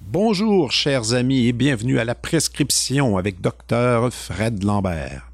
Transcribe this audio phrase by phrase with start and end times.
[0.00, 4.10] Bonjour, chers amis, et bienvenue à la prescription avec Dr.
[4.10, 5.27] Fred Lambert.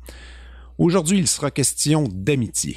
[0.77, 2.77] Aujourd'hui, il sera question d'amitié.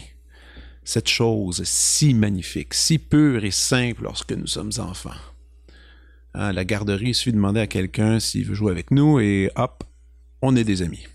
[0.83, 5.17] Cette chose si magnifique, si pure et simple lorsque nous sommes enfants.
[6.35, 9.49] À la garderie, il suffit de demander à quelqu'un s'il veut jouer avec nous et
[9.55, 9.83] hop,
[10.43, 11.07] on est des amis.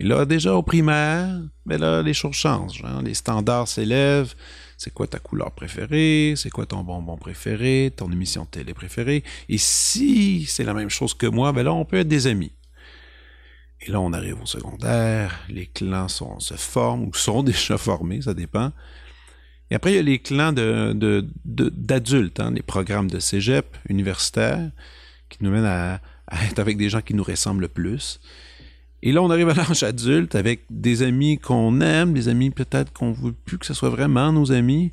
[0.00, 2.82] Et là, déjà au primaire, mais là, les choses changent.
[2.84, 3.02] Hein.
[3.02, 4.34] Les standards s'élèvent,
[4.78, 9.22] c'est quoi ta couleur préférée, c'est quoi ton bonbon préféré, ton émission télé préférée?
[9.50, 12.52] Et si c'est la même chose que moi, ben là, on peut être des amis.
[13.86, 18.34] Et là, on arrive au secondaire, les clans se forment ou sont déjà formés, ça
[18.34, 18.72] dépend.
[19.70, 24.70] Et après, il y a les clans d'adultes, hein, les programmes de cégep universitaires,
[25.28, 28.20] qui nous mènent à, à être avec des gens qui nous ressemblent le plus.
[29.02, 32.92] Et là, on arrive à l'âge adulte avec des amis qu'on aime, des amis peut-être
[32.92, 34.92] qu'on ne veut plus que ce soit vraiment nos amis.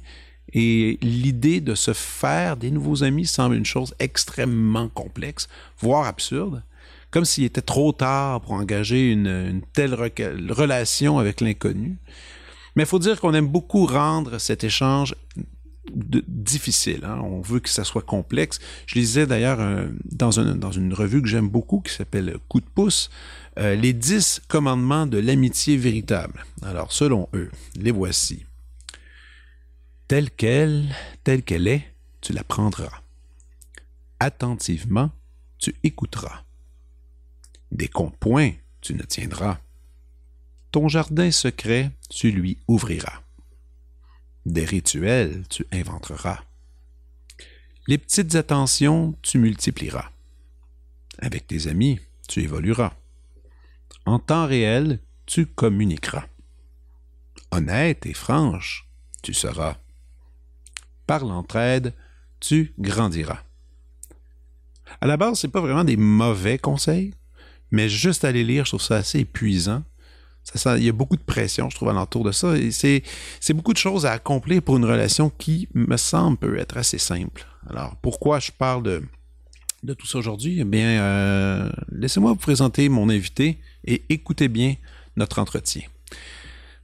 [0.53, 5.47] Et l'idée de se faire des nouveaux amis semble une chose extrêmement complexe,
[5.79, 6.61] voire absurde,
[7.11, 11.97] comme s'il était trop tard pour engager une, telle relation avec l'inconnu.
[12.75, 15.13] Mais il faut dire qu'on aime beaucoup rendre cet échange
[15.93, 17.03] difficile.
[17.03, 17.19] Hein.
[17.21, 18.59] On veut que ça soit complexe.
[18.85, 19.59] Je lisais d'ailleurs
[20.05, 23.09] dans, une revue que j'aime beaucoup qui s'appelle Coup de pouce,
[23.59, 26.45] euh, les dix commandements de l'amitié véritable.
[26.61, 28.45] Alors, selon eux, les voici.
[30.07, 31.83] Telle qu'elle, telle qu'elle est,
[32.21, 33.01] tu la prendras.
[34.19, 35.09] Attentivement,
[35.57, 36.43] tu écouteras.
[37.71, 39.59] Des comptes-points, tu ne tiendras.
[40.71, 43.21] Ton jardin secret, tu lui ouvriras.
[44.45, 46.43] Des rituels, tu inventeras.
[47.87, 50.11] Les petites attentions, tu multiplieras.
[51.19, 52.93] Avec tes amis, tu évolueras.
[54.05, 56.25] En temps réel, tu communiqueras.
[57.51, 58.87] Honnête et franche,
[59.21, 59.77] tu seras.
[61.05, 61.93] Par l'entraide,
[62.39, 63.43] tu grandiras.
[64.99, 67.13] À la base, c'est pas vraiment des mauvais conseils,
[67.71, 69.83] mais juste les lire, je trouve ça assez épuisant.
[70.43, 72.57] Ça, il y a beaucoup de pression, je trouve, alentour de ça.
[72.57, 73.03] Et c'est,
[73.39, 76.97] c'est beaucoup de choses à accomplir pour une relation qui, me semble, peut être assez
[76.97, 77.45] simple.
[77.69, 79.03] Alors, pourquoi je parle de,
[79.83, 80.59] de tout ça aujourd'hui?
[80.59, 84.75] Eh bien, euh, laissez-moi vous présenter mon invité et écoutez bien
[85.15, 85.83] notre entretien.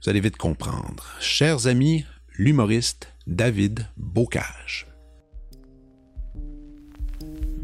[0.02, 1.04] Vous allez vite comprendre.
[1.20, 2.04] Chers amis,
[2.36, 4.87] l'humoriste David Bocage.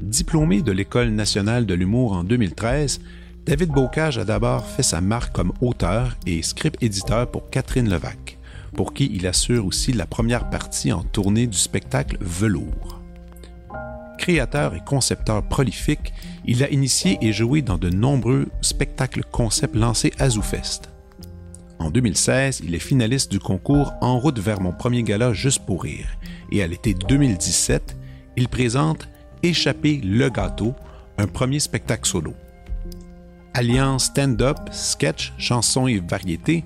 [0.04, 3.00] Diplômé de l'École nationale de l'humour en 2013,
[3.46, 8.36] David Bocage a d'abord fait sa marque comme auteur et script éditeur pour Catherine Levac,
[8.74, 13.00] pour qui il assure aussi la première partie en tournée du spectacle Velours.
[14.18, 16.12] Créateur et concepteur prolifique,
[16.44, 20.90] il a initié et joué dans de nombreux spectacles concepts lancés à ZooFest.
[21.78, 25.82] En 2016, il est finaliste du concours En route vers mon premier gala Juste pour
[25.82, 26.08] rire
[26.52, 27.96] et à l'été 2017,
[28.36, 29.08] il présente
[29.44, 30.74] Échapper le gâteau,
[31.18, 32.32] un premier spectacle solo.
[33.52, 36.64] Alliance stand-up, sketch, chansons et variétés,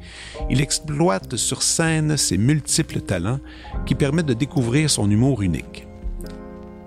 [0.49, 3.41] il exploite sur scène ses multiples talents
[3.85, 5.89] qui permettent de découvrir son humour unique.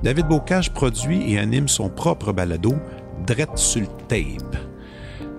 [0.01, 2.73] David Bocage produit et anime son propre balado,
[3.27, 4.55] Drette sur tape,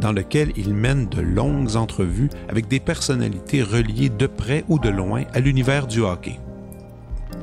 [0.00, 4.91] dans lequel il mène de longues entrevues avec des personnalités reliées de près ou de
[4.91, 6.38] loin à l'univers du hockey.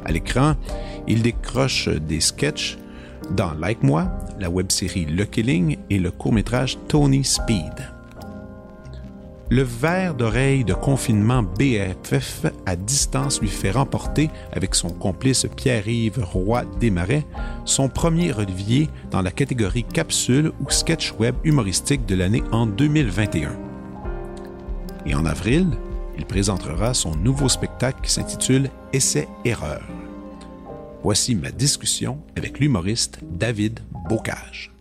[0.06, 0.54] À l'écran,
[1.08, 2.78] il décroche des sketchs
[3.36, 4.08] dans Like Moi,
[4.40, 7.74] la web-série Le Killing et le court-métrage Tony Speed.
[9.52, 16.24] Le verre d'oreille de confinement BFF à distance lui fait remporter, avec son complice Pierre-Yves
[16.24, 17.26] Roy Desmarais,
[17.66, 23.58] son premier Olivier dans la catégorie capsule ou sketch web humoristique de l'année en 2021.
[25.08, 25.68] Et en avril,
[26.16, 29.82] il présentera son nouveau spectacle qui s'intitule Essai-erreur.
[31.02, 33.80] Voici ma discussion avec l'humoriste David
[34.10, 34.72] Bocage.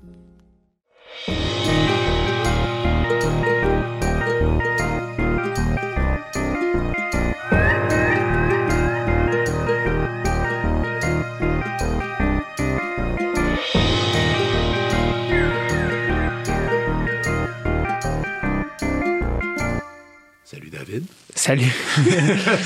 [20.89, 21.09] Salut.
[21.39, 21.55] ça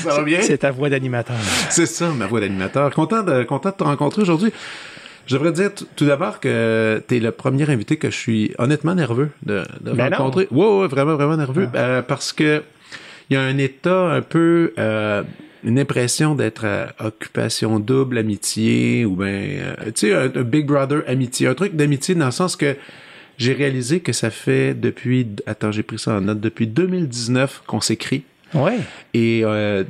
[0.09, 0.41] va bien?
[0.41, 1.35] C'est ta voix d'animateur.
[1.69, 2.93] C'est ça, ma voix d'animateur.
[2.93, 4.51] Content de, content de te rencontrer aujourd'hui.
[5.25, 8.95] Je devrais dire tout d'abord que tu es le premier invité que je suis honnêtement
[8.95, 10.47] nerveux de, de ben rencontrer.
[10.51, 11.69] Oui, ouais, vraiment, vraiment nerveux.
[11.73, 11.77] Ah.
[11.77, 12.63] Euh, parce que
[13.29, 15.23] il y a un état un peu euh,
[15.63, 16.65] une impression d'être
[16.99, 22.25] occupation double, amitié, ou ben tu sais, un, Big Brother amitié, un truc d'amitié dans
[22.25, 22.75] le sens que
[23.37, 27.81] j'ai réalisé que ça fait depuis, attends, j'ai pris ça en note, depuis 2019 qu'on
[27.81, 28.23] s'écrit.
[28.53, 28.79] Ouais.
[29.13, 29.83] Et euh,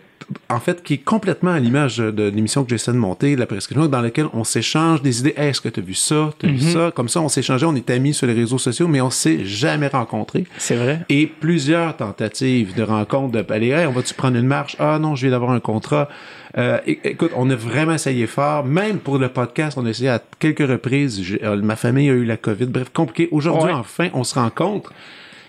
[0.49, 3.87] en fait, qui est complètement à l'image de l'émission que j'essaie de monter, la prescription,
[3.87, 5.33] dans laquelle on s'échange des idées.
[5.35, 6.33] est-ce que tu as vu ça?
[6.39, 6.73] Tu as vu mm-hmm.
[6.73, 6.91] ça?
[6.91, 9.87] Comme ça, on s'échangeait, on est amis sur les réseaux sociaux, mais on s'est jamais
[9.87, 10.45] rencontrés.
[10.57, 11.01] C'est vrai.
[11.09, 14.75] Et plusieurs tentatives de rencontres, de aller, hey, on va-tu prendre une marche?
[14.79, 16.09] Ah non, je viens d'avoir un contrat.
[16.57, 18.63] Euh, écoute, on a vraiment essayé fort.
[18.63, 21.21] Même pour le podcast, on a essayé à quelques reprises.
[21.43, 22.67] Euh, ma famille a eu la COVID.
[22.67, 23.27] Bref, compliqué.
[23.31, 24.93] Aujourd'hui, enfin, on se rencontre.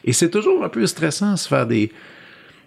[0.05, 1.91] Et c'est toujours un peu stressant se faire des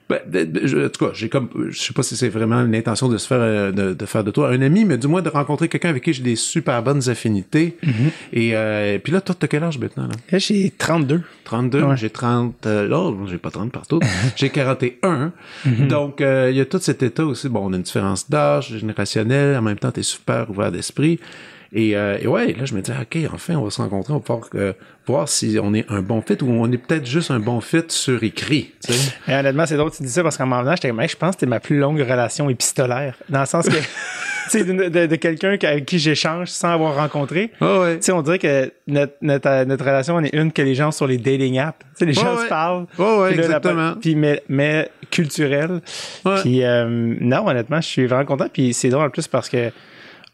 [0.09, 3.27] ben, en tout cas, j'ai comme, je sais pas si c'est vraiment l'intention de se
[3.27, 6.03] faire, euh, de, faire de toi un ami, mais du moins de rencontrer quelqu'un avec
[6.03, 7.77] qui j'ai des super bonnes affinités.
[7.83, 8.11] Mm-hmm.
[8.31, 10.07] Et euh, puis là, toi, t'as quel âge maintenant?
[10.07, 10.37] Là?
[10.37, 11.21] J'ai 32.
[11.43, 13.99] 32, j'ai 30, euh, là, j'ai pas 30 partout.
[14.37, 15.33] j'ai 41.
[15.65, 15.87] Mm-hmm.
[15.87, 17.49] Donc, euh, il y a tout cet état aussi.
[17.49, 19.57] Bon, on a une différence d'âge, générationnelle.
[19.57, 21.19] En même temps, t'es super ouvert d'esprit.
[21.73, 24.17] Et, euh, et, ouais, là, je me dis, OK, enfin, on va se rencontrer, on
[24.17, 24.73] va pouvoir euh,
[25.07, 27.83] voir si on est un bon fit ou on est peut-être juste un bon fit
[27.87, 28.73] sur écrit.
[28.85, 29.13] Tu sais.
[29.27, 31.29] Et honnêtement, c'est drôle que tu dis ça parce qu'en m'en venant, j'étais, je pense
[31.29, 33.15] que c'était ma plus longue relation épistolaire.
[33.29, 33.77] Dans le sens que.
[34.49, 37.51] tu de, de, de quelqu'un avec qui j'échange sans avoir rencontré.
[37.61, 37.97] Oh ouais.
[37.97, 40.91] Tu sais, on dirait que notre, notre, notre relation, on est une que les gens
[40.91, 41.79] sur les dating apps.
[41.79, 42.85] Tu sais, les gens se parlent.
[42.97, 43.93] Oh ouais, exactement.
[43.99, 45.81] puis, mais, mais culturel.
[46.41, 48.47] Puis, euh, non, honnêtement, je suis vraiment content.
[48.51, 49.71] Puis, c'est drôle en plus parce que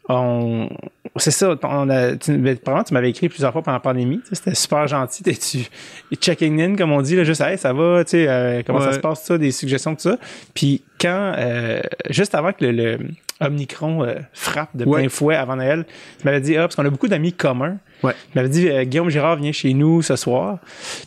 [0.08, 0.68] on
[1.16, 1.56] c'est ça.
[1.62, 5.22] On a tu, tu m'avais écrit plusieurs fois pendant la pandémie c'était super gentil.
[5.22, 8.80] Tu checking in comme on dit là juste hey ça va tu sais euh, comment
[8.80, 10.18] ça se passe ça des suggestions tout ça.
[10.52, 11.80] Puis quand euh,
[12.10, 12.98] juste avant que le,
[13.40, 15.84] Omnicron euh, frappe de plein fouet avant Noël
[16.18, 17.78] tu m'avais dit ah parce qu'on a beaucoup d'amis communs.
[18.02, 18.12] Ouais.
[18.32, 20.58] tu m'avais dit Guillaume Girard vient chez nous ce soir.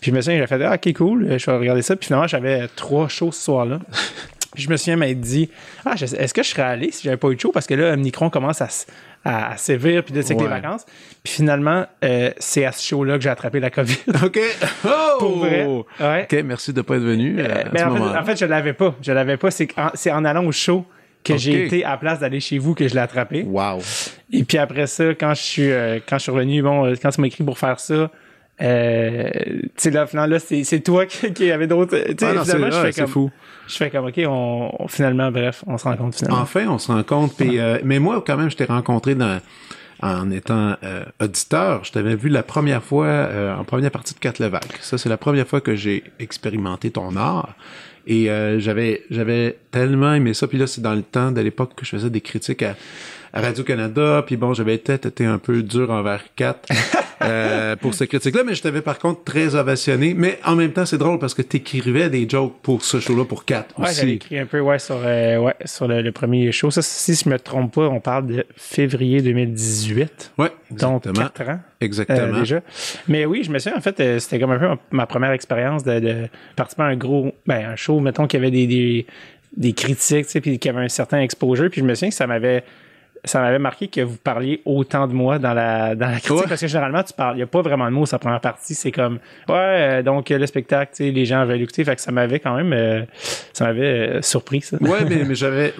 [0.01, 1.95] Puis je me souviens j'ai fait ah, ok cool je vais regarder ça.
[1.95, 3.79] Puis finalement j'avais trois shows ce soir là
[4.57, 5.49] je me souviens m'être dit
[5.85, 7.51] Ah, est-ce que je serais allé si j'avais pas eu de show?
[7.51, 8.67] Parce que là, Omnicron commence à,
[9.23, 10.85] à, sévir, puis de c'est les vacances.
[11.23, 13.97] Puis finalement, euh, c'est à ce show-là que j'ai attrapé la COVID.
[14.23, 14.39] OK.
[14.85, 15.19] Oh!
[15.19, 15.65] Pour vrai.
[15.65, 17.37] OK, merci de ne pas être venu.
[17.39, 18.95] Euh, mais en, fait, en, fait, je l'avais pas.
[19.01, 19.49] Je l'avais pas.
[19.51, 20.85] C'est en, en, allant au show
[21.23, 23.43] que j'ai été à place d'aller chez vous que je l'ai attrapé.
[23.43, 23.79] Wow.
[24.31, 27.21] Et puis après ça, quand je suis, euh, quand je suis revenu, bon, quand tu
[27.21, 28.11] m'as écrit pour faire ça,
[28.61, 31.97] euh, tu sais, là, finalement, là, c'est toi qui, qui avait d'autres.
[31.97, 33.07] Tu sais, ah finalement, je fais comme.
[33.07, 33.31] Fou.
[33.67, 36.41] Je fais comme, OK, on, finalement, bref, on se rencontre finalement.
[36.41, 37.35] Enfin, on se rencontre.
[37.35, 39.41] Puis, euh, mais moi, quand même, je t'ai rencontré dans,
[40.01, 41.83] en étant euh, auditeur.
[41.83, 44.65] Je t'avais vu la première fois euh, en première partie de 4 Levac.
[44.81, 47.55] Ça, c'est la première fois que j'ai expérimenté ton art.
[48.09, 50.47] Et j'avais j'avais tellement aimé ça.
[50.47, 52.73] Puis là, c'est dans le temps de l'époque que je faisais des critiques à
[53.33, 56.61] Radio-Canada, puis bon, j'avais peut-être été un peu dur envers Kat
[57.23, 60.13] euh, pour ce critique-là, mais je t'avais par contre très ovationné.
[60.13, 63.45] Mais en même temps, c'est drôle parce que t'écrivais des jokes pour ce show-là, pour
[63.45, 64.09] Kat ouais, aussi.
[64.09, 66.71] écrit un peu, ouais, sur, euh, ouais, sur le, premier show.
[66.71, 70.33] Ça, si je me trompe pas, on parle de février 2018.
[70.37, 71.13] Ouais, exactement.
[71.13, 71.59] Donc, 4 ans.
[71.81, 72.19] Exactement.
[72.19, 72.61] Euh, déjà.
[73.07, 75.99] Mais oui, je me souviens, en fait, c'était comme un peu ma, première expérience de,
[75.99, 79.05] de participer à un gros, ben, un show, mettons, qu'il y avait des, des,
[79.55, 81.69] des critiques, tu sais, puis qu'il y avait un certain exposure.
[81.69, 82.63] Puis je me souviens que ça m'avait
[83.27, 86.61] ça m'avait marqué que vous parliez autant de moi dans la, dans la critique, parce
[86.61, 88.91] que généralement, tu parles, il n'y a pas vraiment de mots sa première partie, c'est
[88.91, 89.19] comme,
[89.49, 92.39] ouais, euh, donc le spectacle, tu sais, les gens veulent écouter, fait que ça m'avait
[92.39, 93.03] quand même, euh,
[93.53, 94.77] ça m'avait euh, surpris, ça.
[94.81, 95.73] Ouais, mais, mais j'avais,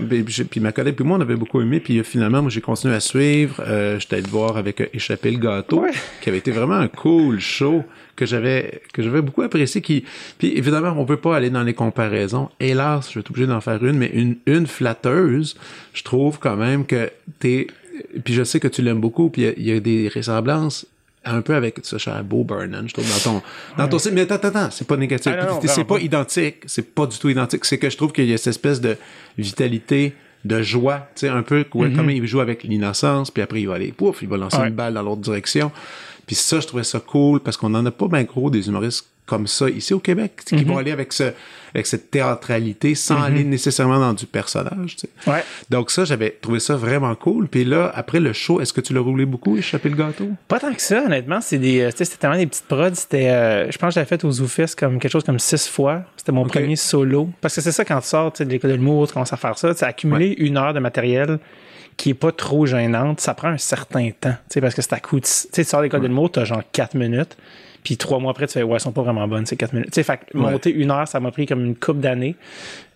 [0.50, 3.00] puis ma collègue puis moi, on avait beaucoup aimé, puis finalement, moi, j'ai continué à
[3.00, 3.64] suivre,
[3.98, 5.86] j'étais allé voir avec Échapper le gâteau,
[6.22, 7.84] qui avait été vraiment un cool show
[8.18, 10.04] que j'avais que j'avais beaucoup apprécié qui
[10.38, 13.62] puis évidemment on peut pas aller dans les comparaisons hélas je vais être obligé d'en
[13.62, 15.56] faire une mais une une flatteuse
[15.94, 17.10] je trouve quand même que
[17.40, 17.68] t'es
[18.26, 20.86] puis je sais que tu l'aimes beaucoup puis il y, a des ressemblances
[21.26, 23.42] un peu avec ce cher Bo Burnham, je trouve, dans ton,
[23.78, 25.34] dans ton Mais attends, attends, c'est pas négatif.
[25.38, 26.64] Ah, c'est pas, identique.
[26.68, 27.66] C'est pas du tout identique.
[27.66, 28.96] C'est que je trouve qu'il y a cette espèce de
[29.38, 30.14] vitalité,
[30.46, 31.96] de joie, tu sais, un peu, mm-hmm.
[31.96, 34.74] comme il joue avec l'innocence, puis après il va aller, pouf, il va lancer une
[34.74, 35.72] balle dans l'autre direction.
[36.28, 39.08] Puis ça, je trouvais ça cool parce qu'on en a pas bien gros des humoristes
[39.28, 40.80] comme ça ici au Québec, qui vont mhm.
[40.80, 41.32] aller avec ce
[41.76, 43.24] avec cette théâtralité sans mhm.
[43.24, 44.96] aller nécessairement dans du personnage.
[44.96, 45.30] Tu sais.
[45.30, 45.44] ouais.
[45.70, 47.48] Donc ça, j'avais trouvé ça vraiment cool.
[47.50, 50.30] Puis là, après le show, est-ce que tu l'as roulé beaucoup, échappé le gâteau?
[50.48, 51.42] Pas tant que ça, honnêtement.
[51.42, 52.96] C'est des, euh, c'était tellement des petites prods.
[52.96, 56.04] C'était, euh, je pense que j'avais fait aux Zoufest comme quelque chose comme six fois.
[56.16, 57.30] C'était mon premier solo.
[57.42, 59.58] Parce que c'est ça quand tu sors de l'école de l'humour, tu commences à faire
[59.58, 59.76] ça.
[59.76, 61.38] Tu as accumulé une heure de matériel
[61.98, 64.94] qui est pas trop gênante, ça prend un certain temps, tu sais, parce que c'est
[64.94, 67.36] à coup de, tu sais, tu sors l'école de l'humour, t'as genre quatre minutes,
[67.84, 69.92] Puis trois mois après, tu fais, ouais, elles sont pas vraiment bonnes, ces quatre minutes.
[69.92, 72.36] Tu sais, fait monter une heure, ça m'a pris comme une coupe d'années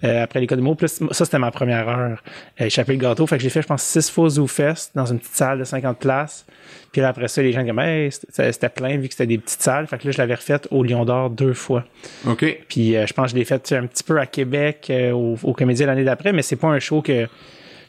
[0.03, 0.75] euh, après l'école de mots.
[0.75, 2.21] Plus, ça, c'était ma première heure.
[2.59, 3.25] Euh, échapper le gâteau.
[3.25, 5.97] Fait que j'ai fait, je pense, six fois ZooFest dans une petite salle de 50
[5.97, 6.45] places.
[6.91, 9.61] Puis là, après ça, les gens disaient, hey, c'était plein vu que c'était des petites
[9.61, 9.87] salles.
[9.87, 11.85] Fait que là, je l'avais refaite au Lion d'Or deux fois.
[12.27, 12.45] OK.
[12.67, 15.37] Puis euh, je pense que je l'ai fait un petit peu à Québec, euh, au,
[15.41, 17.27] au Comédie l'année d'après, mais c'est pas un show que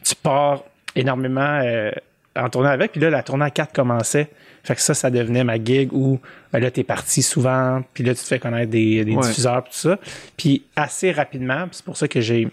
[0.04, 0.62] tu pars
[0.96, 1.90] énormément euh,
[2.36, 2.92] en tournée avec.
[2.92, 4.28] Puis là, la tournée à 4 commençait.
[4.64, 6.20] Fait que ça, ça devenait ma gig où
[6.52, 9.72] ben là, t'es parti souvent, puis là, tu te fais connaître des, des diffuseurs, tout
[9.72, 9.98] ça.
[10.36, 12.48] Puis assez rapidement, c'est pour ça que j'ai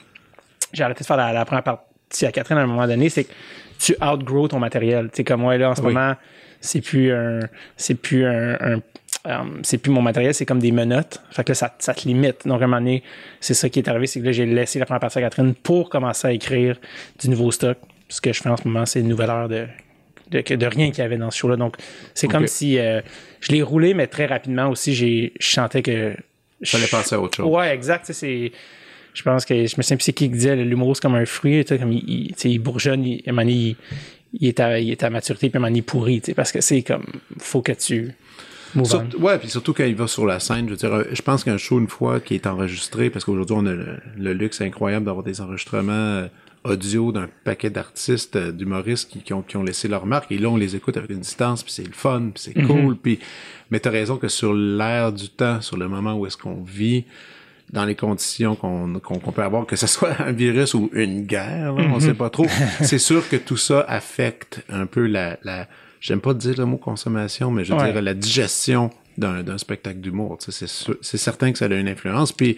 [0.74, 3.32] j'ai arrêté de faire la, première partie à Catherine à un moment donné, c'est que
[3.80, 5.10] tu outgrow ton matériel.
[5.10, 6.16] Tu sais, comme moi, là, en ce moment,
[6.62, 7.40] c'est plus un,
[7.78, 8.82] c'est plus un,
[9.26, 11.22] um, c'est plus mon matériel, c'est comme des menottes.
[11.32, 12.46] Fait que là, ça, ça te limite.
[12.46, 13.04] Donc, à un moment donné,
[13.40, 15.56] c'est ça qui est arrivé, c'est que là, j'ai laissé la première partie à Catherine
[15.56, 16.78] pour commencer à écrire
[17.20, 17.78] du nouveau stock.
[18.10, 19.68] Ce que je fais en ce moment, c'est une nouvelle heure de,
[20.32, 21.56] de, de rien qu'il y avait dans ce show-là.
[21.56, 21.78] Donc,
[22.14, 23.02] c'est comme si euh,
[23.40, 26.16] je l'ai roulé, mais très rapidement aussi, j'ai, je sentais que.
[26.62, 27.46] Je fallait passer à autre chose.
[27.46, 28.12] Ouais, exact.
[28.12, 28.52] C'est
[29.14, 31.66] je pense que je me souviens plus c'est qui disait l'humour c'est comme un fruit,
[31.66, 33.76] comme il, il bourgeonne, il, il,
[34.34, 37.06] il, est à, il est à maturité, puis il pourrit, parce que c'est comme,
[37.38, 38.14] faut que tu.
[38.84, 41.44] Surtout, ouais, puis surtout quand il va sur la scène, je veux dire, je pense
[41.44, 45.24] qu'un show une fois qui est enregistré, parce qu'aujourd'hui on a le, luxe incroyable d'avoir
[45.24, 46.28] des enregistrements euh,
[46.64, 50.38] audio d'un paquet d'artistes, euh, d'humoristes qui, qui, ont, qui ont laissé leur marque, et
[50.38, 52.68] là on les écoute avec une distance, puis c'est le fun, puis c'est mm-hmm.
[52.68, 53.20] cool, puis
[53.72, 57.06] mais t'as raison que sur l'air du temps, sur le moment où est-ce qu'on vit,
[57.72, 61.76] dans les conditions qu'on qu'on peut avoir, que ce soit un virus ou une guerre,
[61.78, 62.00] on mhm.
[62.00, 62.48] sait pas trop.
[62.82, 65.68] c'est sûr que tout ça affecte un peu la, la
[66.00, 70.38] j'aime pas dire le mot consommation, mais je dirais la digestion d'un spectacle d'humour.
[70.40, 72.32] C'est c'est certain que ça a une influence.
[72.32, 72.58] Puis,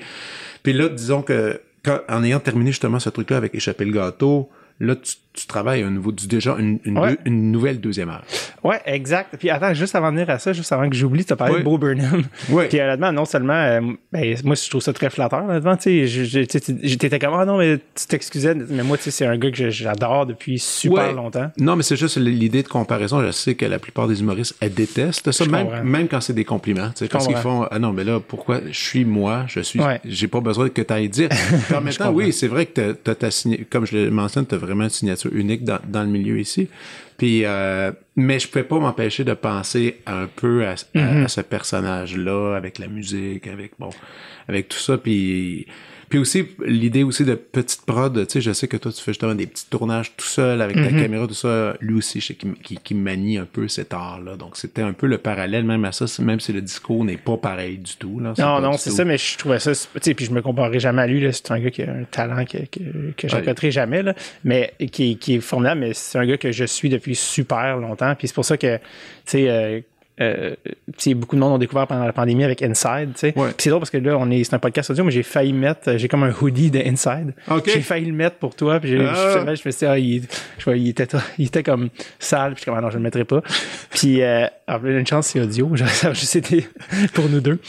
[0.63, 4.49] puis là, disons que quand, en ayant terminé justement ce truc-là avec échapper le gâteau,
[4.79, 8.23] là, tu, tu travailles un nouveau, déjà une, une, une, nouvelle deuxième heure.
[8.63, 9.35] Ouais, exact.
[9.39, 11.59] Puis attends, juste avant de venir à ça, juste avant que j'oublie, tu as parlé
[11.59, 12.23] de Bo Burnham.
[12.49, 12.65] Oui.
[12.67, 16.45] Puis honnêtement, non seulement, euh, ben, moi, je trouve ça très flatteur, honnêtement, tu sais,
[16.83, 19.69] j'étais comme, ah non, mais tu t'excusais, mais moi, tu sais, c'est un gars que
[19.69, 21.51] j'adore depuis super longtemps.
[21.57, 23.21] Non, mais c'est juste l'idée de comparaison.
[23.25, 26.45] Je sais que la plupart des humoristes, elles détestent ça, même, même quand c'est des
[26.45, 26.89] compliments.
[26.89, 29.79] Tu sais, quand ils font, ah non, mais là, pourquoi je suis moi, je suis,
[30.03, 31.29] j'ai pas besoin que tu ailles dire.
[31.73, 33.29] en même temps, oui, c'est vrai que tu as ta
[33.69, 36.67] comme je le mentionne, tu as vraiment une signature unique dans, dans le milieu ici.
[37.17, 41.27] Puis, euh, mais je pouvais pas m'empêcher de penser un peu à, mm-hmm.
[41.27, 43.91] ce personnage-là, avec la musique, avec bon,
[44.47, 44.97] avec tout ça.
[44.97, 45.67] Puis
[46.11, 49.11] puis aussi, l'idée aussi de petite prod, tu sais, je sais que toi, tu fais
[49.11, 51.01] justement des petits tournages tout seul avec ta mhm.
[51.01, 51.77] caméra, tout ça.
[51.79, 52.37] Lui aussi, je sais
[52.83, 54.35] qu'il manie un peu cet art-là.
[54.35, 57.37] Donc, c'était un peu le parallèle même à ça, même si le discours n'est pas
[57.37, 58.19] pareil du tout.
[58.19, 60.81] Là, non, non, c'est ça, mais je trouvais ça, tu sais, puis je me comparerai
[60.81, 61.31] jamais à lui, là.
[61.31, 64.13] C'est un gars qui a un talent que, que, que je jamais, là.
[64.43, 68.15] Mais qui, qui est formidable, mais c'est un gars que je suis depuis super longtemps.
[68.15, 68.81] Puis c'est pour ça que, tu
[69.27, 69.79] sais, euh,
[70.21, 70.55] euh,
[71.15, 73.33] beaucoup de monde ont découvert pendant la pandémie avec Inside, tu sais.
[73.57, 75.97] c'est drôle parce que là, on est, c'est un podcast audio, mais j'ai failli mettre,
[75.97, 77.33] j'ai comme un hoodie de Inside.
[77.65, 79.43] J'ai failli le mettre pour toi, puis ah.
[79.45, 80.23] je, me suis dit, ah, il,
[80.57, 82.97] je vois, il était, il était comme sale, puis je suis comme, ah non, je
[82.97, 83.41] le mettrai pas.
[83.89, 84.45] puis, euh,
[84.83, 86.67] une chance, c'est audio, ça a juste été
[87.13, 87.59] pour nous deux.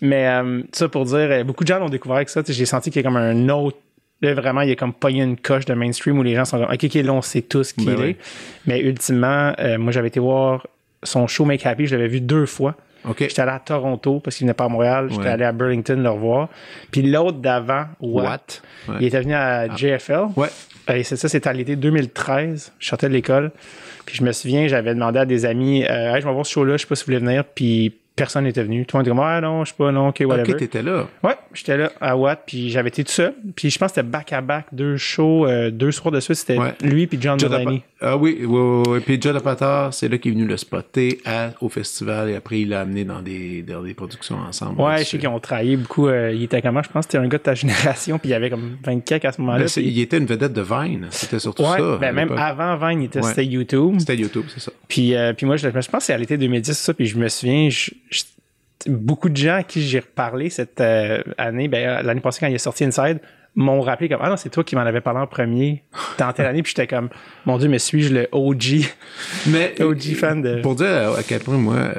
[0.00, 2.90] Mais, euh, ça pour dire, euh, beaucoup de gens l'ont découvert avec ça, j'ai senti
[2.90, 3.78] qu'il y a comme un autre
[4.22, 6.58] Là, vraiment, il y a comme pas une coche de mainstream où les gens sont
[6.58, 8.16] comme, OK, OK, là, on sait tous qui ben il est.
[8.64, 10.66] Mais ultimement, moi, j'avais été voir
[11.04, 12.76] son show Make Happy, je l'avais vu deux fois.
[13.18, 15.08] J'étais allé à Toronto parce qu'il venait pas à Montréal.
[15.10, 16.48] J'étais allé à Burlington le revoir.
[16.90, 18.62] Puis l'autre d'avant, Watt,
[18.98, 19.76] il était venu à ah.
[19.76, 20.28] JFL.
[20.36, 20.48] Ouais.
[20.92, 22.72] Et c'est ça, c'était à l'été 2013.
[22.78, 23.52] Je sortais de l'école.
[24.06, 26.76] Puis je me souviens, j'avais demandé à des amis, euh, je vais voir ce show-là,
[26.76, 27.44] je sais pas si vous voulez venir.
[27.44, 28.86] Puis personne n'était venu.
[28.86, 30.52] Tout le monde était comme, ah non, je sais pas, non, ok, whatever.
[30.52, 31.08] Ok, t'étais là.
[31.22, 33.34] Ouais, j'étais là à Watt, puis j'avais été tout seul.
[33.56, 37.06] Puis je pense que c'était back-à-back, deux shows, euh, deux soirs de suite, c'était lui
[37.06, 37.82] puis John Delaney.
[38.00, 39.00] Ah oui, oui, oui, oui.
[39.00, 41.20] Puis John Apatow, c'est là qu'il est venu le spotter
[41.60, 44.80] au festival et après il l'a amené dans des, dans des productions ensemble.
[44.80, 46.08] Ouais, je sais qu'ils ont travaillé beaucoup.
[46.08, 46.82] Euh, il était comment?
[46.82, 49.24] Je pense que c'était un gars de ta génération, puis il y avait comme 24
[49.24, 49.64] à ce moment-là.
[49.64, 51.96] Ben, il était une vedette de Vine, c'était surtout ouais, ça.
[52.00, 53.96] Ben même avant Vine, il était, c'était YouTube.
[53.98, 54.72] C'était YouTube, c'est ça.
[54.86, 57.18] Puis, euh, puis moi, je, je pense que c'est à l'été 2010, ça, puis je
[57.18, 57.90] me souviens, je
[58.86, 62.54] beaucoup de gens à qui j'ai reparlé cette euh, année, ben, l'année passée quand il
[62.54, 63.20] est sorti Inside,
[63.56, 65.84] m'ont rappelé comme ah non c'est toi qui m'en avais parlé en premier
[66.18, 67.08] dans telle année puis j'étais comme
[67.46, 68.84] mon dieu mais suis-je le OG
[69.46, 71.92] mais OG fan de pour dire à quel point moi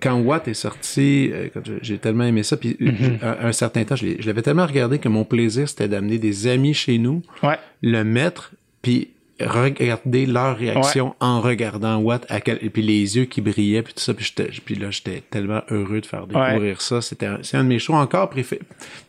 [0.00, 1.48] quand Watt est sorti euh,
[1.82, 3.18] j'ai tellement aimé ça puis mm-hmm.
[3.42, 6.98] un, certain temps je l'avais tellement regardé que mon plaisir c'était d'amener des amis chez
[6.98, 7.58] nous ouais.
[7.82, 13.24] le mettre puis regarder leur réaction en regardant Watt à quel, et puis les yeux
[13.24, 14.32] qui brillaient puis tout ça puis,
[14.64, 17.00] puis là j'étais tellement heureux de faire découvrir ça.
[17.00, 18.62] C'était c'est un de mes shows encore préférés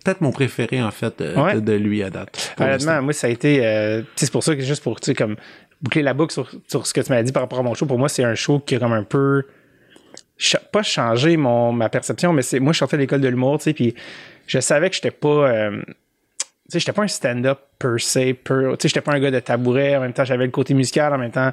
[0.04, 3.66] peut-être mon préféré en fait euh, de, lui à date honnêtement moi ça a été
[3.66, 5.36] euh, c'est pour ça que juste pour tu sais comme
[5.82, 7.86] boucler la boucle sur, sur ce que tu m'as dit par rapport à mon show
[7.86, 9.44] pour moi c'est un show qui est comme un peu
[10.72, 13.66] pas changé mon, ma perception, mais c'est moi, je sortais de l'école de l'humour, tu
[13.66, 13.96] sais, puis
[14.48, 15.28] je savais que j'étais pas.
[15.28, 15.82] Euh,
[16.72, 19.40] sais, j'étais pas un stand-up per se, per, tu sais, j'étais pas un gars de
[19.40, 21.52] tabouret, en même temps, j'avais le côté musical, en même temps.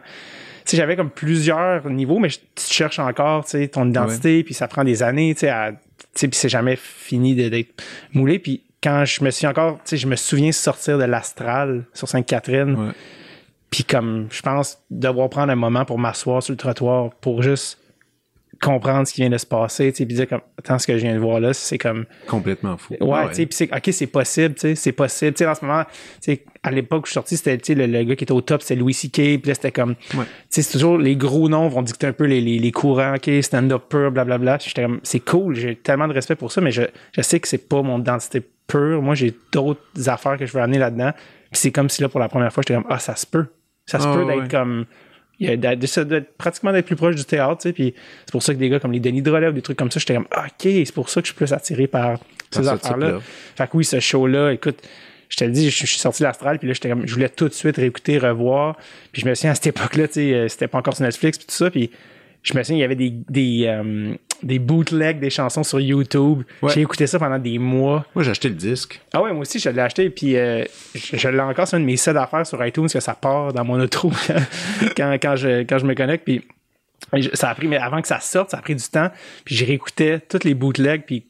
[0.65, 4.55] Tu sais, j'avais comme plusieurs niveaux, mais tu cherches encore, tu sais, ton identité, puis
[4.55, 5.79] ça prend des années, tu sais, à, tu
[6.15, 7.83] sais, puis c'est jamais fini d'être
[8.13, 11.85] moulé, puis quand je me suis encore, tu sais, je me souviens sortir de l'astral
[11.95, 12.93] sur Sainte-Catherine,
[13.71, 17.79] puis comme, je pense, devoir prendre un moment pour m'asseoir sur le trottoir pour juste
[18.61, 20.97] comprendre ce qui vient de se passer, tu sais, puis dire comme, attends, ce que
[20.99, 22.07] je viens de voir là, c'est comme...
[22.27, 22.95] Complètement fou.
[23.01, 25.35] Ouais, tu sais, puis c'est, OK, c'est possible, tu sais, c'est possible.
[25.35, 27.75] Tu sais, en ce moment, tu sais, à l'époque où je suis sorti, c'était, tu
[27.75, 29.95] sais, le, gars qui était au top, c'était Louis C.K., puis là, c'était comme...
[30.11, 30.17] Tu
[30.49, 33.31] sais, c'est toujours, les gros noms vont dicter un peu les, les, les courants, OK,
[33.43, 34.59] stand-up pur, blablabla.
[34.61, 37.47] J'étais comme, c'est cool, j'ai tellement de respect pour ça, mais je, je sais que
[37.47, 39.03] c'est pas mon identité pure.
[39.03, 41.13] Moi, j'ai d'autres affaires que je veux amener là-dedans.
[41.51, 43.47] Puis c'est comme si là, pour la première fois, j'étais comme, ah, ça se peut.
[43.87, 44.85] Ça se ah, peut d'être comme
[45.41, 47.95] il y a d'être pratiquement d'être plus proche du théâtre, tu sais, puis
[48.27, 50.01] c'est pour ça que des gars comme les Denis Drolet ou des trucs comme ça,
[50.01, 52.19] j'étais comme, ah, ok, c'est pour ça que je suis plus attiré par
[52.51, 53.21] ces affaires-là.
[53.57, 54.83] Fait que oui, ce show-là, écoute,
[55.29, 57.29] je te le dis, je, suis sorti de l'astral, puis là, j'étais comme, je voulais
[57.29, 58.77] tout de suite réécouter, revoir,
[59.13, 61.39] puis je me souviens à cette époque-là, tu sais, euh, c'était pas encore sur Netflix,
[61.39, 61.91] puis tout ça, puis
[62.43, 66.43] je me souviens, il y avait des, des, euh, des bootlegs des chansons sur YouTube.
[66.69, 68.05] J'ai écouté ça pendant des mois.
[68.15, 69.01] Moi, j'ai acheté le disque.
[69.13, 70.11] Ah ouais, moi aussi, je l'ai acheté.
[70.11, 70.65] Puis euh,
[70.95, 73.65] je, l'ai encore sur un de mes sets d'affaires sur iTunes que ça part dans
[73.65, 74.11] mon auto
[74.97, 76.25] quand, quand, je, quand je me connecte.
[76.25, 76.43] Puis
[77.35, 79.11] ça a pris, mais avant que ça sorte, ça a pris du temps.
[79.45, 81.05] Puis j'ai réécouté toutes les bootlegs.
[81.07, 81.25] Puis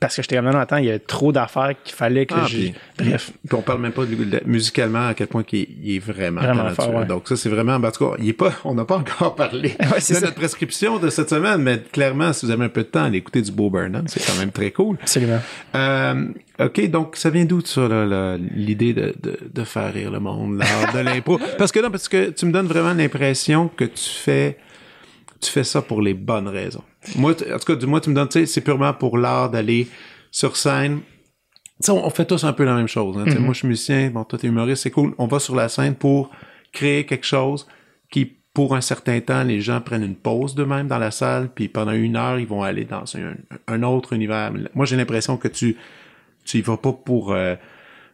[0.00, 2.46] parce que j'étais comme non, attends, il y a trop d'affaires qu'il fallait que ah,
[2.48, 2.70] je.
[2.98, 3.32] Bref.
[3.46, 7.28] Puis on parle même pas de, musicalement à quel point il, est vraiment, vraiment Donc
[7.28, 7.74] ça, c'est vraiment.
[7.74, 8.52] En tout cas, il est pas.
[8.64, 12.46] On n'a pas encore parlé c'est de notre prescription de cette semaine, mais clairement, si
[12.46, 14.70] vous avez un peu de temps, allez écouter du Beau Burnham, c'est quand même très
[14.70, 14.96] cool.
[15.02, 15.40] Absolument.
[15.74, 16.28] Euh,
[16.58, 17.86] OK, donc ça vient d'où ça,
[18.54, 21.38] l'idée de, de, de, faire rire le monde, l'art de l'impro?
[21.58, 24.56] Parce que non, parce que tu me donnes vraiment l'impression que tu fais
[25.40, 26.84] tu fais ça pour les bonnes raisons.
[27.16, 29.88] Moi, en tout cas, moins, tu me donnes, tu sais, c'est purement pour l'art d'aller
[30.30, 31.00] sur scène.
[31.82, 33.16] Tu on, fait tous un peu la même chose.
[33.16, 33.24] Hein.
[33.24, 33.38] Mm-hmm.
[33.38, 35.14] Moi, je suis musicien, bon, toi, t'es humoriste, c'est cool.
[35.16, 36.30] On va sur la scène pour
[36.72, 37.66] créer quelque chose
[38.10, 41.68] qui, pour un certain temps, les gens prennent une pause d'eux-mêmes dans la salle, puis
[41.68, 43.04] pendant une heure, ils vont aller dans
[43.68, 44.52] un, autre univers.
[44.74, 45.76] Moi, j'ai l'impression que tu,
[46.44, 47.54] tu y vas pas pour euh,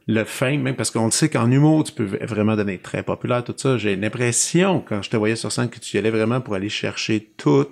[0.06, 3.54] le fame, même parce qu'on sait qu'en humour, tu peux vraiment devenir très populaire, tout
[3.56, 3.76] ça.
[3.76, 6.68] J'ai l'impression, quand je te voyais sur scène, que tu y allais vraiment pour aller
[6.68, 7.66] chercher tout,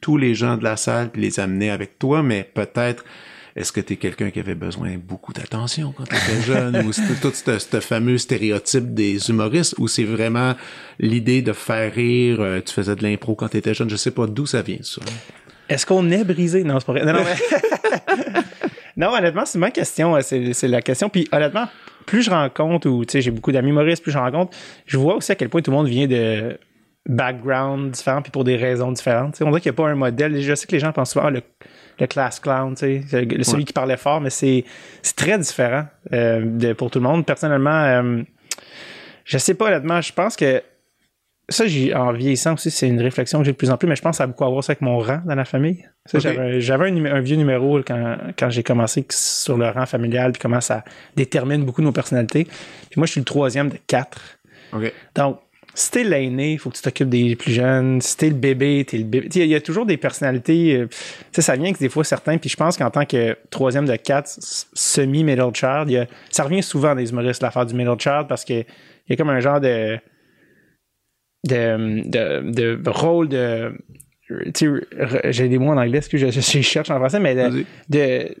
[0.00, 3.04] tous les gens de la salle puis les amener avec toi, mais peut-être
[3.56, 6.92] est-ce que tu es quelqu'un qui avait besoin beaucoup d'attention quand tu étais jeune ou
[6.92, 10.54] c'est tout ce, fameux stéréotype des humoristes ou c'est vraiment
[11.00, 14.10] l'idée de faire rire, euh, tu faisais de l'impro quand tu étais jeune, je sais
[14.10, 15.00] pas d'où ça vient ça.
[15.68, 16.64] Est-ce qu'on est brisé?
[16.64, 17.04] Non, c'est pas vrai.
[17.04, 17.24] Non, non,
[18.98, 20.16] Non, honnêtement, c'est ma question.
[20.16, 21.08] Euh, c'est la question.
[21.08, 21.66] Puis honnêtement,
[22.04, 24.56] plus je rencontre, ou tu sais, j'ai beaucoup d'amis humoristes, plus je rencontre,
[24.86, 26.58] je vois aussi à quel point tout le monde vient de
[27.08, 29.40] backgrounds différents, puis pour des raisons différentes.
[29.40, 30.38] on dirait qu'il n'y a pas un modèle.
[30.40, 31.42] Je sais que les gens pensent souvent ah, le,
[32.00, 34.64] le class clown, tu sais, celui qui parlait fort, mais c'est
[35.16, 37.24] très différent euh, de, pour tout le monde.
[37.24, 38.22] Personnellement, euh,
[39.24, 40.60] je sais pas honnêtement, je pense que
[41.50, 43.96] ça, j'ai, en vieillissant aussi, c'est une réflexion que j'ai de plus en plus, mais
[43.96, 45.84] je pense que ça a beaucoup à voir ça avec mon rang dans la famille.
[46.12, 50.84] J'avais, un, vieux numéro quand, quand j'ai commencé sur le rang familial, puis comment ça
[51.16, 52.44] détermine beaucoup nos personnalités.
[52.44, 54.38] Puis moi, je suis le troisième de quatre.
[55.14, 55.40] Donc,
[55.74, 58.00] si t'es l'aîné, il faut que tu t'occupes des plus jeunes.
[58.00, 59.28] Si t'es le bébé, t'es le bébé.
[59.34, 60.74] Il y, a toujours des personnalités.
[60.74, 60.88] Euh,
[61.30, 62.36] sais, ça vient que des fois certains.
[62.36, 64.28] Puis je pense qu'en tant que troisième de quatre,
[64.72, 68.66] semi-middle child, ça revient souvent des humoristes, l'affaire du middle child, parce qu'il
[69.08, 69.98] y a comme un genre de
[71.48, 73.72] de, de, rôle de
[75.30, 77.64] j'ai des mots en anglais, que je, je, cherche en français, mais de,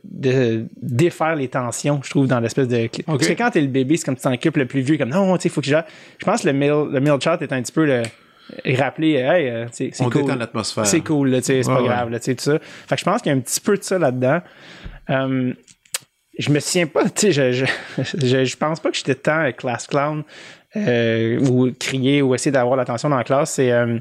[0.04, 2.88] de, défaire les tensions, je trouve, dans l'espèce de.
[3.06, 5.08] Parce que quand t'es le bébé, c'est comme tu t'en occupes le plus vieux, comme
[5.08, 5.76] non, tu sais, faut que je.
[6.18, 8.02] Je pense que le middle, le middle chat est un petit peu le.
[8.64, 10.26] Rappeler, hey, euh, c'est cool.
[10.38, 10.86] l'atmosphère.
[10.86, 12.58] C'est cool, c'est pas grave, tu sais, tout ça.
[12.58, 14.40] Fait que je pense qu'il y a un petit peu de ça là-dedans.
[15.10, 15.52] Euh,
[16.38, 17.64] je me souviens pas, tu sais, je,
[17.98, 20.22] je, je, pense pas que j'étais tant class clown
[20.76, 23.58] euh, ou crier ou essayer d'avoir l'attention dans la classe.
[23.58, 23.98] Euh,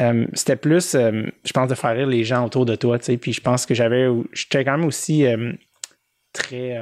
[0.00, 3.16] euh, c'était plus, je pense, de faire rire les gens autour de toi, tu sais.
[3.16, 5.26] Puis je pense que j'avais, j'étais quand même aussi
[6.32, 6.78] très,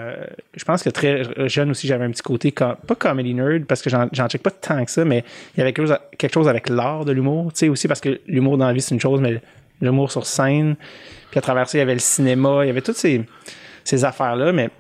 [0.55, 3.89] je pense que très jeune aussi, j'avais un petit côté, pas comedy nerd, parce que
[3.89, 6.69] j'en check pas tant que ça, mais il y avait quelque chose, quelque chose avec
[6.69, 9.21] l'art de l'humour, tu sais, aussi parce que l'humour dans la vie, c'est une chose,
[9.21, 9.41] mais
[9.81, 10.77] l'humour sur scène,
[11.31, 13.25] puis à travers ça, il y avait le cinéma, il y avait toutes ces,
[13.89, 14.71] ces affaires-là, mais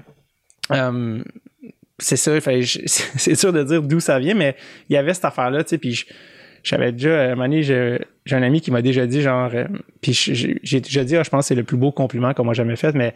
[1.98, 4.56] c'est ça, c'est sûr de dire d'où ça vient, mais
[4.88, 6.04] il y avait cette affaire-là, tu sais, puis
[6.62, 7.98] j'avais déjà, à un moment donné, j'ai
[8.30, 9.64] un ami qui m'a déjà dit, genre, euh,
[10.00, 12.52] puis j'ai déjà dit, ah, je pense que c'est le plus beau compliment qu'on m'a
[12.52, 13.14] jamais fait, mais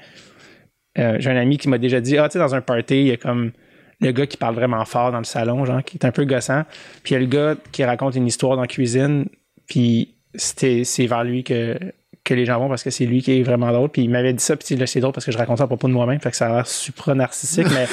[0.99, 3.07] euh, j'ai un ami qui m'a déjà dit, ah, tu sais, dans un party, il
[3.09, 3.53] y a comme
[4.01, 6.65] le gars qui parle vraiment fort dans le salon, genre, qui est un peu gossant,
[7.03, 9.27] puis il y a le gars qui raconte une histoire dans la cuisine,
[9.69, 11.79] puis c'est vers lui que
[12.25, 13.89] que les gens vont parce que c'est lui qui est vraiment drôle.
[13.89, 15.89] Puis il m'avait dit ça, puis c'est drôle parce que je raconte ça à propos
[15.89, 17.87] de moi-même, fait que ça a l'air supra narcissique, mais,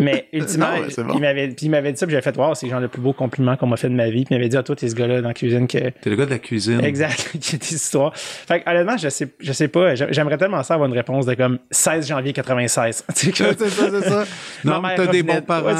[0.00, 0.68] mais ultimement,
[1.14, 3.12] il m'avait il m'avait dit ça, puis j'avais fait wow, c'est genre le plus beau
[3.12, 4.24] compliment qu'on m'a fait de ma vie.
[4.24, 6.16] Puis il m'avait dit ah toi t'es ce gars-là dans la cuisine que t'es le
[6.16, 6.82] gars de la cuisine.
[6.82, 8.12] Exact, qui a des histoires.
[8.16, 11.34] Fait que honnêtement, je sais je sais pas, j'aimerais tellement ça avoir une réponse de
[11.34, 13.04] comme 16 janvier 96.
[13.14, 14.24] c'est ça, c'est ça.
[14.64, 15.74] Non, t'as des bons parents,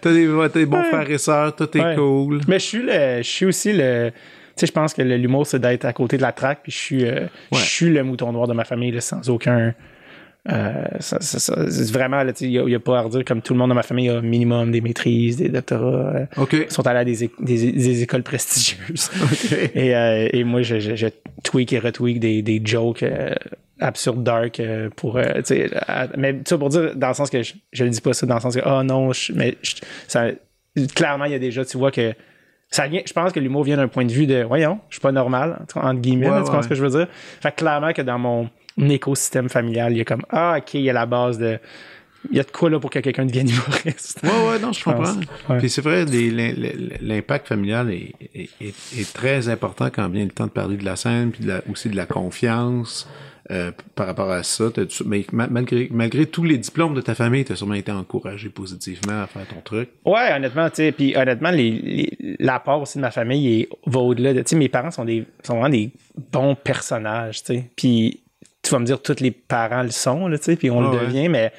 [0.00, 2.40] t'as des, des bons frères et sœurs, tout est cool.
[2.48, 4.12] Mais je suis le, je suis aussi le
[4.60, 7.04] sais, je pense que l'humour, c'est d'être à côté de la traque, puis je suis,
[7.06, 9.74] euh, je suis le mouton noir de ma famille, sans aucun.
[10.50, 11.54] Euh, ça,
[11.92, 14.22] vraiment, il n'y a, pas à redire, comme tout le monde dans ma famille a
[14.22, 16.26] minimum des maîtrises, des doctorats.
[16.38, 19.10] Euh, Ils sont allés à des, des, écoles prestigieuses.
[19.74, 21.08] et, euh, et, moi, je, je, je,
[21.42, 23.04] tweak et retweak des, des jokes
[23.80, 24.60] absurdes dark
[24.96, 25.70] pour, tu sais,
[26.16, 28.40] mais tu pour dire, dans le sens que je, le dis pas ça, dans le
[28.40, 29.56] sens que, oh non, mais
[30.94, 32.14] clairement, il y a déjà, tu vois que
[32.70, 35.00] ça vient, je pense que l'humour vient d'un point de vue de, voyons, je suis
[35.00, 37.08] pas normal, entre guillemets, tu comprends ce que je veux dire?
[37.40, 40.90] Fait clairement que dans mon écosystème familial, il y a comme, ah, ok, il y
[40.90, 41.58] a la base de,
[42.30, 44.20] il y a de quoi là pour que quelqu'un devienne humoriste.
[44.22, 45.58] Ouais, ouais, non, je, comprends.
[45.58, 48.14] Puis c'est vrai, l'impact familial est,
[48.60, 51.96] est, très important quand vient le temps de parler de la scène, puis aussi de
[51.96, 53.08] la confiance.
[53.50, 54.64] Euh, par rapport à ça.
[55.06, 59.22] Mais malgré, malgré tous les diplômes de ta famille, tu as sûrement été encouragé positivement
[59.22, 59.88] à faire ton truc.
[60.04, 61.50] Ouais, honnêtement, tu sais, puis honnêtement,
[62.40, 65.24] l'apport aussi de ma famille est, va au-delà de, tu sais, mes parents sont des,
[65.42, 65.90] sont vraiment des
[66.30, 67.70] bons personnages, tu sais.
[67.74, 68.20] Puis
[68.60, 71.30] tu vas me dire, tous les parents le sont, tu sais, puis on le devient,
[71.30, 71.50] mais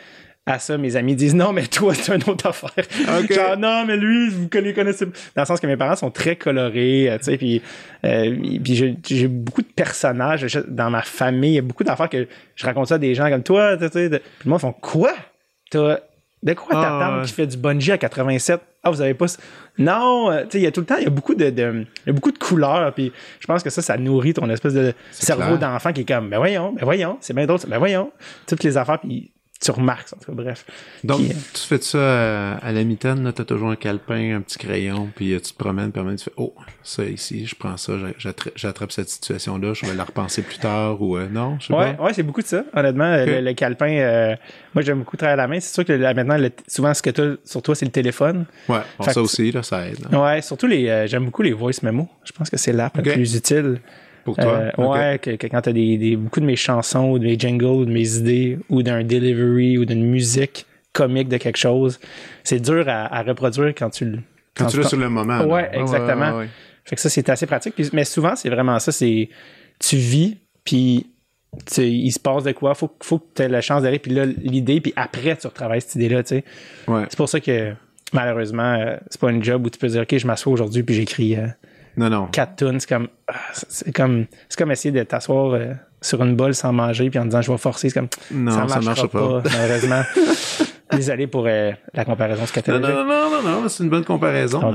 [0.50, 2.86] à ça, mes amis disent non, mais toi, c'est une autre affaire.
[3.30, 5.06] Genre, non, mais lui, vous les connaissez.
[5.06, 7.62] Dans le sens que mes parents sont très colorés, euh, tu sais, puis,
[8.04, 11.52] euh, puis j'ai beaucoup de personnages dans ma famille.
[11.52, 13.88] Il y a beaucoup d'affaires que je raconte ça à des gens comme toi, tu
[13.88, 14.10] sais.
[14.10, 15.14] Puis moi, ils font quoi?
[15.70, 16.00] T'as.
[16.42, 18.62] De quoi ta ah, tante qui fait du bungee à 87?
[18.82, 19.26] Ah, vous avez pas.
[19.78, 21.50] Non, euh, tu sais, il y a tout le temps, il y a beaucoup de,
[21.50, 24.74] de y a beaucoup de couleurs, puis je pense que ça, ça nourrit ton espèce
[24.74, 28.14] de cerveau d'enfant qui est comme, ben voyons, ben voyons, c'est bien d'autres, ben voyons,
[28.48, 30.66] toutes les affaires, puis tu remarques, en tout cas, bref.
[31.04, 34.58] Donc, euh, tu fais ça à, la mitaine, tu as toujours un calepin, un petit
[34.58, 37.94] crayon, puis euh, tu te promènes, puis tu fais Oh, ça ici, je prends ça,
[38.56, 41.94] j'attrape cette situation-là, je vais la repenser plus tard, ou euh, non, je sais ouais,
[41.94, 42.04] pas.
[42.04, 43.18] Ouais, c'est beaucoup de ça, honnêtement.
[43.18, 44.36] Le, calepin,
[44.74, 45.60] moi, j'aime beaucoup travailler à la main.
[45.60, 48.46] C'est sûr que maintenant, souvent, ce que tu as sur toi, c'est le téléphone.
[48.70, 50.08] Ouais, ça aussi, là, ça aide.
[50.14, 52.08] Ouais, surtout les, j'aime beaucoup les voice memos.
[52.24, 53.82] Je pense que c'est l'app la plus utile.
[54.24, 54.46] Pour toi?
[54.46, 57.66] Euh, ouais, que, quand tu as des, beaucoup de mes chansons ou de mes jingles
[57.66, 62.00] ou de mes idées ou d'un delivery ou d'une musique comique de quelque chose,
[62.44, 64.20] c'est dur à, reproduire quand tu le.
[64.56, 65.42] Quand, tu l'as sur le moment.
[65.46, 66.44] Ouais, exactement.
[66.84, 67.76] fait que ça, c'est assez pratique.
[67.94, 68.92] mais souvent, c'est vraiment ça.
[68.92, 69.30] C'est
[69.80, 71.08] tu vis, puis
[71.78, 72.76] il se passe de quoi.
[72.76, 75.82] Faut, faut que tu aies la chance d'aller, puis là, l'idée, puis après, tu retravailles
[75.82, 76.24] cette idée-là.
[76.24, 76.44] tu sais.
[76.88, 77.74] C'est pour ça que
[78.14, 80.96] malheureusement, euh, c'est pas un job où tu peux dire, OK, je m'assois aujourd'hui, puis
[80.96, 81.36] j'écris.
[81.36, 81.48] Euh,
[82.00, 82.28] non, non.
[82.28, 83.10] Quatre tonnes, c'est comme,
[83.54, 87.26] c'est comme, c'est comme essayer de t'asseoir euh, sur une bolle sans manger puis en
[87.26, 87.90] disant je vais forcer.
[87.90, 90.02] C'est comme, non, ça, marche pas, malheureusement.
[90.94, 92.96] Désolé pour euh, la comparaison scatologique.
[92.96, 94.74] Non, non, non, non, non c'est une bonne comparaison.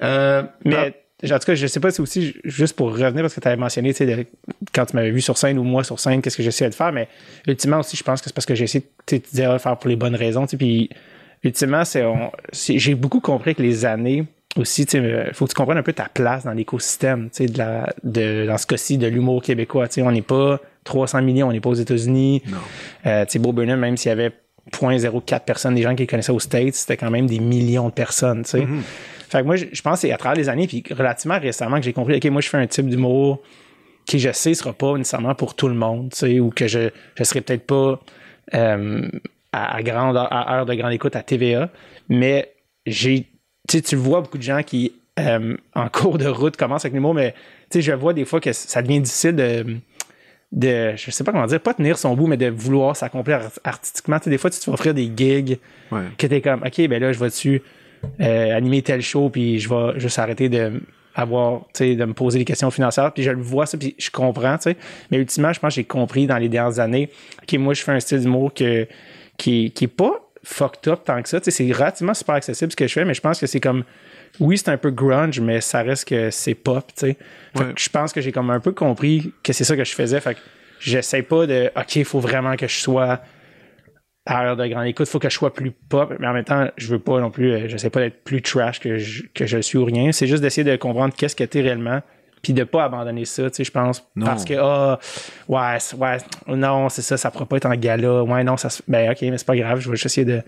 [0.00, 3.40] Euh, mais, en tout cas, je sais pas si aussi, juste pour revenir, parce que
[3.40, 4.26] tu avais mentionné, tu sais,
[4.72, 6.92] quand tu m'avais vu sur scène ou moi sur scène, qu'est-ce que j'essayais de faire,
[6.92, 7.08] mais
[7.48, 10.14] ultimement aussi, je pense que c'est parce que j'ai essayé de faire pour les bonnes
[10.14, 10.88] raisons, tu sais, puis
[11.42, 12.04] ultimement, c'est,
[12.52, 14.24] j'ai beaucoup compris que les années,
[14.56, 17.92] aussi, il euh, faut que tu comprennes un peu ta place dans l'écosystème, de la,
[18.02, 19.86] de, dans ce cas-ci, de l'humour québécois.
[19.98, 22.42] on n'est pas 300 millions, on n'est pas aux États-Unis.
[23.06, 24.32] Euh, Bob Burnham, même s'il y avait
[24.72, 28.44] 0.04 personnes des gens qui connaissaient aux States, c'était quand même des millions de personnes,
[28.44, 28.60] tu sais.
[28.60, 28.80] Mm-hmm.
[29.28, 31.82] Fait que moi, je, pense que c'est à travers les années, puis relativement récemment, que
[31.82, 33.42] j'ai compris, OK, moi, je fais un type d'humour
[34.06, 36.90] qui, je sais, sera pas nécessairement pour tout le monde, tu sais, ou que je,
[37.16, 38.00] je serai peut-être pas
[38.54, 39.08] euh,
[39.52, 41.70] à, grande à heure de grande écoute à TVA,
[42.08, 42.52] mais
[42.86, 43.26] j'ai
[43.68, 47.14] tu tu vois beaucoup de gens qui, euh, en cours de route, commencent avec l'humour,
[47.14, 47.32] mais
[47.70, 49.76] tu sais, je vois des fois que ça devient difficile de,
[50.52, 54.18] de, je sais pas comment dire, pas tenir son bout, mais de vouloir s'accomplir artistiquement.
[54.18, 55.58] Tu sais, des fois, tu te fais offrir des gigs
[55.90, 56.02] ouais.
[56.18, 57.62] que t'es comme, OK, ben là, je vais dessus
[58.20, 60.80] euh, animer tel show, puis je vais juste arrêter de
[61.14, 63.94] avoir, tu sais, de me poser des questions financières, puis je le vois ça, puis
[63.98, 64.76] je comprends, tu sais.
[65.10, 67.10] Mais ultimement, je pense que j'ai compris dans les dernières années,
[67.42, 68.88] OK, moi, je fais un style d'humour que,
[69.36, 71.38] qui, qui est pas fucked up tant que ça.
[71.42, 73.84] C'est relativement super accessible ce que je fais, mais je pense que c'est comme.
[74.40, 77.16] Oui, c'est un peu grunge, mais ça reste que c'est pop, tu sais.
[77.76, 80.20] Je pense que j'ai comme un peu compris que c'est ça que je faisais.
[80.20, 80.40] Fait que
[80.80, 83.20] j'essaie pas de OK, il faut vraiment que je sois
[84.26, 86.44] à l'heure de grande écoute, il faut que je sois plus pop, mais en même
[86.44, 89.46] temps, je veux pas non plus, euh, j'essaie pas d'être plus trash que je, que
[89.46, 90.12] je suis ou rien.
[90.12, 92.00] C'est juste d'essayer de comprendre qu'est-ce que t'es réellement,
[92.44, 94.06] puis de pas abandonner ça, tu sais, je pense.
[94.20, 95.00] Parce que, ah,
[95.48, 96.18] ouais, ouais,
[96.56, 98.22] non, c'est ça, ça pourrait pas être en gala.
[98.22, 100.42] Ouais, non, ça Ben, ok, mais c'est pas grave, je vais juste essayer de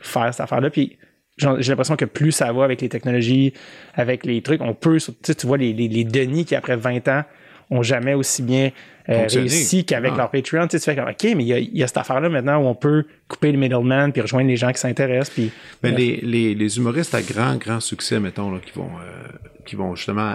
[0.00, 0.70] faire cette affaire-là.
[0.70, 0.98] Puis
[1.36, 3.52] j'ai l'impression que plus ça va avec les technologies,
[3.94, 7.06] avec les trucs, on peut, tu sais, tu vois les, les, Denis qui, après 20
[7.08, 7.24] ans,
[7.70, 8.70] ont jamais aussi bien
[9.08, 10.18] euh, réussi qu'avec ah.
[10.18, 10.66] leur Patreon.
[10.68, 12.74] Tu, sais, tu fais comme, OK, mais il y a, cette affaire-là maintenant où on
[12.74, 15.34] peut couper le middleman puis rejoindre les gens qui s'intéressent.
[15.34, 15.50] Puis,
[15.82, 19.76] mais les, les, les, humoristes à grand, grand succès, mettons, là, qui vont, euh, qui
[19.76, 20.34] vont justement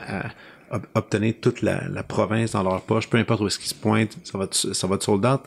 [0.93, 4.17] obtenir toute la, la, province dans leur poche, peu importe où est-ce qu'ils se pointent,
[4.23, 5.41] ça va ça va être sold out.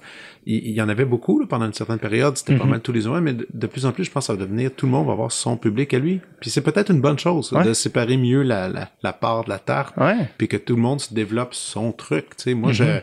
[0.46, 2.70] Il, y en avait beaucoup là, pendant une certaine période, c'était pas mhm.
[2.70, 4.70] mal tous les ans, mais de, plus en plus, je pense que ça va devenir,
[4.74, 6.20] tout le monde va avoir son public à lui.
[6.40, 9.58] Puis c'est peut-être une bonne chose de séparer mieux la, la, la, part de la
[9.58, 9.94] tarte,
[10.37, 12.37] puis que tout le monde se développe son truc.
[12.37, 12.84] Tu sais, moi, je...
[12.84, 13.00] Mhm.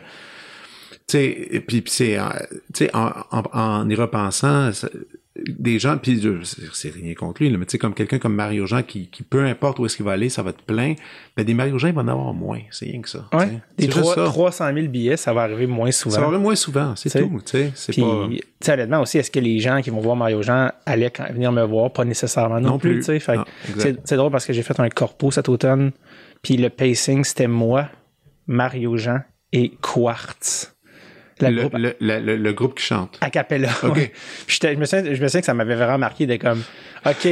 [1.08, 2.16] Tu sais, et puis, c'est,
[2.72, 4.70] tu sais, en, en, en, y repensant,
[5.34, 6.20] des gens, puis
[6.74, 9.44] c'est rien contre lui, mais tu sais, comme quelqu'un comme Mario Jean qui, qui peu
[9.44, 10.94] importe où est-ce qu'il va aller, ça va être plein.
[11.36, 12.60] Mais des Mario Jean, il va en avoir moins.
[12.70, 13.28] C'est rien que ça.
[13.32, 13.60] Ouais.
[13.78, 16.14] Des 300 000 billets, ça va arriver moins souvent.
[16.14, 17.40] Ça va arriver moins souvent, c'est tout.
[17.46, 18.74] Tu sais, pas...
[18.74, 21.92] honnêtement aussi, est-ce que les gens qui vont voir Mario Jean allaient venir me voir?
[21.92, 22.98] Pas nécessairement non, plus.
[23.00, 23.96] tu sais.
[24.04, 25.92] C'est drôle parce que j'ai fait un corpo cet automne,
[26.42, 27.88] puis le pacing, c'était moi,
[28.46, 29.20] Mario Jean
[29.52, 30.71] et Quartz
[31.50, 33.18] le, groupe, qui chante.
[33.20, 33.70] A cappella.
[33.82, 34.12] OK.
[34.46, 36.62] je, me sens, je me que ça m'avait vraiment marqué de comme,
[37.06, 37.28] OK,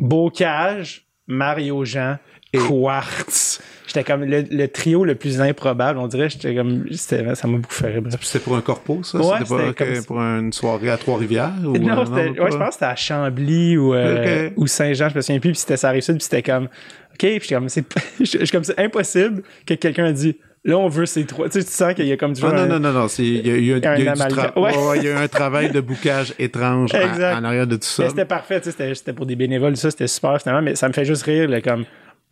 [0.00, 2.18] Bocage, Mario Jean,
[2.52, 3.60] et Quartz.
[3.86, 6.28] J'étais comme le, trio le plus improbable, on dirait.
[6.28, 8.02] J'étais comme, ça m'a beaucoup fait rire.
[8.20, 9.18] C'était pour un corpo, ça?
[9.38, 11.52] c'était pas pour une soirée à Trois-Rivières?
[11.60, 15.20] non, euh, ouais, je pense que c'était à Chambly ou, euh, ou Saint-Jean, je me
[15.20, 17.84] souviens plus, puis c'était ça arrive puis c'était comme, OK, puis j'étais comme, c'est,
[18.52, 21.48] comme, impossible que quelqu'un a dit, Là, on veut ces trois.
[21.48, 22.42] Tu sais, tu sens qu'il y a comme du.
[22.42, 23.06] Non, non, non, non, non.
[23.18, 28.08] Il y a eu un, travail de boucage étrange en, arrière de tout ça.
[28.08, 28.60] C'était parfait.
[28.60, 29.76] Tu sais, c'était pour des bénévoles.
[29.76, 30.62] Ça, c'était super finalement.
[30.62, 31.84] Mais ça me fait juste rire, là, comme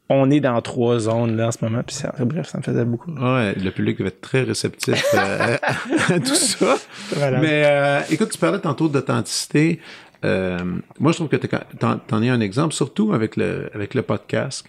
[0.09, 2.85] on est dans trois zones là en ce moment puis ça, bref ça me faisait
[2.85, 5.57] beaucoup ouais le public va être très réceptif euh,
[6.11, 6.77] à, tout ça
[7.41, 9.81] mais euh, écoute tu parlais tantôt d'authenticité
[10.25, 10.59] euh,
[10.99, 14.65] moi je trouve que t'en, t'en es un exemple surtout avec le avec le podcast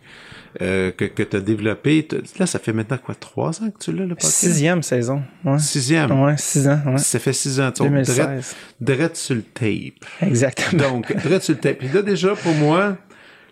[0.62, 2.08] euh, que, que tu as développé.
[2.40, 4.34] Là, ça fait maintenant quoi, trois ans que tu l'as, le podcast?
[4.34, 5.22] Sixième saison.
[5.44, 5.60] Ouais.
[5.60, 6.12] Sixième?
[6.12, 6.80] Ouais, six ans.
[6.86, 6.98] Ouais.
[6.98, 7.72] Ça fait six ans.
[7.78, 8.56] 2016.
[8.80, 10.06] Direct sur le tape.
[10.22, 10.92] Exactement.
[10.92, 11.80] Donc, direct sur le tape.
[11.80, 12.98] Puis là, déjà, pour moi,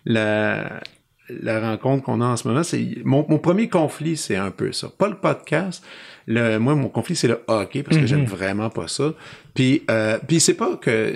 [0.05, 0.79] la,
[1.29, 4.71] la rencontre qu'on a en ce moment, c'est mon, mon premier conflit, c'est un peu
[4.71, 4.89] ça.
[4.97, 5.83] Pas le podcast.
[6.25, 8.27] Le, moi, mon conflit, c'est le hockey parce que j'aime mhm.
[8.27, 9.13] vraiment pas ça.
[9.53, 11.15] Puis, euh, puis c'est pas que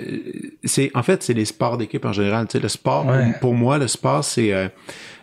[0.62, 2.46] c'est en fait c'est les sports d'équipe en général.
[2.46, 3.06] Tu sais, le sport
[3.40, 4.68] pour, moi, le sport c'est euh,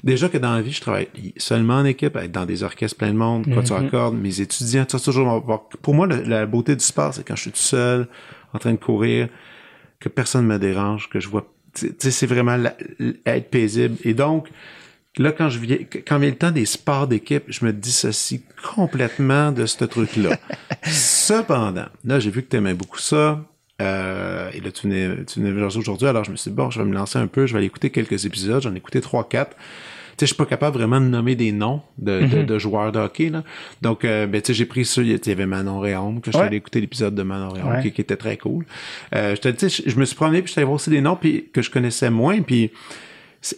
[0.03, 3.13] déjà que dans la vie, je travaille seulement en équipe, être dans des orchestres plein
[3.13, 3.85] de monde, quand tu mhm.
[3.85, 5.45] accordes, mes étudiants, tu toujours
[5.81, 8.07] Pour moi, la beauté du sport, c'est quand je suis tout seul,
[8.53, 9.29] en train de courir,
[9.99, 11.45] que personne me dérange, que je vois.
[11.73, 12.57] Tu sais, c'est vraiment
[13.25, 13.95] être paisible.
[14.03, 14.47] Et donc,
[15.17, 18.41] là, quand je viens, quand vient le temps des sports d'équipe, je me dissocie
[18.73, 20.37] complètement de ce truc-là.
[20.83, 23.43] Cependant, là, j'ai vu que tu aimais beaucoup ça.
[23.81, 26.79] Euh, et là, tu venais, tu venais aujourd'hui, alors je me suis dit, bon, je
[26.79, 28.61] vais me lancer un peu, je vais aller écouter quelques épisodes.
[28.61, 29.55] J'en ai écouté trois, quatre
[30.17, 32.45] sais, je suis pas capable vraiment de nommer des noms de, de, mhm.
[32.45, 33.43] de joueurs de hockey, là.
[33.81, 35.01] Donc, euh, ben, tu sais, j'ai pris ça.
[35.01, 38.01] Il y avait Manon Réaume, que je suis allé écouter l'épisode de Manon Réaume, qui,
[38.01, 38.65] était très cool.
[39.13, 41.01] Euh, je te dis, je me suis promené, puis je suis allé voir aussi des
[41.01, 42.71] noms puis, que je connaissais moins, puis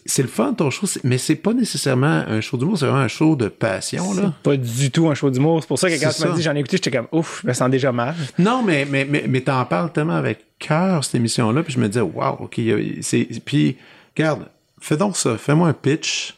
[0.06, 3.08] c'est le fun ton show, mais c'est pas nécessairement un show d'humour, c'est vraiment un
[3.08, 4.14] show de passion.
[4.14, 4.34] là.
[4.44, 5.62] Pas du tout un show d'humour.
[5.62, 7.48] C'est pour ça que quand tu m'as dit j'en ai écouté, j'étais comme ouf, je
[7.48, 8.16] me sens déjà mal.
[8.38, 11.88] Non, mais mais mais, mais t'en parles tellement avec cœur cette émission-là, puis je me
[11.88, 12.60] disais waouh, ok,
[13.02, 13.78] c'est puis
[14.18, 14.48] regarde,
[14.80, 16.37] fais donc ça, fais-moi un pitch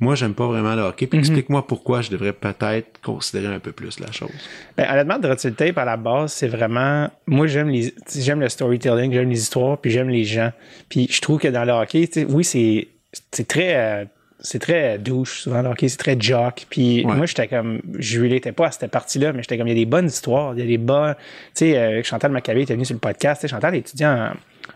[0.00, 1.06] moi, j'aime pas vraiment le hockey.
[1.06, 1.24] Puis mhm.
[1.24, 4.30] explique-moi pourquoi je devrais peut-être considérer un peu plus la chose.
[4.76, 7.10] Ben, honnêtement, Drottil Tape, à la base, c'est vraiment.
[7.26, 10.52] Moi, j'aime les j'aime le storytelling, j'aime les histoires, puis j'aime les gens.
[10.88, 12.88] Puis je trouve que dans le hockey, oui, c'est,
[13.30, 13.74] c'est très.
[13.76, 14.04] Euh,
[14.40, 16.66] c'est très douche, souvent le hockey, c'est très jock.
[16.68, 19.80] Puis moi, j'étais comme, je l'étais pas à cette partie-là, mais j'étais comme, il y
[19.80, 21.14] a des bonnes histoires, il y a des bons.
[21.14, 21.20] Tu
[21.54, 23.46] sais, euh, Chantal Maccabé était venue sur le podcast.
[23.48, 24.34] Chantal étudiant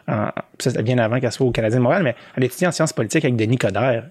[0.09, 2.73] en, en, ça bien avant qu'elle soit au Canadien de Montréal, mais elle étudiait en
[2.73, 4.05] sciences politiques avec Denis Coderre.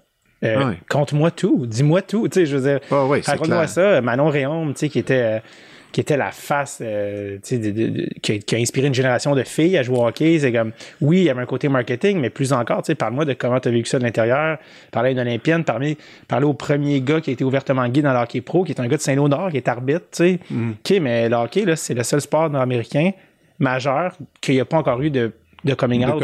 [0.43, 4.01] Euh, Compte-moi tout, dis-moi tout, tu sais, je veux dire, ah raconte-moi ça.
[4.01, 5.39] Manon Réaume, tu sais, qui était, euh,
[5.91, 9.83] qui était la face, euh, tu sais, qui, a, inspiré une génération de filles à
[9.83, 10.37] jouer au hockey.
[10.39, 13.25] C'est comme, oui, il y avait un côté marketing, mais plus encore, tu sais, parle-moi
[13.25, 14.59] de comment tu as vécu ça de l'intérieur.
[14.91, 15.97] Parler d'une Olympienne, parler,
[16.27, 18.79] parler au premier gars qui a été ouvertement gay dans le hockey pro, qui est
[18.79, 20.39] un gars de Saint-Lô-Nord, qui est arbitre, tu sais.
[20.51, 20.71] Mm.
[20.71, 23.11] OK, mais le hockey, là, c'est le seul sport nord-américain
[23.57, 25.31] majeur qu'il n'y a pas encore eu de
[25.63, 26.23] de coming out.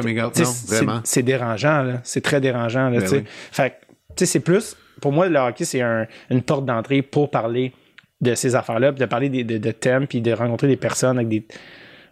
[1.04, 3.24] C'est dérangeant, C'est très dérangeant, là, ben tu sais.
[3.52, 3.78] Fait
[4.18, 7.74] sais, c'est plus, pour moi, le hockey, c'est une porte d'entrée pour parler
[8.22, 11.46] de ces affaires-là, de parler de, thèmes, puis de rencontrer des personnes avec des,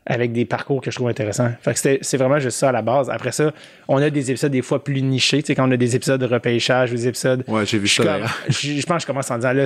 [0.06, 1.52] avec des parcours que je trouve intéressants.
[1.62, 3.10] Fait que c'est vraiment juste ça à la base.
[3.10, 3.52] Après ça,
[3.88, 6.20] on a des épisodes des fois plus nichés, tu sais, quand on a des épisodes
[6.20, 7.44] de repêchage, des épisodes...
[7.48, 9.66] Ouais, j'ai vu ça, je, pense que je commence en disant, là,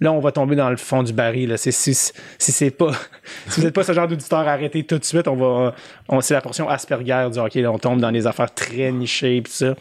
[0.00, 1.50] là, on va tomber dans le fond du baril.
[1.50, 1.56] Là.
[1.56, 2.92] Si, si, c'est pas,
[3.48, 5.28] si vous n'êtes pas ce genre d'auditeur, arrêtez tout de suite.
[5.28, 5.74] On va,
[6.08, 7.66] on, c'est la portion Asperger du hockey.
[7.66, 9.74] on tombe dans des affaires très nichées et tout ça.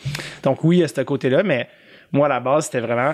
[0.43, 1.67] Donc oui, il y a ce côté-là, mais
[2.11, 3.13] moi, à la base, c'était vraiment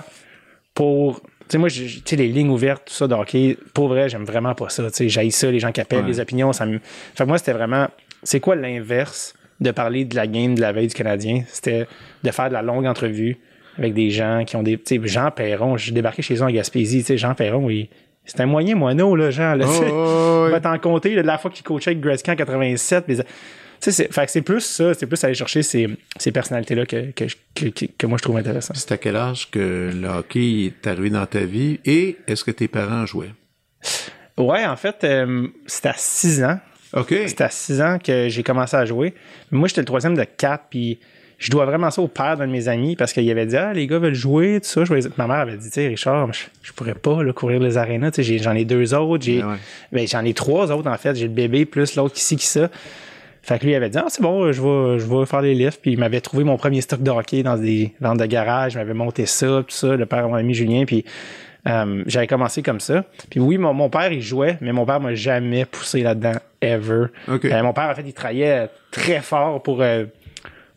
[0.74, 4.24] pour sais, moi, tu sais, les lignes ouvertes, tout ça de hockey, pour vrai, j'aime
[4.24, 4.84] vraiment pas ça.
[4.90, 6.78] Tu sais, j'haïs ça, les gens qui appellent, les opinions, ça me.
[6.78, 7.88] Fait que moi, c'était vraiment.
[8.22, 11.44] C'est quoi l'inverse de parler de la game de la veille du Canadien?
[11.48, 11.86] C'était
[12.22, 13.38] de faire de la longue entrevue
[13.78, 14.78] avec des gens qui ont des.
[14.78, 17.88] Tu sais, Jean Perron, j'ai débarqué chez eux en Gaspésie, tu sais, Jean Perron, il.
[18.24, 19.54] C'est un moyen moineau, là, Jean.
[19.54, 23.04] Là, oh, va t'en compter, de la fois qu'il coachait avec Gretzky en 87.
[23.06, 23.18] Mais,
[23.80, 28.18] c'est, plus ça, c'est plus aller chercher ces, ces personnalités-là que, que, que, que, moi
[28.18, 28.74] je trouve intéressant.
[28.74, 32.50] C'est à quel âge que le hockey est arrivé dans ta vie et est-ce que
[32.50, 33.32] tes parents jouaient?
[34.38, 36.58] Ouais, en fait, euh, c'était à 6 ans.
[36.92, 37.14] OK.
[37.26, 39.14] C'était à 6 ans que j'ai commencé à jouer.
[39.50, 40.98] Moi, j'étais le troisième de 4, puis
[41.38, 43.72] je dois vraiment ça au père d'un de mes amis parce qu'il avait dit Ah,
[43.72, 44.94] les gars veulent jouer, tout ça.
[45.18, 46.30] Ma mère avait dit, tu sais, Richard,
[46.62, 48.12] je, pourrais pas là, courir les arénas.
[48.18, 49.26] J'en ai, deux autres.
[49.26, 49.58] Ben
[49.92, 51.14] ben, j'en ai trois autres, en fait.
[51.14, 52.70] J'ai le bébé plus l'autre qui ci, qui ça.
[53.46, 55.54] Fait que lui, il avait dit, ah, c'est bon, je vais, je vais faire les
[55.54, 55.80] lifts.
[55.80, 58.74] Puis il m'avait trouvé mon premier stock de hockey dans des ventes de garage.
[58.74, 60.84] Il m'avait monté ça, tout ça, le père de mon ami Julien.
[60.84, 61.04] Puis
[61.68, 63.04] euh, j'avais commencé comme ça.
[63.30, 67.06] Puis oui, mon, mon père, il jouait, mais mon père m'a jamais poussé là-dedans, ever.
[67.28, 70.06] Euh, mon père, en fait, il travaillait très fort pour euh,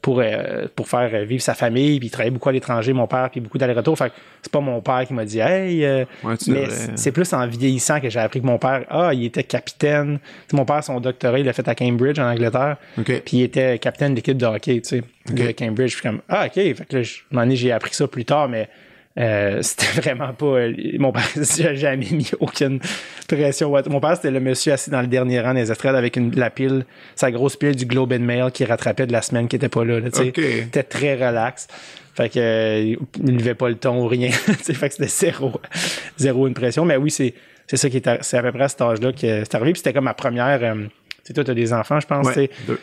[0.09, 1.99] pour, euh, pour faire vivre sa famille.
[1.99, 3.95] Puis il travaillait beaucoup à l'étranger, mon père, puis beaucoup d'aller-retour.
[3.95, 6.05] Fait c'est pas mon père qui m'a dit Hey, euh,
[6.47, 10.17] mais c'est plus en vieillissant que j'ai appris que mon père, ah, il était capitaine.
[10.51, 12.77] mon père, son doctorat, il l'a fait à Cambridge, en Angleterre.
[13.03, 15.93] Puis il était capitaine de l'équipe de hockey, tu sais, de Cambridge.
[15.93, 16.53] Puis comme, ah, OK.
[16.53, 18.67] Fait que là, j'ai appris ça plus tard, mais
[19.19, 20.45] euh, c'était vraiment pas.
[20.45, 22.79] Euh, mon père n'a jamais mis aucune
[23.27, 23.71] pression.
[23.89, 26.49] Mon père, c'était le monsieur assis dans le dernier rang des estrades avec une, la
[26.49, 29.69] pile, sa grosse pile du Globe and Mail qui rattrapait de la semaine qui était
[29.69, 29.99] pas là.
[29.99, 30.61] là okay.
[30.63, 31.67] C'était très relax.
[32.15, 34.31] Fait que euh, il levait pas le ton ou rien.
[34.31, 35.53] fait que c'était zéro,
[36.17, 36.85] zéro une pression.
[36.85, 37.33] Mais oui, c'est
[37.69, 39.73] c'est ça qui est, c'est à peu près à cet âge-là que c'est arrivé.
[39.73, 40.59] Puis c'était comme ma première.
[40.63, 40.87] Euh,
[41.23, 42.27] c'est toi, tu as des enfants, je pense.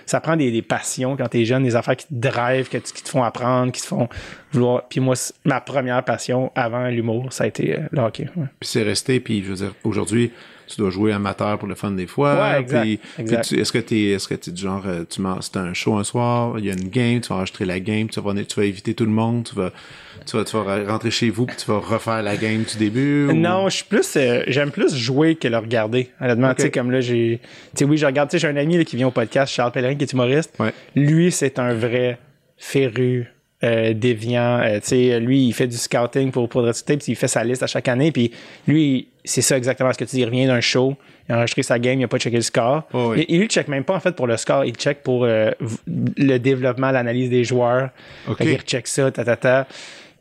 [0.04, 3.08] ça prend des, passions quand tu es jeune, des affaires qui te drivent, qui te
[3.08, 4.08] font apprendre, qui te font
[4.52, 4.86] vouloir.
[4.88, 8.28] Puis moi, ma première passion avant l'humour, ça a été euh, le hockey.
[8.60, 10.30] Puis c'est resté, puis je veux dire, aujourd'hui,
[10.68, 12.40] tu dois jouer amateur pour le fun des fois.
[12.40, 13.52] Ouais, exact.
[13.52, 16.04] est-ce que tu es, est-ce que tu du genre, euh, tu c'est un show un
[16.04, 18.64] soir, il y a une game, tu vas enregistrer la game, tu vas, tu vas
[18.64, 19.72] éviter tout le monde, tu vas,
[20.26, 23.32] tu vas, tu vas rentrer chez vous puis tu vas refaire la game du début?
[23.32, 26.10] Non, je suis plus, euh, j'aime plus jouer que le regarder.
[26.20, 28.56] Honnêtement, tu sais, comme là, j'ai, tu sais, oui, je regarde, tu sais, j'ai un
[28.56, 30.56] ami qui vient au podcast, Charles Pellerin, qui est humoriste.
[30.94, 32.18] Lui, c'est un vrai
[32.56, 33.32] féru
[33.64, 34.60] euh, déviant.
[34.60, 37.62] Euh, tu sais, lui, il fait du scouting pour, pour puis il fait sa liste
[37.62, 38.12] à chaque année.
[38.12, 38.32] Puis
[38.66, 40.22] lui, c'est ça exactement ce que tu dis.
[40.22, 40.96] Il revient d'un show,
[41.28, 42.82] il a enregistré sa game, il n'a pas checké le score.
[42.92, 45.26] Oh il, lui, il check même pas en fait pour le score, il check pour
[45.26, 47.90] le développement, l'analyse des joueurs.
[48.28, 48.52] Okay.
[48.52, 49.66] Il recheck ça, ta, ta, ta.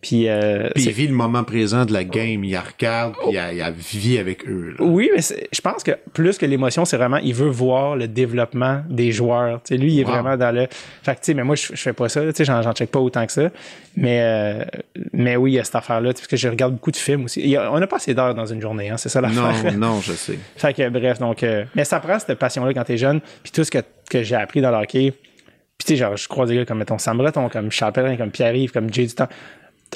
[0.05, 3.99] Puis, euh, il vit le moment présent de la game, il regarde, puis il, il,
[3.99, 4.75] vit avec eux.
[4.77, 8.83] Oui, mais je pense que plus que l'émotion, c'est vraiment, il veut voir le développement
[8.87, 9.61] des joueurs.
[9.71, 10.67] lui, il est vraiment dans le.
[11.01, 12.99] Fait que, tu sais, mais moi, je, fais pas ça, tu sais, j'en check pas
[12.99, 13.49] autant que ça.
[13.97, 14.63] Mais, euh,
[15.11, 17.57] mais oui, il y a cette affaire-là, parce que je regarde beaucoup de films aussi.
[17.57, 19.73] on n'a pas assez d'heures dans une journée, hein, c'est ça l'affaire.
[19.73, 20.37] Non, non, je sais.
[20.55, 23.63] fait que, bref, donc, euh, mais ça prend cette passion-là quand t'es jeune, puis tout
[23.63, 25.13] ce que, que j'ai appris dans le hockey.
[25.79, 28.17] Puis, tu sais, genre, je crois des gars comme, mettons, Sam Breton, comme Charles Pellerin,
[28.17, 29.27] comme Pierre-Yves, comme Jay Dutan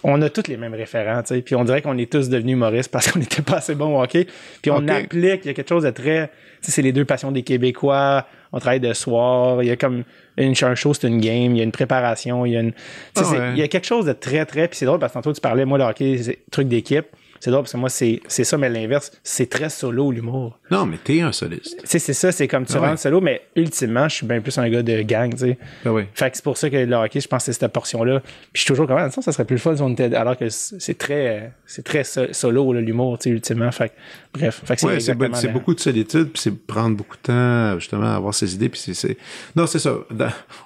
[0.03, 1.41] on a tous les mêmes référents, tu sais.
[1.41, 4.01] Puis on dirait qu'on est tous devenus humoristes parce qu'on n'était pas assez bons au
[4.01, 4.27] hockey.
[4.61, 6.33] Puis on applique, il y a quelque chose de très, tu
[6.65, 8.25] sais, c'est les deux passions des Québécois.
[8.51, 9.61] On travaille de soir.
[9.61, 10.03] Il y a comme
[10.37, 11.55] une, un show, c'est une game.
[11.55, 12.45] Il y a une préparation.
[12.45, 12.73] Il y a une,
[13.15, 13.21] ah
[13.53, 15.41] il y a quelque chose de très, très, puis c'est drôle parce que tantôt tu
[15.41, 17.05] parlais, moi, le hockey, c'est truc d'équipe.
[17.39, 20.59] C'est drôle parce que moi, c'est, ça, mais l'inverse, c'est très solo, l'humour.
[20.71, 21.81] Non, mais t'es un soliste.
[21.85, 24.69] C'est, ça, c'est comme tu ah rentres solo, mais ultimement, je suis bien plus un
[24.69, 25.57] gars de gang, tu sais.
[25.85, 26.03] Ah oui.
[26.13, 28.19] Fait que c'est pour ça que le hockey, je pense que c'est cette portion-là.
[28.19, 30.13] Puis je suis toujours comme, ah, ça, ça serait plus fun si on était.
[30.15, 33.71] Alors que c'est très, c'est très solo, l'humour, tu sais, ultimement.
[33.71, 33.93] Fait que,
[34.33, 34.61] bref.
[34.65, 38.15] Fait que c'est, c'est, beaucoup de solitude, puis c'est prendre beaucoup de temps, justement, à
[38.15, 39.17] avoir ses idées, puis c'est.
[39.55, 39.95] Non, c'est ça.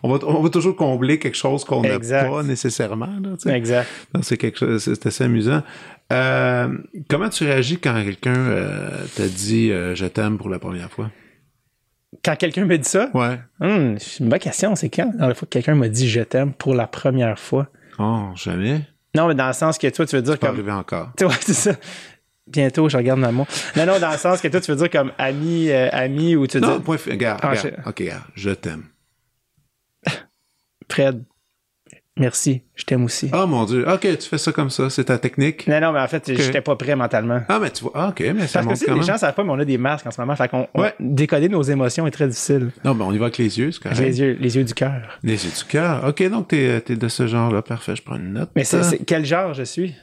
[0.01, 3.55] On va, on va toujours combler quelque chose qu'on n'a pas nécessairement, là, tu sais.
[3.55, 3.87] Exact.
[4.21, 5.61] c'est quelque chose, c'est assez amusant.
[6.11, 6.77] Euh,
[7.09, 11.09] comment tu réagis quand quelqu'un euh, t'a dit euh, je t'aime pour la première fois?
[12.23, 13.09] Quand quelqu'un me dit ça?
[13.13, 13.39] Ouais.
[13.59, 14.75] Hum, une bonne question.
[14.75, 15.11] C'est quand?
[15.17, 17.67] La fois que quelqu'un m'a dit je t'aime pour la première fois?
[17.99, 18.81] Oh, jamais?
[19.15, 20.49] Non, mais dans le sens que toi, tu veux dire comme.
[20.49, 21.11] arriver encore.
[21.21, 21.71] Ouais, c'est ça.
[22.45, 23.47] Bientôt, je regarde maman.
[23.77, 26.57] Non, non, dans le sens que toi, tu veux dire comme ami, ami ou tu
[26.57, 26.83] veux non, dire.
[26.83, 27.75] point, regarde, ah, regarde.
[27.85, 28.83] Ok, regarde, je t'aime.
[30.91, 31.23] Fred,
[32.19, 33.31] Merci, je t'aime aussi.
[33.33, 35.67] Oh mon Dieu, ok, tu fais ça comme ça, c'est ta technique.
[35.67, 37.41] Non, non, mais en fait, j'étais pas prêt mentalement.
[37.49, 39.49] Ah, mais tu vois, ah, ok, mais ça Parce que les gens savent pas, mais
[39.49, 40.67] on a des masques en ce moment, fait qu'on
[40.99, 42.69] décoder nos émotions est très difficile.
[42.85, 43.99] Non, mais on y va avec les yeux, c'est correct.
[43.99, 45.19] Les yeux, les yeux du cœur.
[45.23, 46.05] Les yeux du cœur.
[46.07, 48.51] Ok, donc t'es es de ce genre-là, parfait, je prends une note.
[48.55, 49.95] Mais c'est quel genre je suis?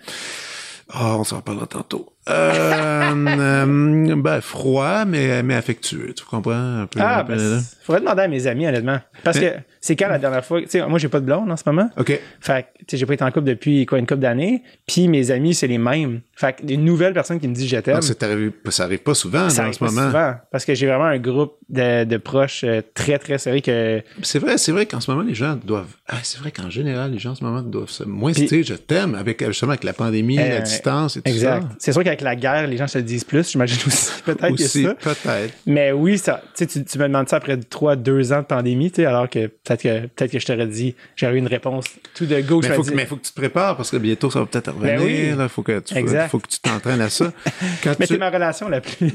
[0.94, 2.12] oh, on s'en parlera tantôt.
[2.30, 6.12] Euh, euh, ben, froid, mais, mais affectueux.
[6.14, 7.00] Tu comprends un peu?
[7.02, 8.98] Ah, ben, faudrait demander à mes amis, honnêtement.
[9.24, 9.46] Parce que
[9.80, 11.88] c'est quand la dernière fois, tu sais, moi, j'ai pas de blonde en ce moment.
[11.96, 12.18] OK.
[12.40, 14.62] Fait que, tu sais, j'ai pas été en couple depuis, quoi, une couple d'années.
[14.86, 16.20] Puis mes amis, c'est les mêmes.
[16.34, 17.96] Fait que, des nouvelles personnes qui me disent je t'aime.
[17.98, 20.06] Ah, ça, arrive, ça arrive pas souvent, ça en ce pas moment.
[20.06, 20.34] souvent.
[20.50, 24.02] Parce que j'ai vraiment un groupe de, de proches euh, très, très serré que.
[24.22, 25.96] C'est vrai, c'est vrai qu'en ce moment, les gens doivent.
[26.08, 28.74] Ah, c'est vrai qu'en général, les gens en ce moment doivent se moins dire je
[28.74, 31.66] t'aime avec, justement, avec la pandémie, la distance et tout exact.
[31.78, 34.10] C'est sûr qu'avec la guerre, les gens se le disent plus, j'imagine aussi.
[34.24, 34.94] Peut-être que ça.
[34.94, 35.54] peut-être.
[35.66, 39.28] Mais oui, ça, tu, tu me demandes ça après 3, 2 ans de pandémie, alors
[39.28, 42.66] que peut-être que, peut-être que je t'aurais dit, j'aurais eu une réponse tout de gauche.
[42.68, 44.72] Mais, faut que, mais faut que tu te prépares parce que bientôt, ça va peut-être
[44.74, 45.40] ben revenir.
[45.40, 45.94] Il faut que tu,
[46.28, 47.32] faut, que tu t'entraînes à ça.
[47.82, 48.14] Quand mais tu...
[48.14, 49.12] t'es ma relation la plus,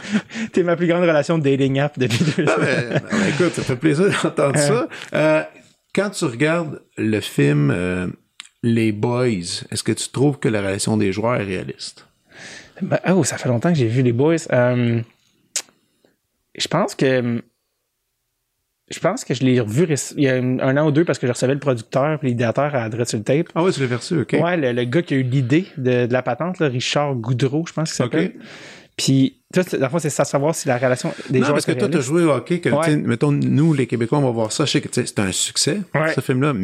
[0.52, 2.60] t'es ma plus grande relation de dating app depuis deux ah, ans.
[2.60, 4.88] Ben, ben, écoute, ça fait plaisir d'entendre ça.
[5.14, 5.42] Euh,
[5.94, 8.06] quand tu regardes le film euh,
[8.62, 12.05] Les Boys, est-ce que tu trouves que la relation des joueurs est réaliste?
[12.82, 14.36] Ben, oh, ça fait longtemps que j'ai vu Les Boys.
[14.52, 15.00] Euh,
[16.56, 17.42] je pense que
[18.88, 21.26] je pense que je l'ai revu il y a un, an ou deux parce que
[21.26, 23.48] je recevais le producteur et l'idéateur à Dread sur le tape.
[23.54, 24.36] Ah ouais, tu l'as reçu, ok.
[24.40, 27.90] Ouais, le, gars qui a eu l'idée de, la patente, là, Richard Goudreau, je pense
[27.90, 28.34] qu'il s'appelle.
[28.96, 31.88] Puis, toi, la fois, c'est ça, savoir si la relation des non, parce que toi,
[31.88, 34.64] tu as joué au hockey, que, mettons, nous, les Québécois, on va voir ça.
[34.64, 35.80] Je sais que c'est un succès,
[36.14, 36.54] ce film-là,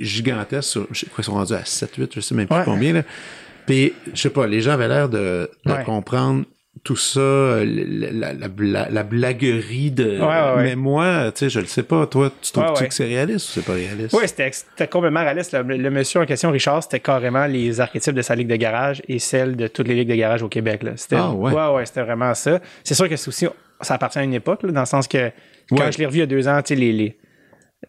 [0.00, 0.68] gigantesque.
[0.68, 2.92] Sur, je crois qu'ils sont rendus à 7, 8, je sais même plus combien.
[2.92, 3.02] Là.
[3.68, 6.44] Puis, je sais pas, les gens avaient l'air de, de comprendre
[6.84, 10.18] tout ça, euh, la, la, la, blaguerie de.
[10.62, 12.06] Mais moi, tu sais, je le sais pas.
[12.06, 14.14] Toi, tu trouves que c'est réaliste ou c'est pas réaliste?
[14.14, 15.52] Oui, c'était complètement réaliste.
[15.54, 19.18] Le, monsieur en question, Richard, c'était carrément les archétypes de sa ligue de garage et
[19.18, 20.82] celle de toutes les ligues de garage au Québec.
[20.96, 21.52] C'était, ah, ouais.
[21.52, 22.60] ouais, c'était vraiment ça.
[22.84, 23.46] C'est sûr que c'est aussi,
[23.80, 25.30] ça appartient à une époque, dans le sens que
[25.68, 27.18] quand je l'ai revu il y a deux ans, tu sais, les, les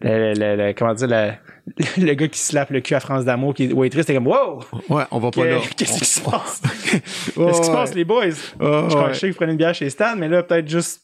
[0.02, 4.06] le, comment dire, le, gars qui slappe le cul à France d'amour, qui est waitress,
[4.06, 4.60] c'était comme wow!
[4.88, 5.58] Ouais, on va pas là.
[5.76, 6.62] Qu'est-ce qui se passe?
[6.90, 8.30] Qu'est-ce qui se passe, les boys?
[8.30, 11.02] je crois que je prenais une bière chez Stan, mais là, peut-être juste.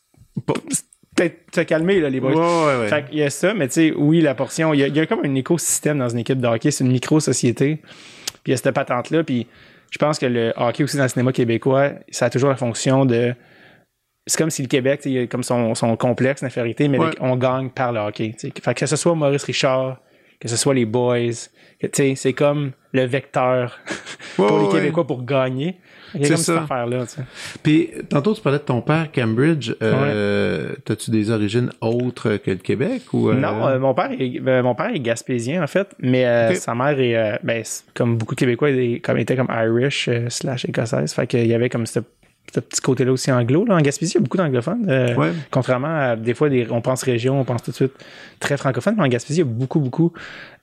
[1.15, 2.35] Peut-être te calmer, là, les boys.
[2.35, 4.75] Ouais, ouais, Fait qu'il y a ça, mais tu sais, oui, la portion.
[4.75, 7.77] Il y, a, comme un écosystème dans une équipe de hockey, c'est une micro-société.
[7.77, 9.25] Puis il y a cette patente-là.
[9.25, 9.47] Puis
[9.91, 13.07] je pense que le hockey aussi dans le cinéma québécois, ça a toujours la fonction
[13.07, 13.35] de
[14.27, 17.71] c'est comme si le Québec, il a comme son, son complexe d'infériorité, mais on gagne
[17.71, 18.35] par le hockey.
[18.63, 19.99] Fait que ce soit Maurice Richard,
[20.41, 21.31] que ce soit les boys,
[21.93, 23.79] c'est comme le vecteur
[24.37, 25.77] pour les Québécois pour gagner.
[26.13, 27.05] C'est comme cette affaire-là.
[27.63, 29.73] Puis, tantôt, tu parlais de ton père, Cambridge.
[29.83, 33.03] Euh, As-tu des origines autres que le Québec?
[33.13, 33.35] ou euh?
[33.35, 36.75] Non, euh, mon, père est, ben, mon père est gaspésien, en fait, mais euh, sa
[36.75, 37.63] mère est, ben,
[37.95, 41.13] comme beaucoup de Québécois, il comme, était comme Irish slash écossaise.
[41.13, 42.07] Fait qu'il y avait comme cette
[42.55, 43.65] ce petit côté-là aussi anglo.
[43.65, 43.75] Là.
[43.75, 44.87] En Gaspésie, il y a beaucoup d'anglophones.
[44.89, 47.93] Euh, contrairement à des fois, on pense région, on pense tout de suite
[48.41, 50.13] très francophone, mais en Gaspésie, il y a beaucoup, beaucoup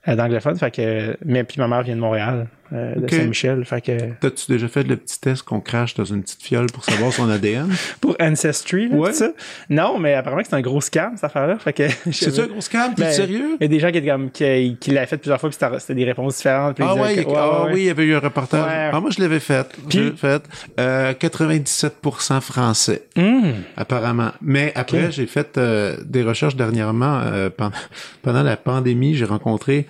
[0.08, 0.56] euh, d'anglophones.
[0.56, 2.46] Fait que, mais puis ma mère vient de Montréal.
[2.72, 3.64] Euh, de Saint-Michel.
[3.64, 3.92] Fait que...
[4.20, 7.28] T'as-tu déjà fait le petit test qu'on crache dans une petite fiole pour savoir son
[7.28, 7.70] ADN?
[8.00, 9.28] pour Ancestry, là, ça?
[9.68, 11.58] Non, mais apparemment que c'est un gros scam, cette affaire-là.
[11.58, 11.84] Fait que...
[12.10, 12.94] C'est un gros scam?
[12.94, 13.56] T'es ben, sérieux?
[13.60, 15.94] Il y a des gens qui, comme, qui, qui l'avaient fait plusieurs fois, puis c'était
[15.94, 16.78] des réponses différentes.
[16.80, 18.90] Ah, ouais, ah oui, il y avait eu un reportage.
[18.92, 19.66] Ah, moi, je l'avais fait.
[19.88, 20.12] Puis...
[20.16, 20.42] fait.
[20.80, 23.50] Euh, 97% français, hmm.
[23.76, 24.30] apparemment.
[24.40, 27.20] Mais après, j'ai fait euh, des recherches dernièrement.
[27.24, 27.76] Euh, pendant,
[28.22, 29.86] pendant la pandémie, j'ai rencontré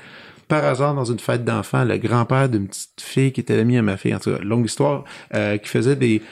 [0.49, 3.83] par hasard dans une fête d'enfants le grand-père d'une petite fille qui était l'amie à
[3.83, 4.15] ma fille.
[4.15, 6.23] En tout cas, longue histoire, euh, qui faisait des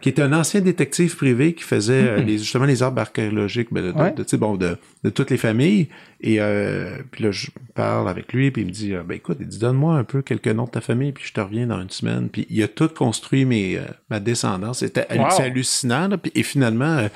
[0.00, 3.84] qui était un ancien détective privé qui faisait euh, les, justement les arbres archéologiques ben,
[3.84, 5.86] de, de, bon, de, de, toutes les familles.
[6.20, 9.46] Et euh, puis là, je parle avec lui, puis il me dit ben écoute, il
[9.46, 11.90] dit donne-moi un peu quelques noms de ta famille, puis je te reviens dans une
[11.90, 12.30] semaine.
[12.30, 13.78] Puis il a tout construit mes
[14.10, 14.80] ma descendance.
[14.80, 16.08] C'était hallucinant.
[16.08, 17.08] Là, puis, et finalement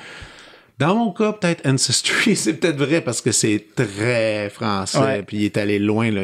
[0.79, 5.23] dans mon cas, peut-être Ancestry, c'est peut-être vrai parce que c'est très français.
[5.25, 6.11] Puis il est allé loin.
[6.11, 6.21] Là.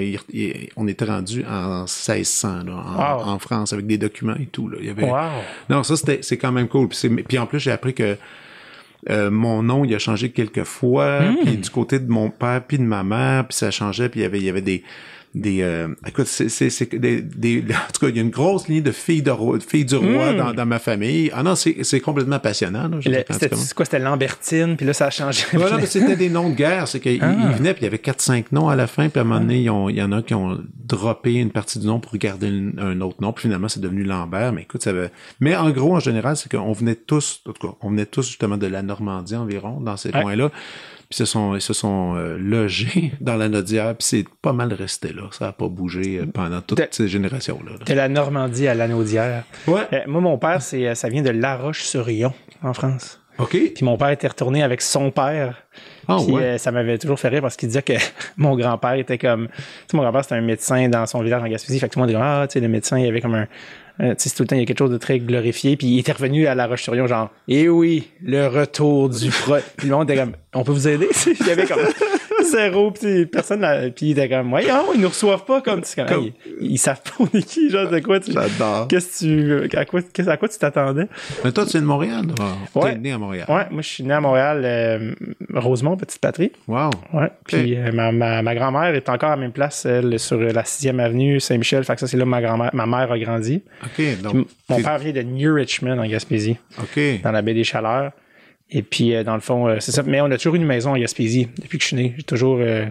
[0.75, 4.69] on était rendu en 1600 là, en, France avec des documents et tout.
[4.69, 4.77] Là.
[4.79, 5.09] Il y avait...
[5.69, 6.89] Non, ça c'était c'est quand même cool.
[6.89, 8.15] Puis, en plus, j'ai appris que
[9.09, 11.21] euh, mon nom, il a changé quelques fois.
[11.21, 11.37] Hmm.
[11.43, 14.07] Puis du côté de mon père puis de ma mère, puis ça changeait.
[14.07, 14.83] Puis il y avait, il y avait des
[15.35, 18.67] des euh, écoute c'est c'est des, des en tout cas il y a une grosse
[18.67, 20.37] ligne de filles de roi, filles du roi hmm.
[20.37, 21.31] dans, dans ma famille.
[21.33, 25.45] Ah non c'est c'est complètement passionnant c'était quoi c'était Lambertine puis là ça a changé.
[25.53, 27.51] Voilà mais c'était des noms de guerre c'est qu'ils ah.
[27.51, 29.39] venaient puis il y avait quatre cinq noms à la fin puis à un moment
[29.39, 33.01] donné il y en a qui ont droppé une partie du nom pour garder un
[33.01, 35.09] autre nom puis finalement c'est devenu Lambert mais écoute ça avait...
[35.39, 38.27] mais en gros en général c'est qu'on venait tous en tout cas on venait tous
[38.27, 40.51] justement de la Normandie environ dans ces coins là
[41.13, 44.73] puis se sont, ils se sont euh, logés dans la Nodière, puis c'est pas mal
[44.73, 45.23] resté là.
[45.29, 47.73] Ça n'a pas bougé euh, pendant toutes ces générations-là.
[47.85, 49.43] De la Normandie à la Naudière.
[49.67, 49.81] Ouais.
[49.93, 52.33] Euh, moi, mon père, c'est, ça vient de La Roche-sur-Yon,
[52.63, 53.19] en France.
[53.37, 53.51] OK.
[53.51, 55.63] Puis mon père était retourné avec son père.
[56.07, 56.57] Ah, ouais.
[56.57, 57.93] ça m'avait toujours fait rire parce qu'il disait que
[58.37, 59.47] mon grand-père était comme...
[59.47, 61.79] Tu sais, mon grand-père, c'était un médecin dans son village en Gaspésie.
[61.79, 63.47] Fait que tout le monde disait, ah, tu sais, le médecin, il avait comme un,
[63.99, 65.77] Euh, c'est tout le temps, il y a quelque chose de très glorifié.
[65.77, 69.55] Puis il était revenu à La Roche-sur-Yon, genre, eh oui, le retour du pro.
[69.77, 71.07] puis le monde était comme, on peut vous aider?
[71.39, 71.81] il y avait comme
[72.51, 76.31] zéro, puis personne, là, puis il était comme, ouais, ils nous reçoivent pas comme, comme...
[76.61, 78.31] Ils, savent pas on est qui, genre, de quoi tu.
[78.31, 78.87] J'adore.
[78.87, 81.07] Qu'est-ce que tu, à quoi, à quoi tu t'attendais?
[81.43, 82.25] Mais toi, tu es de Montréal,
[82.75, 82.93] Ouais.
[82.93, 83.45] es né à Montréal.
[83.49, 85.13] Ouais, moi, je suis né à Montréal, euh,
[85.53, 86.51] Rosemont, petite patrie.
[86.67, 86.89] Wow.
[87.13, 87.29] Ouais.
[87.47, 90.63] Puis euh, ma, ma, ma grand-mère est encore à la même place, elle, sur la
[90.63, 91.83] 6e avenue Saint-Michel.
[91.83, 93.61] Fait que ça, c'est là où ma grand-mère, ma mère a grandi.
[93.83, 94.21] OK.
[94.21, 96.57] Donc, mon père vient de New Richmond, en Gaspésie.
[96.79, 97.21] OK.
[97.23, 98.11] Dans la baie des Chaleurs.
[98.73, 100.01] Et puis, euh, dans le fond, euh, c'est ça.
[100.03, 102.15] Mais on a toujours une maison en Gaspésie depuis que je suis né.
[102.17, 102.57] J'ai toujours.
[102.59, 102.85] Euh,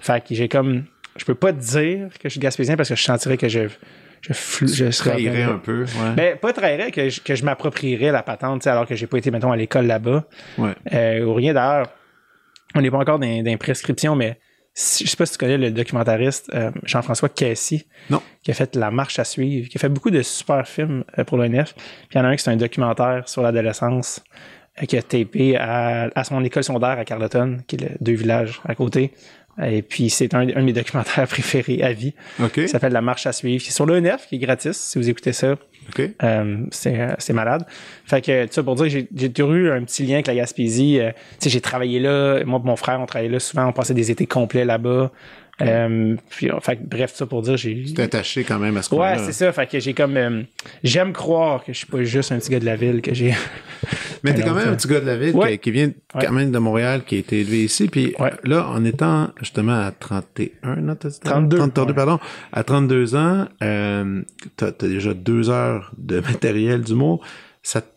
[0.00, 0.84] fait que j'ai comme.
[1.16, 3.68] Je peux pas te dire que je suis gaspésien parce que je sentirais que je.
[4.22, 4.32] Je,
[4.66, 5.42] je serais.
[5.42, 5.82] un peu.
[5.82, 6.14] Ouais.
[6.16, 9.30] Ben, pas trahirais, que je, que je m'approprierais la patente, alors que j'ai pas été,
[9.30, 10.24] mettons, à l'école là-bas.
[10.58, 11.22] Ouais.
[11.22, 11.88] ou rien d'ailleurs.
[12.74, 14.38] On n'est pas encore dans, dans prescription, mais
[14.74, 16.50] je sais pas si tu connais le documentariste
[16.82, 17.86] Jean-François Cassie.
[18.10, 18.20] Non.
[18.42, 21.38] Qui a fait La marche à suivre, qui a fait beaucoup de super films pour
[21.38, 21.74] l'ONF.
[21.74, 21.84] Puis
[22.14, 24.22] il y en a un qui c'est un documentaire sur l'adolescence
[24.86, 28.60] qui a tapé à, à, son école secondaire à Carleton, qui est le deux villages
[28.64, 29.12] à côté.
[29.62, 32.12] Et puis, c'est un, de mes documentaires préférés à vie.
[32.42, 32.60] OK.
[32.62, 33.62] Ça s'appelle La marche à suivre.
[33.64, 35.56] C'est sur l'ENF, qui est gratis, si vous écoutez ça.
[35.88, 36.02] OK.
[36.22, 37.64] Euh, c'est malade.
[38.04, 40.98] Fait que, ça pour dire j'ai toujours eu un petit lien avec la Gaspésie.
[41.00, 42.44] Euh, tu sais, j'ai travaillé là.
[42.44, 43.66] Moi et mon frère, on travaillait là souvent.
[43.66, 45.12] On passait des étés complets là-bas.
[45.62, 47.82] Euh, puis, fait, bref, ça pour dire, j'ai.
[47.82, 49.52] Tu attaché quand même à ce Ouais, c'est ça.
[49.52, 50.16] Fait que j'ai comme.
[50.16, 50.42] Euh,
[50.84, 53.34] j'aime croire que je suis pas juste un petit gars de la ville, que j'ai.
[54.22, 56.58] Mais t'es quand même un petit gars de la ville qui, vient quand même de
[56.58, 57.88] Montréal, qui a été élevé ici.
[57.88, 61.56] Puis là, en étant justement à 31 non, 32.
[61.56, 62.18] 32, pardon.
[62.52, 64.22] À 32 ans, euh,
[64.56, 67.20] t'as as déjà deux heures de matériel du mot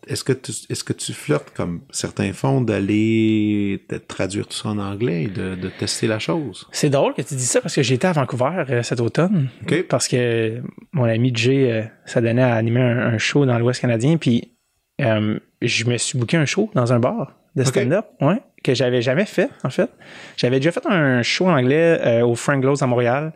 [0.08, 4.78] est-ce que tu est-ce que tu flirtes comme certains font d'aller traduire tout ça en
[4.78, 6.66] anglais et de, de tester la chose?
[6.72, 9.48] C'est drôle que tu dis ça parce que j'étais à Vancouver euh, cet automne.
[9.88, 10.60] Parce que
[10.92, 14.56] mon ami Jay euh, ça donnait à animer un, show dans l'Ouest canadien puis
[15.00, 19.02] euh, je me suis booké un show dans un bar de stand-up ouais que j'avais
[19.02, 19.90] jamais fait en fait.
[20.36, 23.32] J'avais déjà fait un show en anglais au Frank Lowe's à Montréal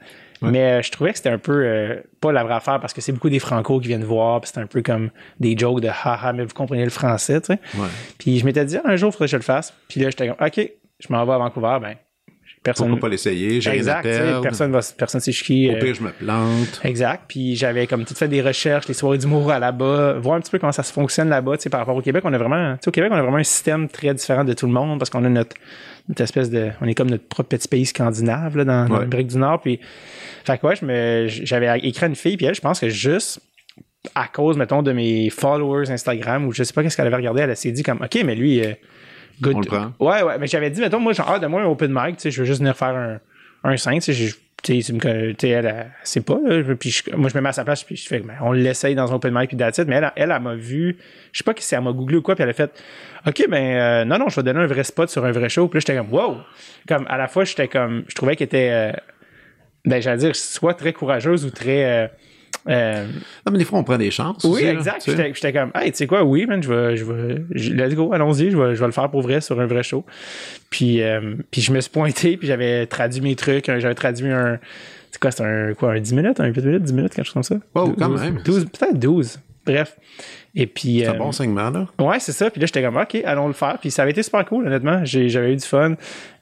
[0.50, 3.00] mais euh, je trouvais que c'était un peu euh, pas la vraie affaire parce que
[3.00, 5.88] c'est beaucoup des Franco qui viennent voir, puis c'est un peu comme des jokes de
[5.88, 7.58] haha, mais vous comprenez le français, tu sais.
[8.18, 9.74] Puis je m'étais dit, un jour, il faudrait que je le fasse.
[9.88, 10.70] Puis là, j'étais comme, OK,
[11.00, 11.94] je m'en vais à Vancouver, ben.
[12.64, 12.88] Personne...
[12.88, 13.60] Pourquoi pas l'essayer?
[13.60, 14.08] J'ai exact,
[14.42, 15.68] personne va, personne sait qui.
[15.68, 16.80] Au pire, euh, je me plante.
[16.82, 17.24] Exact.
[17.28, 20.50] Puis j'avais comme tout fait des recherches, les soirées d'humour à là-bas, voir un petit
[20.50, 22.22] peu comment ça se fonctionne là-bas, tu sais, par rapport au Québec.
[22.24, 24.54] On a vraiment, tu sais, au Québec, on a vraiment un système très différent de
[24.54, 25.54] tout le monde parce qu'on a notre,
[26.08, 29.38] notre espèce de, on est comme notre propre petit pays scandinave, là, dans, l'Amérique du
[29.38, 29.60] Nord.
[29.60, 29.80] Puis
[30.44, 33.40] fait que ouais, je me, j'avais écrit une fille, puis elle, je pense que juste
[34.14, 37.40] à cause, mettons, de mes followers Instagram, ou je sais pas qu'est-ce qu'elle avait regardé,
[37.40, 38.74] elle s'est dit comme, OK, mais lui, euh,
[39.40, 39.54] good.
[39.56, 39.92] On le prend.
[39.98, 42.22] Ouais, ouais, mais j'avais dit, mettons, moi, genre, ah, de moi un open mic, tu
[42.22, 43.18] sais, je veux juste venir faire un,
[43.64, 44.34] un 5, tu sais,
[44.64, 46.38] tu sais, elle, c'est pas,
[46.78, 49.12] puis moi, je me mets à sa place, puis je fais, ben, on l'essaye dans
[49.12, 50.96] un open mic, puis that's mais elle, elle, elle, m'a vu,
[51.32, 52.70] je sais pas si elle m'a googlé ou quoi, puis elle a fait,
[53.26, 55.68] OK, ben, euh, non, non, je vais donner un vrai spot sur un vrai show,
[55.68, 56.38] puis là, j'étais comme, wow!
[56.88, 58.92] Comme, à la fois, j'étais comme, je trouvais qu'elle était, euh,
[59.84, 61.84] ben, j'allais dire, soit très courageuse ou très.
[61.84, 62.08] Euh,
[62.68, 63.06] euh,
[63.46, 64.44] non, mais des fois, on prend des chances.
[64.44, 65.04] Oui, exact.
[65.06, 68.50] J'étais comme, hey, tu sais quoi, oui, man, je vais, je vais, let's go, allons-y,
[68.50, 70.04] je vais, je vais le faire pour vrai sur un vrai show.
[70.70, 74.58] Puis, euh, puis je me suis pointé, puis j'avais traduit mes trucs, j'avais traduit un,
[75.10, 77.34] c'est quoi, c'est un, quoi, un 10 minutes, un 8 minutes, 10 minutes, quelque chose
[77.34, 77.56] comme ça?
[77.74, 78.40] Wow, quand même.
[78.44, 79.38] 12, peut-être 12.
[79.66, 79.96] Bref.
[80.54, 81.00] Et puis.
[81.00, 81.86] C'est un bon segment, là.
[81.98, 82.50] Ouais, c'est ça.
[82.50, 83.78] Puis là, j'étais comme, OK, allons le faire.
[83.78, 85.04] Puis ça avait été super cool, honnêtement.
[85.04, 85.94] J'avais eu du fun.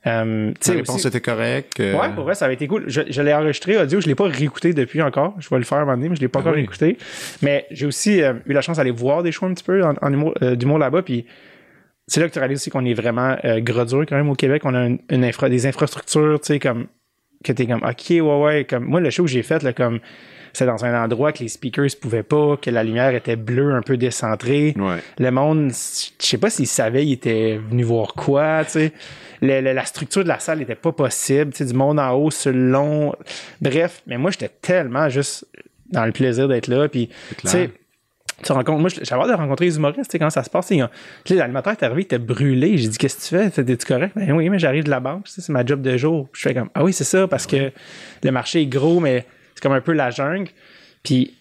[0.07, 1.78] Euh, La réponse était correcte.
[1.78, 2.84] Euh, ouais, pour vrai, ça avait été cool.
[2.88, 5.34] Je, l'ai enregistré audio, je l'ai pas réécouté depuis encore.
[5.38, 6.98] Je vais le faire un moment donné, mais je l'ai pas ah encore réécouté.
[7.40, 9.94] Mais j'ai aussi euh, eu la chance d'aller voir des shows un petit peu en,
[10.00, 11.03] en humour, euh, d'humour là-bas.
[11.03, 11.24] Puis
[12.09, 14.62] c'est là que tu réalises aussi qu'on est vraiment gros dur quand même au Québec.
[14.64, 16.88] On a une, infra, des infrastructures, tu sais, comme
[17.44, 18.66] que t'es comme OK, ouais, ouais.
[18.68, 20.00] Comme moi, le show que j'ai fait, là, comme
[20.53, 23.82] c'est dans un endroit que les speakers pouvaient pas, que la lumière était bleue, un
[23.82, 24.74] peu décentrée.
[25.18, 28.92] Le monde, je sais pas s'ils savaient, ils étaient venus voir quoi, tu sais.
[29.40, 32.53] la structure de la salle n'était pas possible, tu sais, du monde en haut, sur
[32.53, 33.14] le long.
[33.61, 35.46] Bref, mais moi, j'étais tellement juste
[35.90, 37.70] dans le plaisir d'être là, puis, tu sais,
[38.42, 40.72] tu rencontres, moi, j'avais hâte de rencontrer les humoristes, tu sais, comment ça se passe.
[41.30, 42.76] L'animateur est arrivé, il était brûlé.
[42.76, 43.64] J'ai dit, qu'est-ce que tu fais?
[43.64, 44.12] T'es-tu correct?
[44.16, 46.28] Ben oui, mais j'arrive de la banque, c'est ma job de jour.
[46.32, 47.70] je fais comme, ah oui, c'est ça, parce que
[48.22, 49.26] le marché est gros, mais
[49.62, 50.50] comme un peu la jungle.
[51.02, 51.34] Puis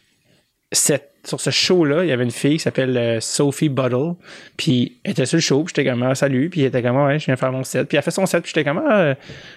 [1.24, 4.14] sur ce show-là, il y avait une fille qui s'appelle euh, Sophie Buttle.
[4.58, 6.98] Puis elle était sur le show, puis j'étais comme ah, salut, puis elle était comme
[6.98, 7.88] ah, ouais, je viens faire mon set.
[7.88, 9.16] Puis elle a fait son set, puis j'étais comme ah,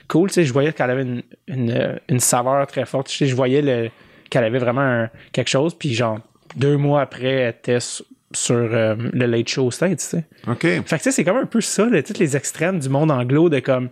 [0.09, 3.09] cool, tu sais, je voyais qu'elle avait une, une, une, saveur très forte.
[3.09, 3.91] Tu sais, je voyais le,
[4.31, 6.19] qu'elle avait vraiment quelque chose, puis genre
[6.57, 10.25] deux mois après, elle était sur, euh, le Late Show State, tu sais.
[10.49, 10.61] OK.
[10.61, 13.11] Fait que tu sais, c'est comme un peu ça, là, tous les extrêmes du monde
[13.11, 13.89] anglo de comme,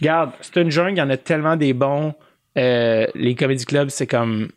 [0.00, 2.14] regarde, c'est une jungle, il y en a tellement des bons
[2.58, 4.48] euh, les comédie clubs, c'est comme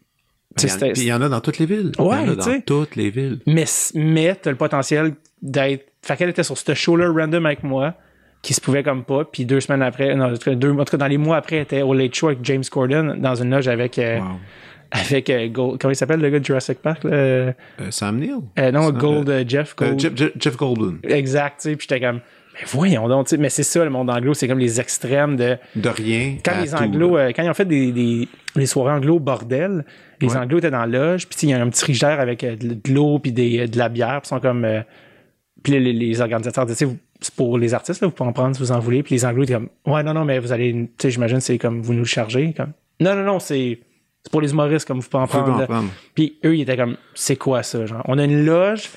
[0.97, 1.91] il y en a dans toutes les villes.
[1.97, 3.39] Ouais, il y en a dans toutes les villes.
[3.47, 5.85] Mais, mais t'as le potentiel d'être.
[6.01, 7.93] Fait qu'elle était sur ce show-là random avec moi,
[8.41, 9.23] qui se pouvait comme pas.
[9.23, 11.81] Puis deux semaines après, non, deux, en tout cas, dans les mois après, elle était
[11.83, 13.97] au Late Show avec James Corden dans une loge avec.
[13.99, 14.19] Euh,
[14.93, 17.11] avec euh, Gold, comment il s'appelle le gars de Jurassic Park là?
[17.13, 17.53] Euh,
[17.91, 18.39] Sam Neill
[18.73, 22.19] non Gold Jeff Gold Jeff, Jeff, Goldblum exact tu sais puis j'étais comme
[22.53, 25.57] mais voyons donc, mais c'est ça le monde anglo, c'est comme les extrêmes de.
[25.75, 26.37] De rien.
[26.43, 29.85] Quand les anglo, euh, quand ils ont fait des, des, des soirées anglo bordel,
[30.19, 32.55] les anglo étaient dans la loge, puis il y a un petit frigidaire avec euh,
[32.55, 34.65] de l'eau puis des, de la bière, puis sont comme.
[34.65, 34.81] Euh,
[35.63, 36.87] puis les, les, organisateurs disaient,
[37.19, 39.03] c'est pour les artistes, là, vous pouvez en prendre si vous en voulez.
[39.03, 41.59] Puis les anglo étaient comme, ouais, non, non, mais vous allez, tu sais, j'imagine, c'est
[41.59, 42.53] comme vous nous le chargez.
[42.53, 43.79] Comme, non, non, non, c'est.
[44.23, 45.67] C'est pour les humoristes, comme vous pouvez en prendre.
[46.13, 48.03] Puis eux, ils étaient comme, c'est quoi ça, genre?
[48.05, 48.91] On a une loge,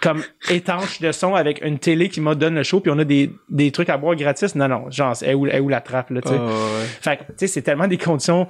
[0.00, 3.04] comme étanche de son avec une télé qui m'a donné le show puis on a
[3.04, 4.54] des, des trucs à boire gratis.
[4.54, 6.36] Non non genre est où, où la trappe là tu sais.
[6.38, 6.48] Ah,
[7.00, 8.46] fait tu sais c'est tellement des conditions.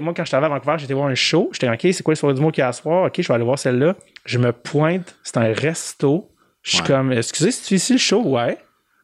[0.00, 1.50] Moi quand j'étais à Vancouver j'étais voir un show.
[1.52, 3.06] J'étais ok c'est quoi le soir du mot qu'il y a à soir?
[3.06, 3.96] Ok je vais aller voir celle-là.
[4.24, 5.16] Je me pointe.
[5.22, 6.30] C'est un resto.
[6.62, 8.22] Je suis comme excusez c'est ici le show?
[8.22, 8.58] Ouais.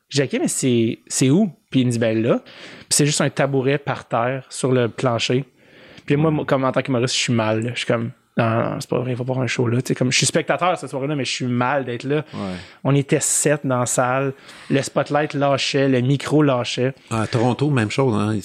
[0.08, 1.50] J'ai dit ok mais c'est c'est où?
[1.70, 2.40] Puis il me dit ben là.
[2.44, 5.44] Puis c'est juste un tabouret par terre sur le plancher.
[6.06, 8.90] Puis moi comme en tant qu'humoriste je suis mal je suis comme non, non, c'est
[8.90, 9.78] pas vrai, il va voir un show là.
[9.96, 12.24] comme, je suis spectateur cette soirée-là, mais je suis mal d'être là.
[12.82, 14.32] On était sept dans la salle.
[14.70, 16.94] Le spotlight lâchait, le micro lâchait.
[17.10, 18.14] À Toronto, même chose.
[18.14, 18.38] Hein.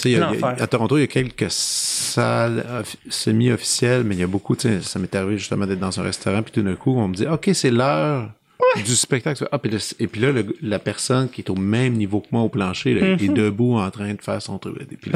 [0.60, 4.56] à Toronto, il y a quelques salles semi-officielles, mais il y a beaucoup.
[4.60, 7.26] Ça m'est arrivé justement d'être dans un restaurant, puis tout d'un coup, on me dit
[7.26, 8.30] OK, c'est l'heure.
[8.76, 9.48] du spectacle.
[9.52, 9.60] Ah,
[10.00, 10.32] et puis là,
[10.62, 13.34] la personne qui est au même niveau que moi au plancher, là, est mm-hmm.
[13.34, 14.76] debout en train de faire son truc.
[15.02, 15.12] Puis,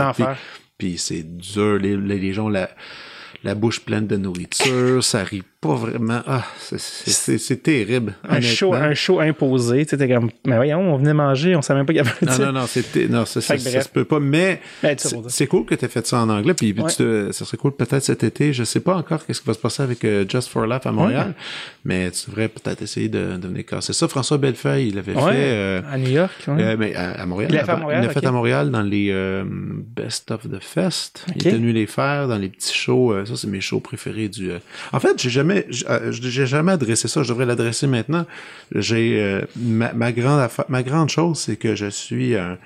[0.80, 1.78] puis, c'est dur.
[1.78, 2.70] Les, les gens, la,
[3.44, 6.22] la bouche pleine de nourriture, ça rit pas vraiment.
[6.28, 8.16] Ah, c'est terrible.
[8.28, 9.86] Un show, un show imposé.
[9.86, 12.44] Tu sais, comme, mais voyons, on venait manger, on savait même pas qu'il y avait.
[12.44, 14.20] Non, non, non, c'était, non, ça, ça, se peut pas.
[14.20, 14.98] Mais ben,
[15.28, 16.54] c'est cool que tu aies fait ça en anglais.
[16.54, 18.54] Puis ça serait cool peut-être cet été.
[18.54, 20.92] Je sais pas encore qu'est-ce qui va se passer avec euh, Just for Laugh à
[20.92, 21.34] Montréal.
[21.86, 24.08] Mais tu devrais peut-être essayer de, de venir casser ça.
[24.08, 25.20] François Bellefeuille, il avait fait.
[25.22, 26.32] Euh, à New York.
[26.48, 27.52] Euh, mais à, Montréal.
[27.52, 28.04] Il l'a fait à Montréal.
[28.04, 29.44] Il l'a fait à Montréal dans les
[29.96, 31.26] Best of the Fest.
[31.36, 33.26] Il est venu les faire dans les petits shows.
[33.26, 34.52] ça, c'est mes shows préférés du.
[34.92, 38.26] En fait, j'ai jamais j'ai jamais adressé ça, je devrais l'adresser maintenant.
[38.74, 42.58] J'ai euh, ma, grande ma grande chose, c'est que je suis un,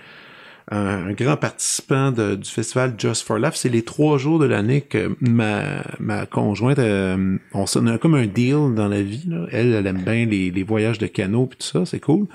[0.69, 3.53] un, grand participant du festival Just for Laugh.
[3.55, 8.25] C'est les trois jours de l'année que ma, ma conjointe, euh, on, a comme un
[8.25, 9.23] deal dans la vie.
[9.27, 9.45] Là.
[9.51, 12.27] Elle, elle aime bien les, les voyages de canot puis tout ça, c'est cool.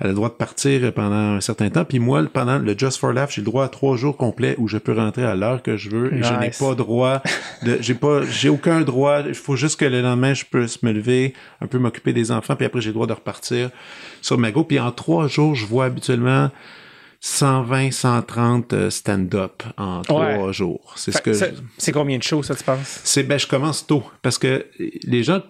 [0.00, 1.84] Elle a le droit de partir pendant un certain temps.
[1.84, 4.68] Puis moi, pendant le Just for Laugh, j'ai le droit à trois jours complets où
[4.68, 6.14] je peux rentrer à l'heure que je veux.
[6.14, 7.22] Et je n'ai pas droit
[7.64, 9.20] de, j'ai pas, j'ai aucun droit.
[9.26, 12.54] Il faut juste que le lendemain, je puisse me lever, un peu m'occuper des enfants,
[12.54, 13.70] puis après j'ai le droit de repartir
[14.22, 14.62] sur ma go.
[14.64, 16.50] Puis en trois jours, je vois habituellement
[17.20, 20.94] 120, 130 euh, stand-up en trois jours.
[20.96, 21.32] C'est ce que
[21.76, 23.00] C'est combien de shows, ça, tu penses?
[23.04, 24.02] C'est, ben, je commence tôt.
[24.22, 25.42] Parce que les gens,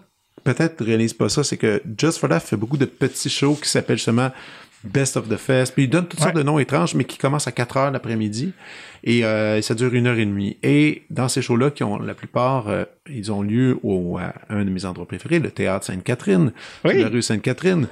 [0.42, 1.44] peut-être, réalisent pas ça.
[1.44, 4.32] C'est que Just for Laugh fait beaucoup de petits shows qui s'appellent justement
[4.82, 5.74] Best of the Fest.
[5.74, 8.52] Puis ils donnent toutes sortes de noms étranges, mais qui commencent à 4 heures l'après-midi.
[9.04, 10.56] Et euh, ça dure une heure et demie.
[10.64, 14.64] Et dans ces shows-là, qui ont la plupart, euh, ils ont lieu au, à un
[14.64, 16.52] de mes endroits préférés, le théâtre Sainte-Catherine,
[16.82, 17.86] la rue Sainte-Catherine,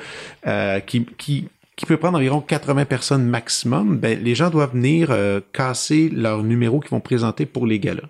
[0.87, 1.49] qui, qui
[1.79, 6.43] qui peut prendre environ 80 personnes maximum, ben, les gens doivent venir euh, casser leur
[6.43, 8.09] numéro qu'ils vont présenter pour les galas.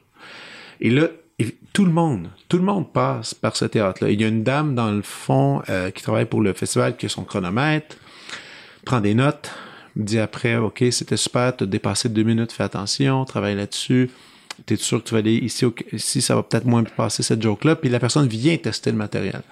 [0.80, 1.08] Et là,
[1.74, 4.10] tout le monde, tout le monde passe par ce théâtre-là.
[4.10, 7.06] Il y a une dame dans le fond euh, qui travaille pour le festival qui
[7.06, 7.96] a son chronomètre,
[8.86, 9.52] prend des notes,
[9.96, 14.10] dit après, OK, c'était super, t'as dépassé deux minutes, fais attention, travaille là-dessus.
[14.64, 17.76] T'es sûr que tu vas aller ici, ici ça va peut-être moins passer cette joke-là,
[17.76, 19.42] puis la personne vient tester le matériel.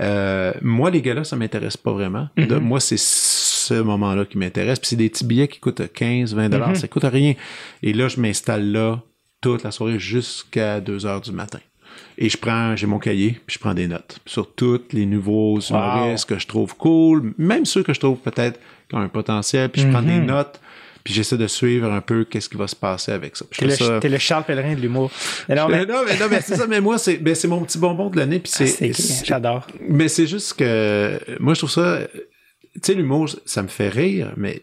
[0.00, 2.28] Euh, moi, les gars-là, ça m'intéresse pas vraiment.
[2.36, 2.58] Mm-hmm.
[2.58, 4.78] moi, c'est ce moment-là qui m'intéresse.
[4.78, 6.72] Puis c'est des petits billets qui coûtent 15, 20 dollars.
[6.72, 6.76] Mm-hmm.
[6.76, 7.34] Ça coûte rien.
[7.82, 9.02] Et là, je m'installe là
[9.40, 11.58] toute la soirée jusqu'à 2 heures du matin.
[12.16, 15.58] Et je prends, j'ai mon cahier, puis je prends des notes sur tous les nouveaux
[15.60, 19.68] humoristes que je trouve cool, même ceux que je trouve peut-être qui ont un potentiel,
[19.68, 20.24] puis je prends des mm-hmm.
[20.24, 20.60] notes
[21.04, 23.44] puis j'essaie de suivre un peu qu'est-ce qui va se passer avec ça.
[23.56, 25.10] T'es le, le, Charles Pellerin de l'humour.
[25.48, 25.86] Non, mais...
[25.86, 26.66] non, mais, c'est ça.
[26.66, 28.38] Mais moi, c'est ben, mon petit bonbon de l'année.
[28.38, 29.66] Puis c'est, ah, j'adore.
[29.88, 32.00] Mais c'est juste que moi, je trouve ça.
[32.74, 34.62] Tu sais, l'humour, ça me fait rire, mais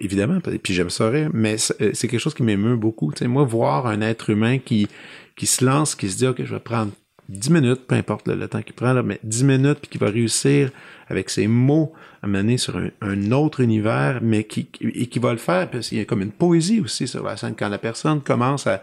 [0.00, 3.12] évidemment, puis j'aime ça rire, mais c'est quelque chose qui m'émeut beaucoup.
[3.12, 4.88] Tu sais, moi, voir un être humain qui
[5.36, 6.92] qui se lance, qui se dit, OK, je vais prendre
[7.28, 10.08] 10 minutes, peu importe le, temps qu'il prend, là, mais 10 minutes, puis qui va
[10.08, 10.70] réussir
[11.08, 11.92] avec ses mots
[12.26, 15.98] à mener sur un, autre univers, mais qui, et qui va le faire, parce qu'il
[15.98, 18.82] y a comme une poésie aussi sur la scène, quand la personne commence à,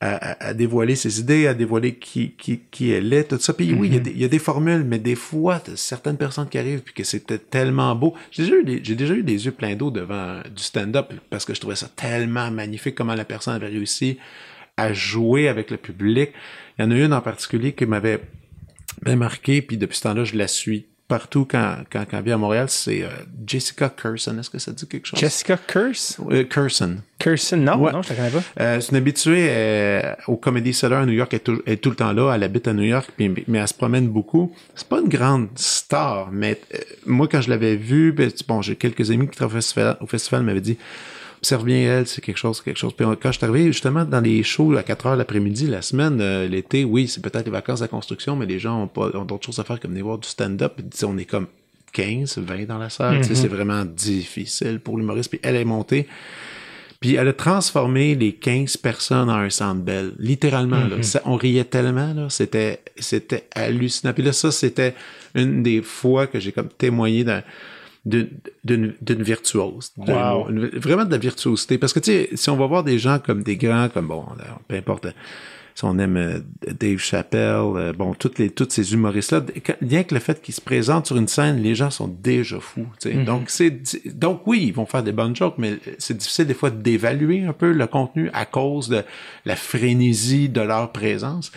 [0.00, 3.52] à, dévoiler ses idées, à dévoiler qui, qui, qui elle est, tout ça.
[3.52, 4.02] Puis oui, il y, a mm-hmm.
[4.02, 7.02] des, il y, a des formules, mais des fois, certaines personnes qui arrivent, puis que
[7.04, 8.14] c'était tellement beau.
[8.30, 11.52] J'ai déjà, eu des, déjà eu des yeux pleins d'eau devant du stand-up, parce que
[11.52, 14.18] je trouvais ça tellement magnifique, comment la personne avait réussi
[14.76, 16.30] à jouer avec le public.
[16.78, 18.20] Il y en a une en particulier qui m'avait
[19.02, 22.34] bien marqué, puis depuis ce temps-là, je la suis partout quand, quand, quand elle vient
[22.34, 23.08] à Montréal, c'est euh,
[23.46, 24.38] Jessica Curson.
[24.38, 25.18] Est-ce que ça dit quelque chose?
[25.18, 26.18] Jessica Curse?
[26.30, 26.98] Euh, Curson.
[27.18, 28.42] Curson, non, non, je la connais pas.
[28.60, 31.30] Euh, c'est une habituée euh, au Comedy Cellar à New York.
[31.32, 32.32] Elle est, tout, elle est, tout, le temps là.
[32.34, 34.52] Elle habite à New York, puis, mais elle se promène beaucoup.
[34.74, 38.76] C'est pas une grande star, mais euh, moi, quand je l'avais vue, ben, bon, j'ai
[38.76, 40.78] quelques amis qui travaillent au festival, au festival m'avaient dit
[41.38, 42.92] observe bien elle, c'est quelque chose, quelque chose.
[42.94, 46.20] Puis quand je suis arrivé justement dans les shows à 4 heures l'après-midi, la semaine,
[46.20, 49.10] euh, l'été, oui, c'est peut-être les vacances de la construction, mais les gens ont pas
[49.14, 50.80] ont d'autres choses à faire comme venir voir du stand-up.
[51.04, 51.46] On est comme
[51.92, 53.24] 15, 20 dans la salle.
[53.24, 55.30] C'est vraiment difficile pour l'humoriste.
[55.30, 56.06] Puis elle est montée.
[57.00, 60.14] Puis elle a transformé les 15 personnes en un belle.
[60.18, 61.02] Littéralement, là.
[61.02, 62.28] Ça, on riait tellement, là.
[62.28, 64.12] C'était, c'était hallucinant.
[64.12, 64.94] Puis là, ça, c'était
[65.34, 67.42] une des fois que j'ai comme témoigné d'un,
[68.64, 69.92] d'une virtuose.
[69.96, 70.48] Wow.
[70.50, 71.78] Une, vraiment de la virtuosité.
[71.78, 74.24] Parce que, tu sais, si on va voir des gens comme des grands, comme, bon,
[74.66, 75.06] peu importe,
[75.78, 76.40] si on aime euh,
[76.80, 79.42] Dave Chappelle, euh, bon, toutes les, tous ces humoristes-là,
[79.80, 82.88] rien que le fait qu'ils se présentent sur une scène, les gens sont déjà fous.
[83.04, 83.24] Mm -hmm.
[83.24, 86.70] Donc, c'est, donc oui, ils vont faire des bonnes jokes, mais c'est difficile des fois
[86.70, 89.04] d'évaluer un peu le contenu à cause de
[89.44, 91.52] la frénésie de leur présence.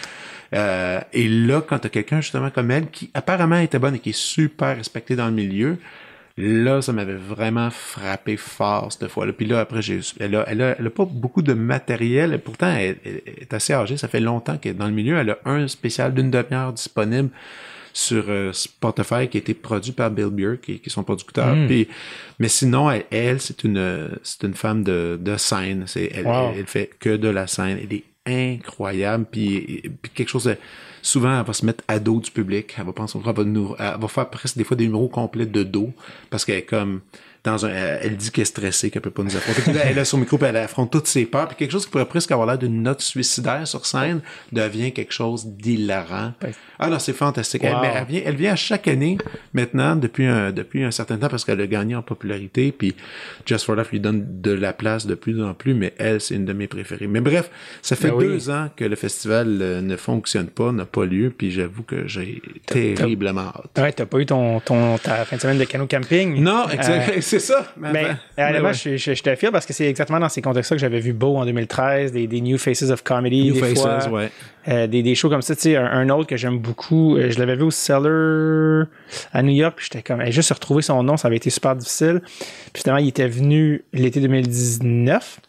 [0.53, 3.99] Euh, et là, quand tu as quelqu'un justement comme elle, qui apparemment était bonne et
[3.99, 5.77] qui est super respectée dans le milieu,
[6.41, 9.31] Là, ça m'avait vraiment frappé fort cette fois-là.
[9.31, 12.39] Puis là, après, j'ai, elle a, elle a, elle a pas beaucoup de matériel.
[12.39, 13.95] Pourtant, elle, elle, est assez âgée.
[13.95, 15.17] Ça fait longtemps qu'elle est dans le milieu.
[15.17, 17.29] Elle a un spécial d'une demi-heure disponible
[17.93, 21.55] sur euh, Spotify qui a été produit par Bill Burr, qui, qui est son producteur.
[21.55, 21.65] Hmm.
[21.65, 21.67] Mm.
[21.67, 21.87] Puis,
[22.39, 25.83] mais sinon, elle, elle, c'est une, c'est une femme de, de scène.
[25.85, 26.53] C'est, elle, wow.
[26.57, 27.77] elle, fait que de la scène.
[27.83, 29.25] Elle est incroyable.
[29.29, 30.57] Puis, puis quelque chose de
[31.01, 32.75] souvent, elle va se mettre à dos du public.
[32.77, 35.45] Elle va penser, elle va, nous, elle va faire presque des fois des numéros complets
[35.45, 35.91] de dos
[36.29, 37.01] parce qu'elle est comme
[37.43, 39.63] dans un, elle dit qu'elle est stressée, qu'elle peut pas nous affronter.
[39.63, 41.47] Puis là, elle a son micro, puis elle affronte toutes ses peurs.
[41.47, 44.21] Puis quelque chose qui pourrait presque avoir l'air d'une note suicidaire sur scène
[44.51, 46.33] devient quelque chose d'hilarant.
[46.77, 47.63] Ah non, c'est fantastique.
[47.63, 47.69] Wow.
[47.83, 49.17] Elle, elle, vient, elle vient à chaque année
[49.53, 52.71] maintenant depuis un, depuis un certain temps parce qu'elle a gagné en popularité.
[52.71, 52.95] Puis
[53.47, 56.35] Just for Life lui donne de la place de plus en plus, mais elle, c'est
[56.35, 57.07] une de mes préférées.
[57.07, 57.49] Mais bref,
[57.81, 61.33] ça fait ben deux ans que le festival euh, ne fonctionne pas, n'a pas lieu.
[61.35, 63.79] Puis j'avoue que j'ai terriblement hâte.
[63.79, 66.39] Ouais, t'as pas eu ton, ton, ta fin de semaine de canot camping?
[66.39, 67.17] Non, exactement.
[67.17, 67.73] Euh, c'est ça.
[67.77, 68.05] Mais, mais
[68.37, 68.73] honnêtement, ouais.
[68.73, 71.13] je, je, je te fier parce que c'est exactement dans ces contextes-là que j'avais vu
[71.13, 74.31] Beau en 2013, des, des New Faces of Comedy, New des Faces, fois, ouais.
[74.67, 75.55] euh, des, des shows comme ça.
[75.55, 78.87] Tu sais, un, un, autre que j'aime beaucoup, euh, je l'avais vu au Cellar
[79.33, 82.21] à New York, j'étais comme, hey, juste retrouver son nom, ça avait été super difficile.
[82.73, 85.39] Puis finalement, il était venu l'été 2019.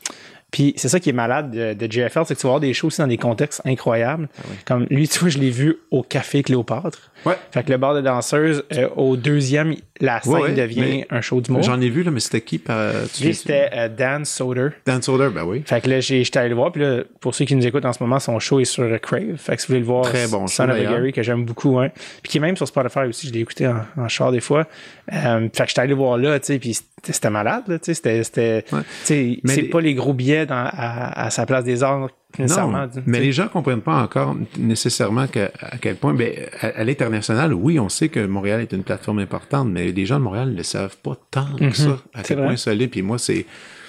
[0.52, 2.74] Puis c'est ça qui est malade de, de JFL, c'est que tu vas avoir des
[2.74, 4.28] shows aussi dans des contextes incroyables.
[4.38, 4.56] Ah oui.
[4.66, 7.10] Comme lui, tu vois, je l'ai vu au Café Cléopâtre.
[7.24, 7.36] Ouais.
[7.50, 11.20] Fait que le bar de danseuse, euh, au deuxième, la scène ouais, ouais, devient un
[11.20, 11.62] show d'humour.
[11.62, 12.92] J'en ai vu, là, mais c'était qui par.
[13.22, 14.68] Lui, c'était euh, Dan Soder.
[14.84, 15.62] Dan Soder, ben oui.
[15.64, 16.70] Fait que là, j'étais allé le voir.
[16.70, 19.36] Puis là, pour ceux qui nous écoutent en ce moment, son show est sur Crave.
[19.38, 21.22] Fait que si vous voulez le voir, Très bon Son show, of a Gary, que
[21.22, 21.78] j'aime beaucoup.
[21.78, 21.88] Hein.
[22.22, 24.66] Puis qui est même sur Spotify aussi, je l'ai écouté en, en char des fois.
[25.12, 27.92] Euh, fait que j'étais allé le voir là, tu sais, puis c'était malade, là, tu
[27.92, 28.22] sais.
[28.22, 28.64] C'était.
[28.72, 29.40] Ouais.
[29.44, 33.32] C'est pas les gros billets dans, à, à, sa place des arts non, mais les
[33.32, 37.88] gens comprennent pas encore nécessairement que, à quel point, ben, à, à l'international, oui, on
[37.88, 40.96] sait que Montréal est une plateforme importante, mais les gens de Montréal ne le savent
[40.96, 41.74] pas tant que mm -hmm.
[41.74, 42.88] ça, à quel point ça l'est.
[42.88, 43.44] Puis moi, c'est,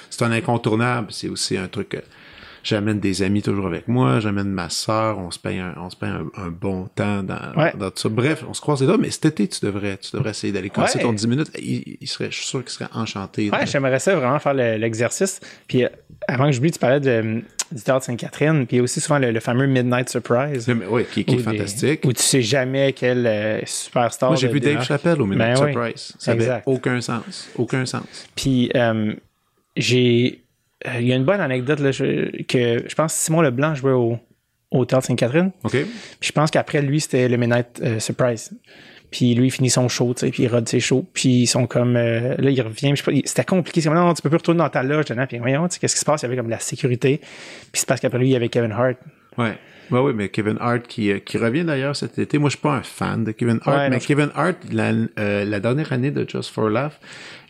[0.10, 1.08] c'est un incontournable.
[1.12, 1.96] C'est aussi un truc
[2.64, 5.96] j'amène des amis toujours avec moi, j'amène ma sœur, on se paye un, on se
[5.96, 7.74] paye un, un bon temps dans, ouais.
[7.78, 8.10] dans, tout ça.
[8.10, 10.98] Bref, on se croise doigts, mais cet été, tu devrais, tu devrais essayer d'aller casser
[10.98, 11.04] ouais.
[11.04, 11.52] ton 10 minutes.
[11.60, 13.50] Il, il, serait, je suis sûr qu'il serait enchanté.
[13.50, 15.40] Ouais, j'aimerais ça vraiment faire l'exercice.
[15.68, 15.90] Puis, euh,
[16.28, 17.42] avant que j'oublie, tu parlais de,
[17.72, 20.72] du théâtre Sainte-Catherine, puis aussi souvent le, le fameux Midnight Surprise.
[20.90, 22.02] Oui, qui, qui est fantastique.
[22.06, 24.30] Où tu sais jamais quel euh, superstar.
[24.30, 26.14] Moi, j'ai vu Dave Chappelle au Midnight ben, Surprise.
[26.18, 27.50] Ça n'avait aucun sens.
[27.58, 28.04] Aucun sens.
[28.36, 29.14] Puis, euh,
[29.76, 30.43] j'ai
[30.88, 33.76] euh, il y a une bonne anecdote là, je, que je pense que Simon Leblanc
[33.76, 34.18] jouait au,
[34.72, 35.52] au Théâtre Sainte-Catherine.
[35.64, 35.72] OK.
[35.72, 35.88] Puis
[36.22, 38.52] je pense qu'après lui, c'était le Midnight euh, Surprise.
[39.12, 41.06] Puis lui, il finit son show, tu sais, puis il rode ses shows.
[41.14, 41.96] Puis ils sont comme...
[41.96, 42.94] Euh, là, il revient,
[43.26, 43.80] c'était compliqué.
[43.80, 45.10] C'est comme, non, tu peux plus retourner dans ta loge.
[45.10, 46.24] Là, puis voyons, tu sais, qu'est-ce qui se passe?
[46.24, 47.18] Il y avait comme la sécurité.
[47.18, 48.98] Puis c'est parce qu'après lui, il y avait Kevin Hart.
[49.38, 49.54] Ouais.
[49.92, 52.38] Oui, oui, mais Kevin Hart qui, qui revient d'ailleurs cet été.
[52.40, 55.46] Moi, je suis pas un fan de Kevin Hart, ouais, mais Kevin Hart, la, euh,
[55.46, 56.94] la dernière année de Just for Laugh,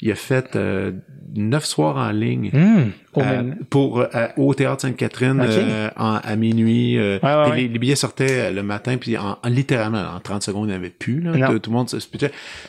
[0.03, 0.91] il a fait euh,
[1.33, 5.61] neuf soirs en ligne mmh, euh, pour euh, au théâtre Sainte-Catherine okay.
[5.61, 6.99] Euh, à minuit.
[6.99, 10.65] ouais, ouais, les, les, billets sortaient le matin, puis en, en, littéralement en 30 secondes,
[10.65, 11.21] il n'y avait plus.
[11.21, 11.99] Là, tout, tout, le monde se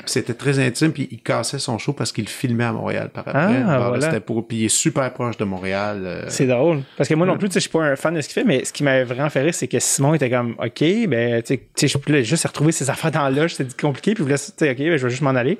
[0.07, 3.63] C'était très intime, puis il cassait son show parce qu'il filmait à Montréal par après.
[3.67, 4.07] Ah, voilà.
[4.07, 6.27] C'était pour, puis il est super proche de Montréal.
[6.29, 8.35] C'est drôle, parce que moi non plus, je suis pas un fan de ce qu'il
[8.35, 11.43] fait, mais ce qui m'avait vraiment fait rire, c'est que Simon était comme, ok, ben,
[11.43, 14.25] tu sais, je voulais juste retrouver ses affaires dans la loge, c'était compliqué, puis il
[14.25, 15.59] voulait, tu sais, ok, ben, je vais juste m'en aller.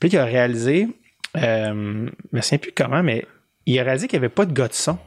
[0.00, 0.88] Puis il a réalisé
[1.36, 3.24] euh, je me souviens plus comment, mais
[3.66, 4.98] il a réalisé qu'il n'y avait pas de gars de son.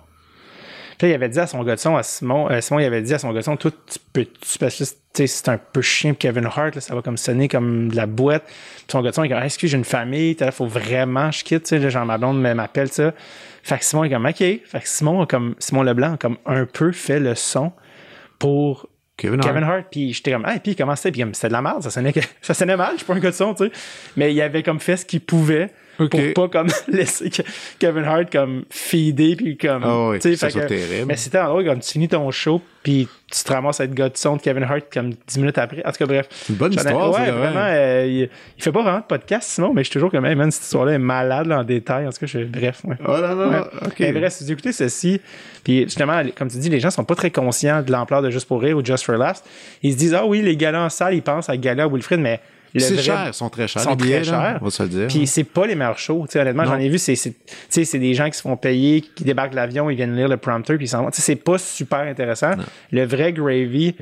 [0.97, 2.85] Puis là, il avait dit à son gars de son, à Simon, euh, Simon, il
[2.85, 4.83] avait dit à son gars de son, toi, tu peux, tu, parce que
[5.27, 8.07] c'est un peu chien pour Kevin Hart, là, ça va comme sonner comme de la
[8.07, 8.45] boîte.
[8.45, 10.65] Puis son gars de son, il est comme, est-ce que j'ai une famille, il faut
[10.65, 13.13] vraiment je quitte, tu sais, genre ma blonde m'appelle, ça.
[13.61, 14.37] Fait que Simon est comme, OK.
[14.37, 17.73] Fait que Simon, comme, Simon Leblanc, a comme un peu fait le son
[18.39, 19.85] pour Kevin, Hart.
[19.91, 21.11] Puis j'étais comme, ah, puis comment c'était?
[21.11, 23.29] Puis c'était de la merde, ça sonnait, ça sonnait mal, je suis pas un gars
[23.29, 23.71] de son, tu sais.
[24.15, 27.29] Mais il avait comme fait ce qu'il pouvait pour pas comme laisser
[27.79, 31.05] Kevin Hart comme feeder puis comme oh oui, c'est terrible.
[31.07, 33.93] mais c'était en drôle comme tu finis ton show puis tu te ramasses à être
[33.93, 35.85] gars de son de Kevin Hart comme 10 minutes après.
[35.85, 36.27] En tout cas bref.
[36.49, 38.27] Une bonne histoire ouais, vraiment euh,
[38.57, 40.63] il, fait pas vraiment de podcast sinon mais je suis toujours comme hey, man cette
[40.63, 42.07] histoire là est malade en détail.
[42.07, 42.95] En tout cas je bref ouais.
[43.05, 43.99] oh là là ok.
[43.99, 45.19] Mais bref si vous écoutez ceci
[45.63, 48.47] puis justement comme tu dis les gens sont pas très conscients de l'ampleur de Juste
[48.47, 49.43] pour rire ou Just for Laughs
[49.83, 52.39] ils se disent ah oui les galas en salle ils pensent à gala Wilfred mais
[52.79, 53.81] c'est cher, ils sont très chers.
[53.81, 54.59] Sont très chers.
[54.61, 55.07] On va se le dire.
[55.07, 56.25] Puis c'est pas les meilleurs shows.
[56.27, 59.53] T'sais, honnêtement, j'en ai vu, c'est, c'est, des gens qui se font payer, qui débarquent
[59.53, 61.09] l'avion, ils viennent lire le prompter, puis ils s'en vont.
[61.11, 62.51] C'est pas super intéressant.
[62.91, 63.95] Le vrai gravy,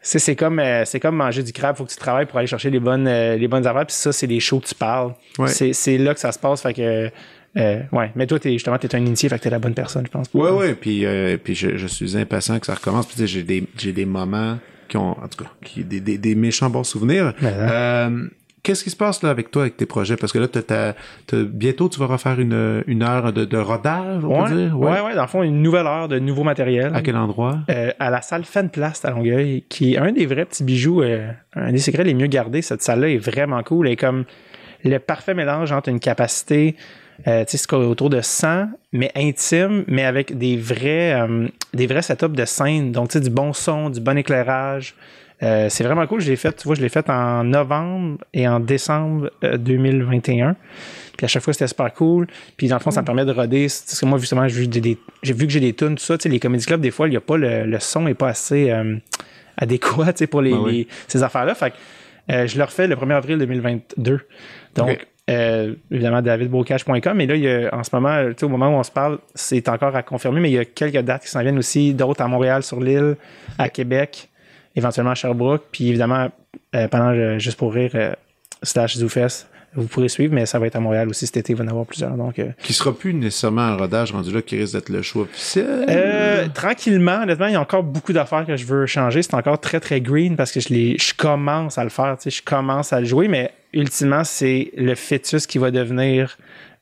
[0.00, 2.70] c'est comme euh, c'est comme manger du crabe, faut que tu travailles pour aller chercher
[2.70, 3.86] les bonnes euh, les bonnes affaires.
[3.86, 5.14] Puis ça, c'est des shows que tu parles.
[5.46, 6.62] C'est là que ça se passe.
[6.62, 7.10] Fait que
[7.56, 10.04] euh, ouais, mais toi, es, justement, t'es un initié, fait que t'es la bonne personne,
[10.04, 10.26] je pense.
[10.34, 11.06] Ouais, ouais, puis,
[11.42, 13.06] puis je, je, suis impatient que ça recommence.
[13.06, 14.58] Puis j'ai des, j'ai des moments
[14.88, 17.32] qui ont, en tout cas, qui, des, des, des méchants bons souvenirs.
[17.42, 18.28] Euh,
[18.62, 20.16] Qu'est-ce qui se passe là avec toi, avec tes projets?
[20.16, 20.48] Parce que là,
[21.44, 24.76] bientôt, tu vas refaire une, une heure de, de rodage, on ouais, peut dire?
[24.76, 25.00] Ouais.
[25.02, 26.90] ouais, dans le fond, une nouvelle heure de nouveau matériel.
[26.92, 27.60] À quel endroit?
[27.70, 31.30] Euh, à la salle Fanplast à Longueuil, qui est un des vrais petits bijoux, euh,
[31.54, 32.60] un des secrets les mieux gardés.
[32.60, 33.86] Cette salle-là est vraiment cool.
[33.86, 34.24] Elle est comme
[34.82, 36.74] le parfait mélange entre une capacité
[37.26, 42.02] euh, tu sais, autour de 100, mais intime, mais avec des vrais, euh, des vrais
[42.02, 42.92] setups de scène.
[42.92, 44.94] Donc, tu sais, du bon son, du bon éclairage.
[45.42, 46.20] Euh, c'est vraiment cool.
[46.20, 50.56] Je l'ai fait, tu vois, je l'ai fait en novembre et en décembre 2021.
[51.16, 52.26] Puis à chaque fois, c'était super cool.
[52.56, 53.64] Puis dans le fond, ça me permet de roder.
[53.64, 56.16] Parce que moi, justement, j'ai vu que j'ai des tunes, tout ça.
[56.16, 58.14] Tu sais, les comédie clubs, des fois, il y a pas le, le son est
[58.14, 58.72] pas assez
[59.56, 61.54] adéquat, tu sais, pour les, les ces affaires-là.
[61.54, 64.20] Fait que je le refais le 1er avril 2022.
[64.74, 67.16] Donc, euh, évidemment, davidbocage.com.
[67.16, 69.68] Mais là, il y a, en ce moment, au moment où on se parle, c'est
[69.68, 72.28] encore à confirmer, mais il y a quelques dates qui s'en viennent aussi, d'autres à
[72.28, 73.16] Montréal, sur l'île,
[73.58, 74.28] à Québec,
[74.76, 75.64] éventuellement à Sherbrooke.
[75.72, 76.28] Puis évidemment,
[76.74, 78.14] euh, pendant Juste pour rire, euh,
[78.62, 81.56] slash Zoufest, vous pourrez suivre, mais ça va être à Montréal aussi cet été, il
[81.56, 82.12] va y en avoir plusieurs.
[82.12, 85.22] Donc, euh, Qui sera plus nécessairement un rodage rendu là, qui risque d'être le choix
[85.22, 85.86] officiel?
[85.88, 89.22] Euh, tranquillement, honnêtement, il y a encore beaucoup d'affaires que je veux changer.
[89.22, 92.30] C'est encore très, très green parce que je, les, je commence à le faire, tu
[92.30, 96.38] sais, je commence à le jouer, mais ultimement, c'est le fœtus qui va devenir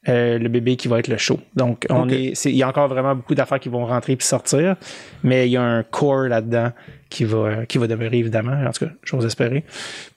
[0.09, 1.41] euh, le bébé qui va être le show.
[1.57, 4.77] Donc, on est, il y a encore vraiment beaucoup d'affaires qui vont rentrer puis sortir,
[5.23, 6.73] mais il y a un core là-dedans
[7.15, 8.61] qui va, qui va demeurer évidemment.
[8.67, 9.62] En tout cas, j'ose espérer.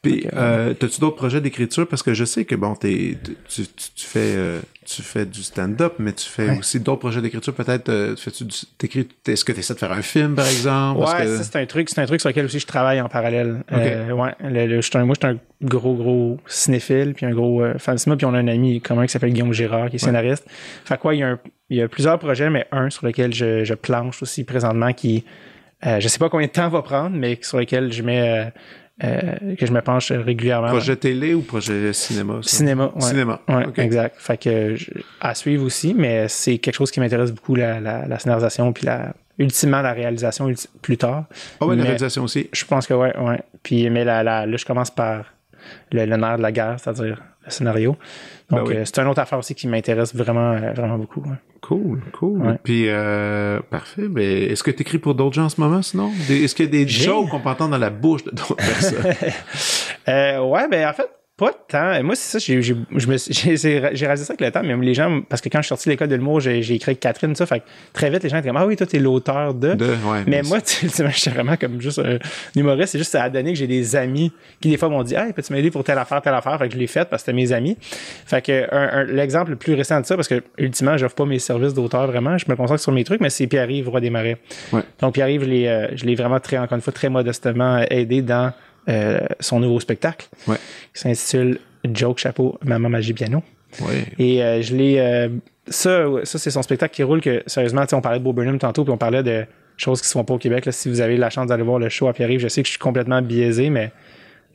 [0.01, 1.87] Puis, euh, as-tu d'autres projets d'écriture?
[1.87, 3.15] Parce que je sais que bon, tu,
[3.47, 3.63] tu,
[3.95, 7.53] fais, euh, tu fais du stand-up, mais tu fais aussi d'autres projets d'écriture.
[7.53, 8.45] Peut-être, euh, fais-tu
[8.79, 11.01] t'écris, est-ce que tu essaies de faire un film, par exemple?
[11.01, 13.63] Ouais, ça, c'est un truc, c'est un truc sur lequel aussi je travaille en parallèle.
[13.71, 17.77] Euh, ouais, le, je moi, je suis un gros, gros cinéphile, puis un gros euh,
[17.77, 19.99] fan de cinéma, puis on a un ami commun qui s'appelle Guillaume Girard, qui est
[19.99, 20.45] scénariste.
[20.83, 21.37] Fait quoi, il y a
[21.69, 25.25] il y a plusieurs projets, mais un sur lequel je, je planche aussi présentement qui,
[25.85, 28.51] euh, je sais pas combien de temps va prendre, mais sur lequel je mets
[29.03, 30.69] euh, que je me penche régulièrement.
[30.69, 32.39] Projet télé ou projet cinéma?
[32.41, 33.01] Cinéma, ouais.
[33.01, 34.15] Cinéma, ouais, exact.
[34.17, 34.75] Fait que
[35.21, 38.87] à suivre aussi, mais c'est quelque chose qui m'intéresse beaucoup, la, la, la, scénarisation, puis
[38.87, 40.51] la, ultimement la réalisation
[40.81, 41.25] plus tard.
[41.29, 42.49] Ah oh, ouais, la réalisation aussi.
[42.51, 43.39] Je pense que ouais, ouais.
[43.61, 45.25] Puis mais la, la, là, je commence par
[45.91, 47.95] le, le nerf de la guerre, c'est-à-dire scénario.
[48.49, 51.23] Ben Donc, euh, c'est une autre affaire aussi qui m'intéresse vraiment, euh, vraiment beaucoup.
[51.61, 52.57] Cool, cool.
[52.63, 54.07] Puis, euh, parfait.
[54.09, 56.11] Mais est-ce que tu écris pour d'autres gens en ce moment, sinon?
[56.29, 59.13] Est-ce qu'il y a des jokes qu'on peut entendre dans la bouche de d'autres personnes?
[60.07, 62.03] euh, ouais, ben en fait, pas tant.
[62.03, 62.75] Moi, c'est ça, j'ai, j'ai,
[63.57, 65.87] j'ai, réalisé ça avec le temps, mais les gens, parce que quand je suis sorti
[65.87, 68.37] de l'école de l'humour, j'ai, j'ai écrit Catherine, ça, fait que très vite, les gens
[68.37, 69.75] étaient comme, ah oui, toi, t'es l'auteur de.
[69.75, 72.17] de ouais, mais moi, tu sais, j'étais vraiment comme juste un
[72.55, 75.13] humoriste, c'est juste, ça a donné que j'ai des amis qui, des fois, m'ont dit,
[75.13, 77.27] hey, peux-tu m'aider pour telle affaire, telle affaire, fait que je l'ai fait parce que
[77.27, 77.77] c'était mes amis.
[78.25, 81.39] Fait que, un, l'exemple le plus récent de ça, parce que, ultimement, j'offre pas mes
[81.39, 84.37] services d'auteur vraiment, je me concentre sur mes trucs, mais c'est Pierre-Yves Roy Desmarais.
[84.73, 84.81] Ouais.
[85.01, 88.23] Donc, Pierre-Yves, je l'ai, euh, je l'ai vraiment très, encore une fois, très modestement aidé
[88.23, 88.53] dans
[88.89, 90.27] euh, son nouveau spectacle.
[90.47, 90.57] Ouais.
[90.93, 91.59] Qui s'intitule
[91.93, 93.43] Joke Chapeau Maman Magie Piano.
[93.81, 94.05] Ouais.
[94.17, 94.99] Et euh, je l'ai.
[94.99, 95.29] Euh,
[95.67, 98.83] ça, ça c'est son spectacle qui roule que, sérieusement, on parlait de Bob Burnham tantôt,
[98.83, 100.65] puis on parlait de choses qui ne sont pas au Québec.
[100.65, 102.67] Là, si vous avez la chance d'aller voir le show à Pierre-Yves, je sais que
[102.67, 103.91] je suis complètement biaisé, mais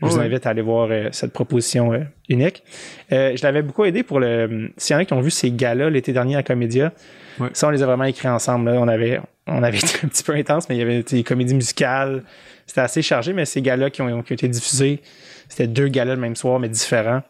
[0.01, 1.93] je vous invite à aller voir cette proposition
[2.28, 2.64] unique.
[3.11, 4.70] je l'avais beaucoup aidé pour le.
[4.76, 6.93] S'il y en a qui ont vu ces gars-là l'été dernier à Comédia,
[7.39, 7.51] ouais.
[7.53, 8.70] ça, on les a vraiment écrits ensemble.
[8.70, 8.80] Là.
[8.80, 11.55] On avait on avait été un petit peu intense, mais il y avait des comédies
[11.55, 12.22] musicales.
[12.66, 15.00] C'était assez chargé, mais ces gars-là qui ont, qui ont été diffusés,
[15.48, 17.22] c'était deux gars-là le même soir, mais différents.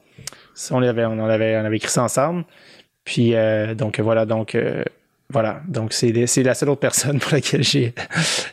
[0.71, 2.45] On avait, on avait, on avait écrit ça ensemble.
[3.05, 4.85] Puis, euh, donc voilà, donc, euh,
[5.29, 5.63] voilà.
[5.67, 7.95] Donc, c'est la seule autre personne pour laquelle j'ai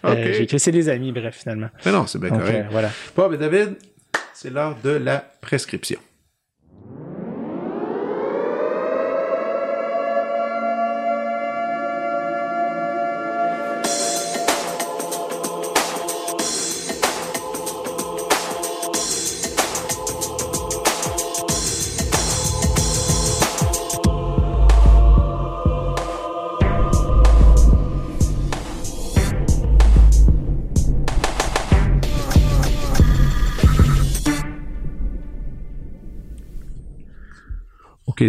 [0.03, 0.59] écrit.
[0.59, 1.69] C'est des amis, bref, finalement.
[1.85, 2.67] Mais non, c'est bien correct.
[2.71, 2.89] voilà.
[3.15, 3.75] Bon, mais David,
[4.33, 5.99] c'est l'heure de la prescription.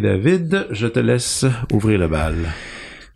[0.00, 2.34] David, je te laisse ouvrir le bal.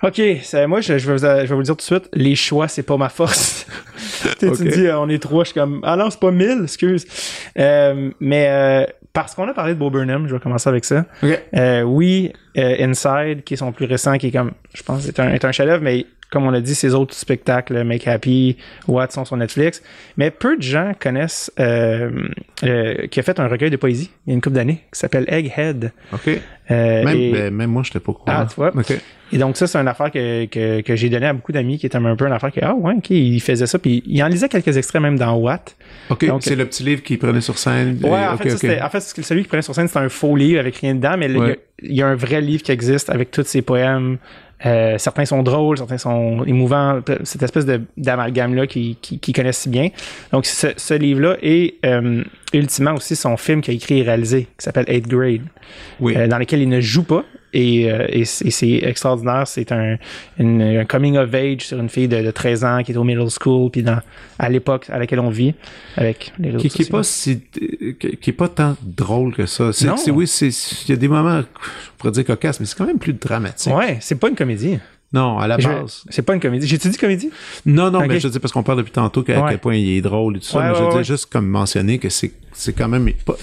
[0.02, 0.20] OK,
[0.68, 2.82] moi, je, vais vous, je, vais vous, le dire tout de suite, les choix, c'est
[2.82, 3.66] pas ma force.
[4.38, 4.68] tu, okay.
[4.68, 7.06] dis, on est trois, je suis comme, ah non, c'est pas mille, excuse.
[7.58, 11.06] Euh, mais euh, parce qu'on a parlé de Bob Burnham, je vais commencer avec ça.
[11.56, 15.32] Euh, oui, Inside, qui est son plus récent, qui est comme, je pense, est un,
[15.32, 16.04] est un chef-d'œuvre, mais
[16.34, 18.56] comme on a dit, ses autres spectacles, Make Happy,
[18.88, 19.82] What sont sur Netflix.
[20.16, 22.10] Mais peu de gens connaissent euh,
[22.64, 24.98] euh, qui a fait un recueil de poésie il y a une couple d'années qui
[24.98, 25.92] s'appelle Egghead.
[26.12, 26.28] OK.
[26.70, 28.24] Euh, même, ben, même, moi, je n'étais pas courant.
[28.26, 28.72] Ah, tu vois.
[29.32, 31.86] Et donc, ça, c'est une affaire que, que, que j'ai donné à beaucoup d'amis qui
[31.86, 33.78] était un peu une affaire que, ah ouais, OK, il faisait ça.
[33.78, 35.64] Puis il en lisait quelques extraits même dans What.
[36.10, 37.98] OK, c'est le petit livre qu'il prenait sur scène.
[38.02, 40.76] Ouais, en, fait, en fait, celui qu'il prenait sur scène, c'était un faux livre avec
[40.76, 43.30] rien dedans, mais il, y a, il, y a, un vrai livre qui existe avec
[43.30, 44.18] tous ses poèmes,
[44.66, 49.88] euh, certains sont drôles, certains sont émouvants, cette espèce d'amalgame-là qu'ils qui, connaissent si bien.
[50.32, 54.44] Donc, ce, ce livre-là est euh, ultimement aussi son film qu'il a écrit et réalisé,
[54.58, 55.42] qui s'appelle Eighth Grade,
[56.00, 56.16] oui.
[56.16, 57.24] euh, dans lequel il ne joue pas,
[57.54, 59.46] et, euh, et, c'est extraordinaire.
[59.46, 59.96] C'est un,
[60.38, 63.28] un coming of age sur une fille de, de, 13 ans qui est au middle
[63.30, 64.00] school, puis dans,
[64.38, 65.54] à l'époque à laquelle on vit,
[65.96, 67.40] avec les réseaux qui, qui est pas si,
[68.20, 69.72] qui est pas tant drôle que ça.
[69.72, 72.86] C'est, oui, c'est, il y a des moments, je pourrais dire cocasses, mais c'est quand
[72.86, 73.72] même plus dramatique.
[73.72, 74.78] Ouais, c'est pas une comédie.
[75.14, 76.04] Non, à la base.
[76.08, 76.66] C'est pas une comédie.
[76.66, 77.30] J'ai-tu dit comédie?
[77.64, 80.02] Non, non, mais je dis parce qu'on parle depuis tantôt à quel point il est
[80.02, 80.60] drôle et tout ça.
[80.60, 83.34] mais je veux juste comme mentionner que c'est c'est quand même pas,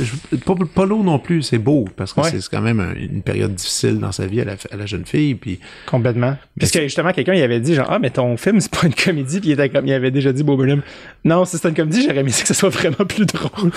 [0.46, 4.00] pas, pas lourd non plus, c'est beau parce que c'est quand même une période difficile
[4.00, 6.38] dans sa vie à la, à la jeune fille puis complètement.
[6.58, 8.94] Parce que justement quelqu'un il avait dit genre ah mais ton film c'est pas une
[8.94, 10.82] comédie puis il était comme il avait déjà dit Bob Burnham
[11.26, 13.72] non si c'était une comédie j'aurais aimé que ce soit vraiment plus drôle.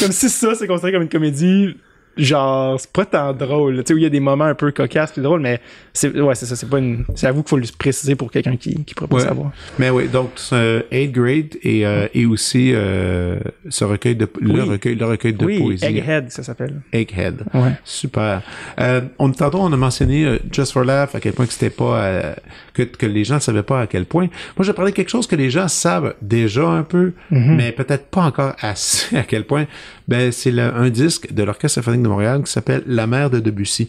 [0.00, 1.76] comme si ça c'est considéré comme une comédie
[2.20, 4.70] genre c'est pas tant drôle tu sais où il y a des moments un peu
[4.70, 5.60] cocasses plus drôles mais
[5.92, 8.30] c'est ouais c'est ça c'est pas une c'est à vous qu'il faut le préciser pour
[8.30, 9.52] quelqu'un qui qui pourrait pas savoir.
[9.78, 14.94] Mais oui donc 8 grade et euh, et aussi euh, ce recueil de le recueil
[14.94, 15.84] le recueil de oui, poésie.
[15.84, 16.80] Egghead ça s'appelle.
[16.92, 17.42] Egghead.
[17.54, 17.72] Ouais.
[17.84, 18.42] super.
[18.78, 21.70] Euh, on tantôt on a mentionné euh, Just for Laugh à quel point que c'était
[21.70, 22.34] pas euh,
[22.74, 24.28] que que les gens ne savaient pas à quel point.
[24.56, 27.54] Moi je parlais quelque chose que les gens savent déjà un peu mm-hmm.
[27.56, 29.66] mais peut-être pas encore assez à quel point
[30.10, 33.88] ben c'est un disque de l'orchestre symphonique de Montréal qui s'appelle La mer de Debussy.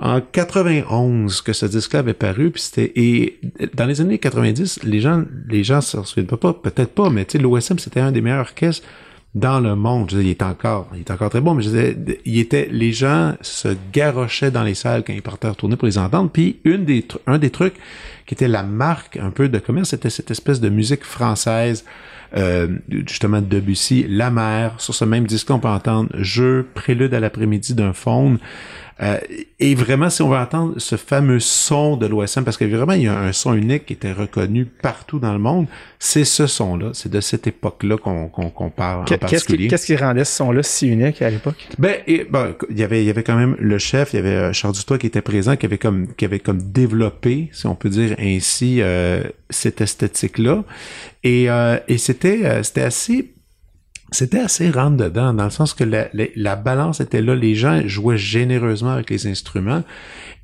[0.00, 3.40] En 91 que ce disque-là avait paru, puis c'était et
[3.74, 7.38] dans les années 90, les gens les gens s'en souviennent pas, peut-être pas, mais tu
[7.38, 8.86] sais l'OSM c'était un des meilleurs orchestres
[9.34, 10.10] dans le monde.
[10.10, 12.92] Je il est encore, il est encore très bon, mais je disais, il était, les
[12.92, 16.30] gens se garochaient dans les salles quand ils partaient retourner pour les entendre.
[16.30, 17.74] Puis une des, un des trucs
[18.26, 21.84] qui était la marque un peu de commerce, c'était cette espèce de musique française
[22.36, 22.68] euh,
[23.06, 24.74] justement Debussy, La Mer.
[24.78, 28.38] Sur ce même disque, on peut entendre Jeu, Prélude à l'après-midi d'un faune.
[29.00, 29.18] Euh,
[29.60, 33.02] et vraiment, si on veut entendre ce fameux son de l'OSM, parce que vraiment, il
[33.02, 35.66] y a un son unique qui était reconnu partout dans le monde,
[35.98, 36.90] c'est ce son-là.
[36.94, 39.68] C'est de cette époque-là qu'on qu'on parle en particulier.
[39.68, 41.68] Qu'est-ce qui, rendait ce son-là si unique à l'époque?
[41.78, 44.18] Ben, et, ben, il y avait, il y avait quand même le chef, il y
[44.18, 47.66] avait euh, Charles Dutoit qui était présent, qui avait comme, qui avait comme développé, si
[47.66, 50.64] on peut dire ainsi, euh, cette esthétique-là.
[51.24, 53.32] Et, euh, et c'était, euh, c'était assez
[54.10, 57.82] c'était assez rentre dedans, dans le sens que la, la, balance était là, les gens
[57.86, 59.82] jouaient généreusement avec les instruments,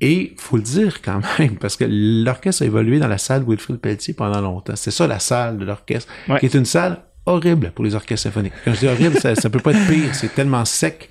[0.01, 3.77] et faut le dire quand même, parce que l'orchestre a évolué dans la salle Wilfrid
[3.77, 4.75] Pelletier pendant longtemps.
[4.75, 8.53] C'est ça la salle de l'orchestre, qui est une salle horrible pour les orchestres symphoniques.
[8.63, 11.09] Quand je dis horrible, ça, ça peut pas être pire, c'est tellement sec.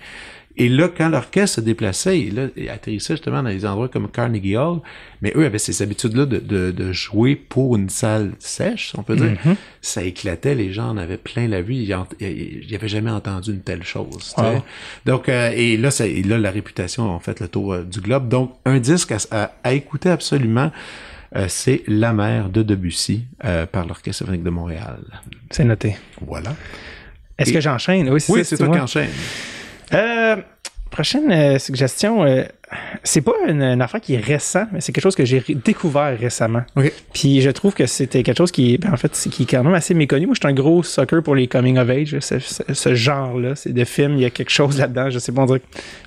[0.57, 4.09] Et là, quand l'orchestre se déplaçait, et là, il atterrissait justement dans des endroits comme
[4.09, 4.81] Carnegie Hall,
[5.21, 9.17] mais eux avaient ces habitudes-là de, de, de, jouer pour une salle sèche, on peut
[9.17, 9.33] dire.
[9.33, 9.57] Mm-hmm.
[9.83, 11.89] Ça éclatait, les gens en avaient plein la vue, ils
[12.71, 14.35] n'avaient jamais entendu une telle chose.
[15.05, 18.01] Donc, euh, et là, ça, et là, la réputation a fait le tour euh, du
[18.01, 18.29] globe.
[18.29, 20.71] Donc, un disque à, à, écouter absolument.
[21.35, 23.25] Euh, c'est La mer de Debussy
[23.73, 25.01] par l'Orchestre symphonique de Montréal.
[25.51, 25.97] C'est noté.
[26.21, 26.55] Voilà.
[27.39, 28.09] Est-ce que j'enchaîne?
[28.09, 29.11] Oui, c'est toi qui enchaîne.
[29.93, 30.37] Euh,
[30.95, 32.45] prochaine euh, suggestion, euh,
[33.03, 36.63] c'est pas une, affaire qui est récent, mais c'est quelque chose que j'ai découvert récemment.
[37.13, 39.75] Puis je trouve que c'était quelque chose qui, ben, en fait, qui est quand même
[39.75, 40.27] assez méconnu.
[40.27, 43.85] Moi, je suis un gros sucker pour les coming of age, ce, genre-là, c'est de
[43.85, 45.63] films, il y a quelque chose là-dedans, je sais pas, on dirait,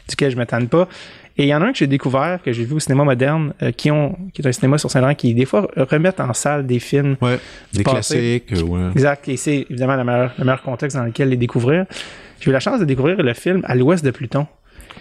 [0.07, 0.88] duquel je m'attends pas.
[1.39, 3.53] Et il y en a un que j'ai découvert, que j'ai vu au cinéma moderne,
[3.61, 6.65] euh, qui, ont, qui est un cinéma sur Saint-Laurent, qui des fois remettent en salle
[6.65, 7.15] des films.
[7.21, 7.38] Ouais,
[7.73, 8.51] des classiques.
[8.51, 8.89] Ouais.
[8.93, 9.28] Exact.
[9.28, 11.86] Et c'est évidemment le meilleur, le meilleur contexte dans lequel les découvrir.
[12.39, 14.47] J'ai eu la chance de découvrir le film À l'ouest de Pluton.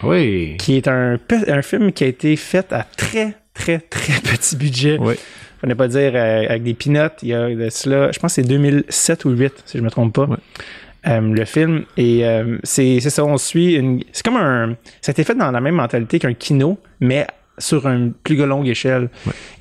[0.03, 0.57] Oui.
[0.59, 1.19] Qui est un,
[1.49, 4.99] un film qui a été fait à très, très, très petit budget.
[5.01, 5.15] Oui.
[5.63, 7.17] On ne pas dire euh, avec des peanuts.
[7.23, 9.87] Il y a de cela, je pense que c'est 2007 ou 2008, si je ne
[9.87, 10.29] me trompe pas.
[11.07, 11.85] Euh, le film.
[11.97, 14.03] Et euh, c'est ça, on suit une.
[14.13, 14.77] C'est comme un.
[15.01, 17.27] Ça a été fait dans la même mentalité qu'un kino, mais
[17.59, 19.09] sur une plus longue échelle.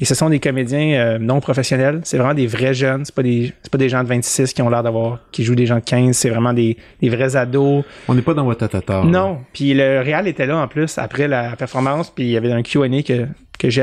[0.02, 2.02] Et ce sont des comédiens non professionnels.
[2.04, 3.06] C'est vraiment des vrais jeunes.
[3.06, 5.66] C'est pas des, pas des gens de 26 qui ont l'air d'avoir, qui jouent des
[5.66, 6.16] gens de 15.
[6.16, 7.84] C'est vraiment des, des vrais ados.
[8.08, 9.04] On n'est pas dans Watatata.
[9.04, 9.40] Non.
[9.54, 12.12] Puis le Real était là en plus après la performance.
[12.12, 13.28] Puis il y avait un Q&A que,
[13.58, 13.82] que j'ai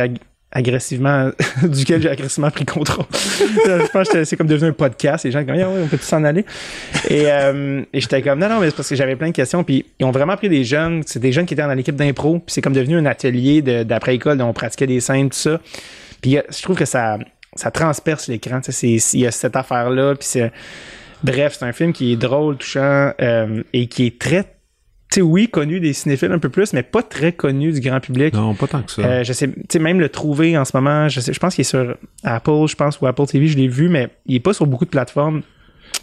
[0.53, 1.31] agressivement,
[1.63, 3.07] duquel j'ai agressivement pris contrôle.
[3.13, 5.25] je pense que c'est comme devenu un podcast.
[5.25, 6.45] Les gens comme, on peut tous s'en aller?
[7.09, 9.65] Et, euh, et j'étais comme, non, non, mais c'est parce que j'avais plein de questions.
[9.65, 11.03] Puis ils ont vraiment pris des jeunes.
[11.07, 12.39] C'est des jeunes qui étaient dans l'équipe d'impro.
[12.39, 15.61] Puis c'est comme devenu un atelier d'après-école on pratiquait des scènes, tout ça.
[16.21, 17.19] Puis je trouve que ça,
[17.55, 18.61] ça transperce l'écran.
[18.83, 20.15] Il y a cette affaire-là.
[20.15, 20.53] Puis c'est,
[21.23, 24.45] bref, c'est un film qui est drôle, touchant euh, et qui est très
[25.21, 28.35] oui, connu des cinéphiles un peu plus, mais pas très connu du grand public.
[28.35, 29.03] Non, pas tant que ça.
[29.03, 31.55] Euh, je sais, tu sais, même le trouver en ce moment, je sais, je pense
[31.55, 34.41] qu'il est sur Apple, je pense, ou Apple TV, je l'ai vu, mais il est
[34.41, 35.43] pas sur beaucoup de plateformes.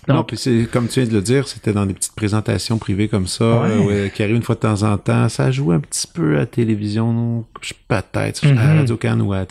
[0.07, 3.07] Non, puis c'est comme tu viens de le dire, c'était dans des petites présentations privées
[3.07, 5.29] comme ça, euh, qui arrivent une fois de temps en temps.
[5.29, 7.45] Ça joue un petit peu à la télévision,
[7.87, 8.77] peut-être, à mm-hmm.
[8.77, 9.45] Radio Can ou à,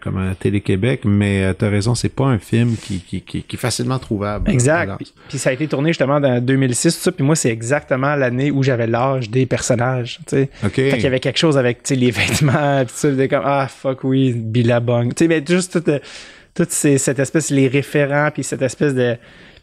[0.00, 3.42] comme à Télé-Québec, mais euh, tu as raison, c'est pas un film qui, qui, qui,
[3.42, 4.50] qui est facilement trouvable.
[4.50, 4.92] Exact.
[5.28, 8.50] Puis, ça a été tourné justement dans 2006, tout ça, puis moi, c'est exactement l'année
[8.50, 10.50] où j'avais l'âge des personnages, tu sais.
[10.64, 10.74] OK.
[10.74, 13.68] Fait qu'il y avait quelque chose avec, tu sais, les vêtements, puis ça, comme, ah,
[13.68, 15.14] fuck oui, Billabong.
[15.14, 15.90] Tu sais, mais juste toute,
[16.54, 19.16] toute cette espèce, les référents, puis cette espèce de...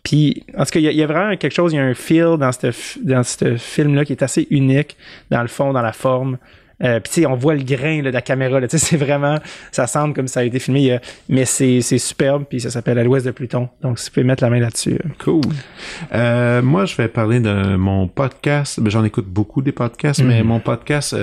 [0.03, 2.37] Puis, en tout cas, il y, a vraiment quelque chose, il y a un feel
[2.37, 2.71] dans ce
[3.01, 4.95] dans film-là qui est assez unique,
[5.29, 6.37] dans le fond, dans la forme.
[6.83, 8.61] Euh, puis tu sais, on voit le grain de la caméra.
[8.61, 9.39] Tu sais, c'est vraiment,
[9.71, 10.99] ça semble comme ça a été filmé,
[11.29, 12.45] mais c'est superbe.
[12.49, 13.69] Puis ça s'appelle À l'Ouest de Pluton.
[13.81, 14.93] Donc, si vous pouvez mettre la main là-dessus.
[14.93, 15.09] Euh.
[15.23, 15.41] Cool.
[16.13, 18.79] Euh, moi, je vais parler de mon podcast.
[18.79, 20.47] Ben, j'en écoute beaucoup des podcasts, mais mhm.
[20.47, 21.15] mon podcast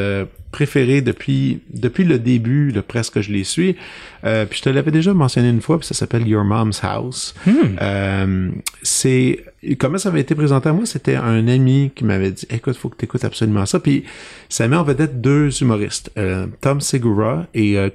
[0.55, 3.75] préféré depuis depuis le début, de presque je les suis.
[4.23, 7.35] puis je te l'avais déjà mentionné une fois, puis ça s'appelle Your Mom's House.
[7.47, 8.51] Hmm.
[8.83, 9.45] c'est
[9.79, 12.89] comment ça avait été présenté à moi, c'était un ami qui m'avait dit écoute, faut
[12.89, 13.81] que tu écoutes absolument ça.
[13.81, 14.05] Puis
[14.49, 17.89] ça met en vedette deux humoristes, euh, Tom Segura et euh,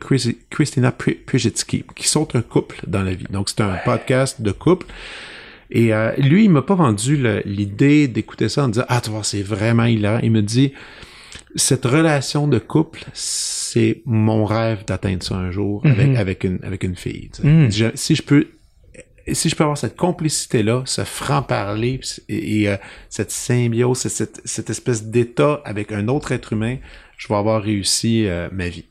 [0.50, 3.26] Christina Prijitsky, qui sont un couple dans la vie.
[3.30, 4.88] Donc c'est un podcast de couple.
[5.72, 9.24] Et euh, lui, il m'a pas vendu l'idée d'écouter ça en disant ah tu vois
[9.24, 10.20] c'est vraiment hilarant.
[10.24, 10.74] Il me dit
[11.56, 16.84] cette relation de couple, c'est mon rêve d'atteindre ça un jour avec avec une avec
[16.84, 17.30] une fille.
[17.44, 17.70] Mm.
[17.96, 18.48] si je peux
[19.34, 22.78] si je peux avoir cette complicité-là, ce franc-parler et, euh,
[23.10, 26.78] cette symbiose, cette, cette espèce d'état avec un autre être humain,
[27.18, 28.86] je vais avoir réussi euh, ma vie.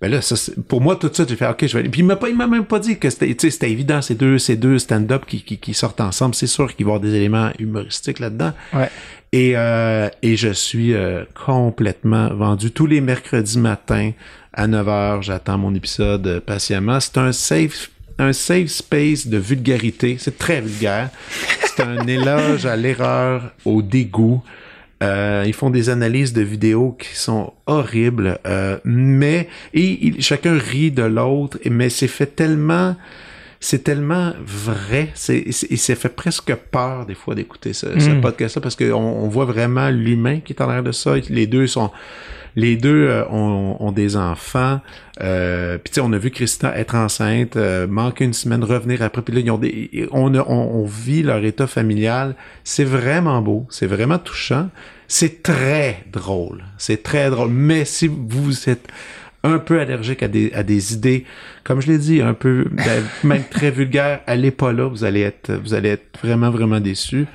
[0.00, 0.36] Ben là, ça,
[0.68, 1.88] pour moi, tout de suite, j'ai fait OK, je vais aller.
[1.88, 4.38] Puis il m'a pas, il m'a même pas dit que c'était, c'était évident, ces deux,
[4.38, 6.36] ces deux stand-up qui, qui, qui, sortent ensemble.
[6.36, 8.52] C'est sûr qu'il va y avoir des éléments humoristiques là-dedans.
[8.72, 8.90] Ouais.
[9.32, 10.94] Et, euh, et je suis
[11.34, 14.12] complètement vendu tous les mercredis matins
[14.52, 15.22] à 9h.
[15.22, 16.98] J'attends mon épisode patiemment.
[17.00, 20.16] C'est un safe un safe space de vulgarité.
[20.18, 21.10] C'est très vulgaire.
[21.62, 24.42] C'est un éloge à l'erreur, au dégoût.
[25.02, 30.90] Euh, ils font des analyses de vidéos qui sont horribles, euh, mais et, chacun rit
[30.90, 32.96] de l'autre, mais c'est fait tellement,
[33.60, 38.20] c'est tellement vrai, c'est, et c'est fait presque peur des fois d'écouter ce, ce hmm.
[38.20, 41.14] podcast-là parce qu'on on voit vraiment l'humain qui est en arrière de ça.
[41.28, 41.90] Les deux sont
[42.58, 44.80] les deux euh, ont, des enfants.
[45.20, 49.02] Euh, puis tu sais, on a vu Christina être enceinte, euh, manquer une semaine, revenir
[49.02, 49.22] après.
[49.22, 52.34] Puis là, ils ont des, on, on, vit leur état familial.
[52.64, 54.70] C'est vraiment beau, c'est vraiment touchant.
[55.06, 57.50] C'est très drôle, c'est très drôle.
[57.50, 58.88] Mais si vous êtes
[59.44, 61.24] un peu allergique à des, à des idées,
[61.62, 65.20] comme je l'ai dit, un peu, ben, même très vulgaire, allez pas là, vous allez
[65.20, 67.26] être, vous allez être vraiment, vraiment déçu.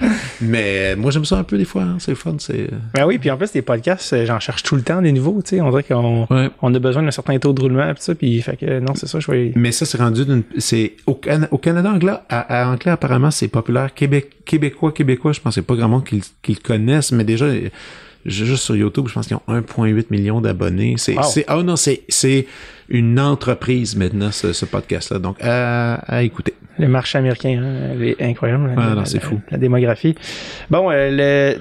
[0.41, 2.69] Mais moi, j'aime ça un peu des fois, hein, c'est fun, c'est...
[2.93, 5.41] Ben oui, puis en plus, les podcasts, euh, j'en cherche tout le temps des nouveaux,
[5.41, 6.27] tu sais, on dirait qu'on
[6.61, 9.07] on a besoin d'un certain taux de roulement, tout ça, puis fait que non, c'est
[9.07, 9.53] ça, je vais...
[9.55, 10.43] Mais ça, c'est rendu d'une...
[10.57, 11.19] C'est, au,
[11.51, 13.93] au Canada anglais, à, anglais, apparemment, c'est populaire.
[13.93, 17.45] Québec, québécois, québécois, je pense c'est pas grand monde qui, qui le connaissent, mais déjà
[18.25, 20.95] juste sur YouTube, je pense qu'ils ont 1,8 million d'abonnés.
[20.97, 22.45] C'est, c'est, oh non, c'est, c'est
[22.89, 25.19] une entreprise maintenant, ce, podcast-là.
[25.19, 26.53] Donc, à, à, écouter.
[26.79, 28.73] Le marché américain, hein, est incroyable.
[28.77, 29.39] Ah, non, c'est fou.
[29.51, 30.15] La, démographie.
[30.69, 31.59] Bon, euh, le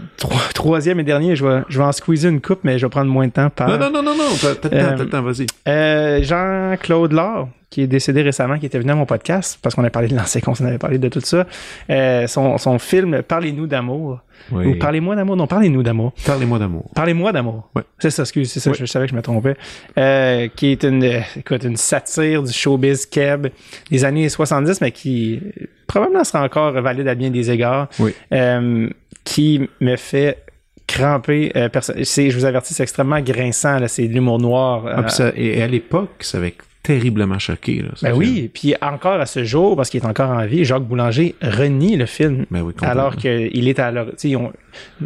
[0.55, 3.11] troisième et dernier, je vais, je vais en squeezer une coupe, mais je vais prendre
[3.11, 3.51] moins de temps.
[3.51, 4.25] Par, non, non, non, non, non.
[4.41, 5.47] T'as, le temps, t'as le temps, vas-y.
[5.69, 9.83] Euh, Jean-Claude Laure qui est décédé récemment, qui était venu à mon podcast, parce qu'on
[9.83, 11.47] a parlé de l'ancien on avait parlé de tout ça.
[11.89, 14.21] Euh, son, son film Parlez-nous d'amour.
[14.51, 15.37] Ou Parlez-moi d'amour.
[15.37, 16.13] Non, Parlez-nous d'amour.
[16.27, 16.91] Parlez-moi d'amour.
[16.95, 17.71] Parlez-moi d'amour.
[17.99, 19.57] C'est ça, excuse, c'est ça, je, savais que je me trompais.
[19.99, 23.47] Euh, qui est une, écoute, une satire du showbiz keb
[23.91, 25.41] des années 70, mais qui
[25.87, 27.89] probablement sera encore valide à bien des égards.
[27.99, 28.13] Oui.
[28.33, 28.91] Euh,
[29.25, 30.45] qui me fait
[30.87, 31.53] cramper.
[31.57, 33.79] Euh, je vous avertis, c'est extrêmement grinçant.
[33.87, 34.85] C'est de l'humour noir.
[34.87, 37.81] Ah, et à l'époque, ça avait terriblement choqué.
[37.83, 40.83] Là, ben oui, puis encore à ce jour, parce qu'il est encore en vie, Jacques
[40.83, 42.45] Boulanger renie le film.
[42.51, 44.09] Ben oui, alors qu'il est à leur...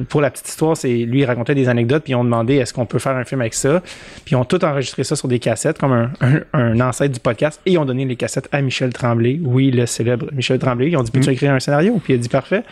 [0.09, 2.73] Pour la petite histoire, c'est lui il racontait des anecdotes, puis ils ont demandé est-ce
[2.73, 3.83] qu'on peut faire un film avec ça?
[4.25, 6.11] Puis ils ont tout enregistré ça sur des cassettes, comme un,
[6.53, 9.41] un, ancêtre du podcast, et ils ont donné les cassettes à Michel Tremblay.
[9.43, 10.89] Oui, le célèbre Michel Tremblay.
[10.91, 11.33] Ils ont dit peux-tu mm.
[11.33, 12.01] écrire un scénario?
[12.03, 12.63] Puis il a dit parfait.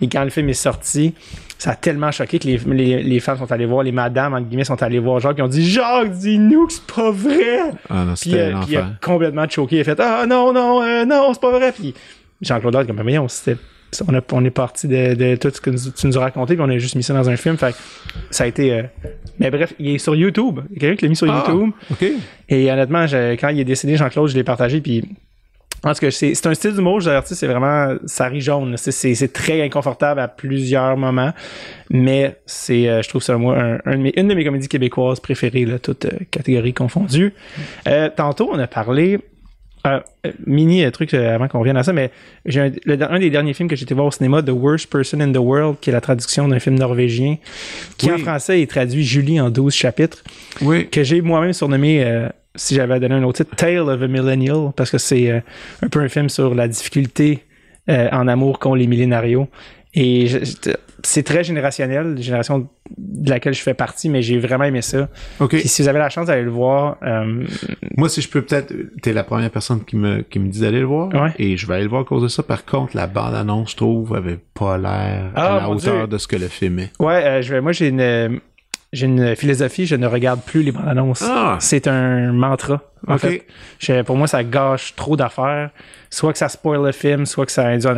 [0.00, 1.14] Et quand le film est sorti,
[1.58, 4.46] ça a tellement choqué que les, les, les, femmes sont allées voir, les madames, entre
[4.46, 7.72] guillemets, sont allées voir Jacques, qui ont dit Jacques, dis-nous que c'est pas vrai.
[7.90, 10.82] Ah non, puis, euh, puis il a complètement choqué, il a fait Ah non, non,
[10.82, 11.72] euh, non, c'est pas vrai.
[11.72, 11.94] Puis
[12.40, 16.06] Jean-Claude comme mais on, on, a, on est parti de, de, tout ce que tu
[16.06, 17.56] nous as raconté, puis on a juste mis ça dans un film.
[17.56, 17.74] Fait
[18.30, 18.72] ça a été.
[18.72, 18.82] Euh,
[19.40, 20.60] mais bref, il est sur YouTube.
[20.70, 21.72] Il y a quelqu'un qui l'a mis sur ah, YouTube.
[21.90, 22.06] OK.
[22.48, 25.04] Et honnêtement, quand il est décédé, Jean-Claude, je l'ai partagé, puis
[25.84, 28.74] en tout cas, c'est un style d'humour, je c'est vraiment, ça rit jaune.
[28.76, 31.32] C'est très inconfortable à plusieurs moments,
[31.90, 35.20] mais c'est, euh, je trouve ça un, un, de mes, une de mes comédies québécoises
[35.20, 37.32] préférées, là, toutes euh, catégories confondues.
[37.86, 39.18] Euh, tantôt, on a parlé,
[40.44, 42.10] mini truc avant qu'on revienne à ça, mais
[42.44, 42.72] j'ai un,
[43.08, 45.38] un, des derniers films que j'ai été voir au cinéma, The Worst Person in the
[45.38, 47.36] World, qui est la traduction d'un film norvégien,
[47.96, 50.24] qui en français est traduit Julie en 12 chapitres,
[50.60, 50.88] oui.
[50.90, 52.28] que j'ai moi-même surnommé
[52.58, 55.40] si j'avais donné un autre titre, Tale of a Millennial, parce que c'est euh,
[55.82, 57.44] un peu un film sur la difficulté
[57.88, 59.48] euh, en amour qu'ont les millénarios.
[59.94, 60.28] Et
[61.02, 65.08] c'est très générationnel, génération de laquelle je fais partie, mais j'ai vraiment aimé ça.
[65.40, 65.56] Ok.
[65.64, 67.44] si vous avez la chance d'aller le voir, euh,
[67.96, 70.80] moi si je peux peut-être, t'es la première personne qui me qui me dit d'aller
[70.80, 71.32] le voir, ouais.
[71.38, 72.42] et je vais aller le voir à cause de ça.
[72.42, 76.18] Par contre, la bande annonce, je trouve, avait pas l'air à ah, la hauteur de
[76.18, 76.92] ce que le film est.
[77.00, 78.40] Ouais, je vais, moi j'ai une
[78.92, 81.22] j'ai une philosophie, je ne regarde plus les bandes annonces.
[81.22, 81.58] Ah.
[81.60, 82.80] C'est un mantra.
[83.06, 83.44] En fait,
[84.04, 85.70] pour moi, ça gâche trop d'affaires.
[86.10, 87.90] Soit que ça spoil le film, soit que ça induit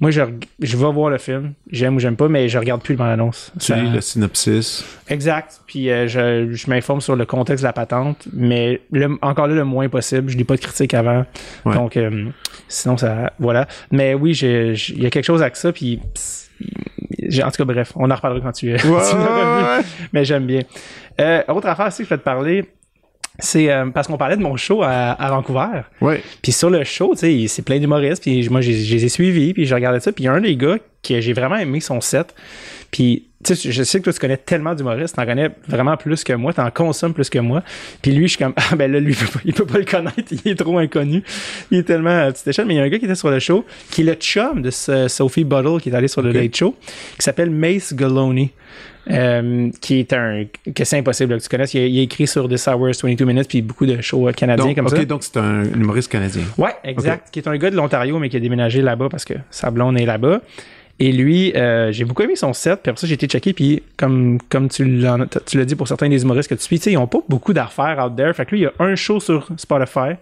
[0.00, 0.22] Moi, je,
[0.60, 3.12] je vais voir le film, j'aime ou j'aime pas, mais je regarde plus les bandes
[3.12, 3.52] annonces.
[3.60, 4.84] Tu lis le synopsis.
[5.08, 5.60] Exact.
[5.68, 8.80] Puis euh, je, je m'informe sur le contexte de la patente, mais
[9.22, 10.30] encore là, le moins possible.
[10.30, 11.24] Je lis pas de critique avant.
[11.64, 12.26] Donc, euh,
[12.68, 13.32] sinon, ça.
[13.38, 13.68] Voilà.
[13.92, 16.00] Mais oui, il y a quelque chose avec ça, puis
[17.42, 18.76] en tout cas, bref, on en reparlera quand tu, es.
[20.12, 20.60] Mais j'aime bien.
[21.20, 22.64] Euh, autre affaire aussi que je vais te parler,
[23.38, 25.82] c'est euh, parce qu'on parlait de mon show à, Vancouver.
[26.00, 26.22] Ouais.
[26.42, 28.22] Puis sur le show, tu sais, c'est plein d'humoristes.
[28.22, 30.12] Puis moi, je les ai suivis, puis je regardais ça.
[30.12, 32.34] Puis il y a un des gars que j'ai vraiment aimé son set.
[32.90, 36.24] Puis tu sais, je sais que toi, tu connais tellement d'humoristes, t'en connais vraiment plus
[36.24, 37.62] que moi, t'en consommes plus que moi.
[38.02, 39.78] Puis lui, je suis comme, ah ben là, lui, il peut, pas, il peut pas
[39.78, 41.22] le connaître, il est trop inconnu.
[41.70, 42.66] Il est tellement à petite échelle.
[42.66, 44.62] Mais il y a un gars qui était sur le show, qui est le chum
[44.62, 46.74] de Sophie Buttle, qui est allé sur le Late Show,
[47.18, 48.50] qui s'appelle Mace Galoney.
[49.10, 51.74] Euh, qui est un que c'est impossible que tu connaisses.
[51.74, 54.96] Il a, écrit sur The Hours 22 Minutes puis beaucoup de shows canadiens comme ça.
[54.96, 56.44] Ok, donc c'est un humoriste canadien.
[56.56, 57.28] Ouais, exact.
[57.30, 60.00] Qui est un gars de l'Ontario mais qui a déménagé là-bas parce que sa blonde
[60.00, 60.40] est là-bas.
[61.00, 62.80] Et lui, euh, j'ai beaucoup aimé son set.
[62.82, 63.52] Puis après ça, j'ai été checké.
[63.52, 67.06] Puis comme, comme tu l'as dit pour certains des humoristes que tu suis, ils ont
[67.06, 68.32] pas beaucoup d'affaires out there.
[68.32, 70.14] Fait que lui, il y a un show sur Spotify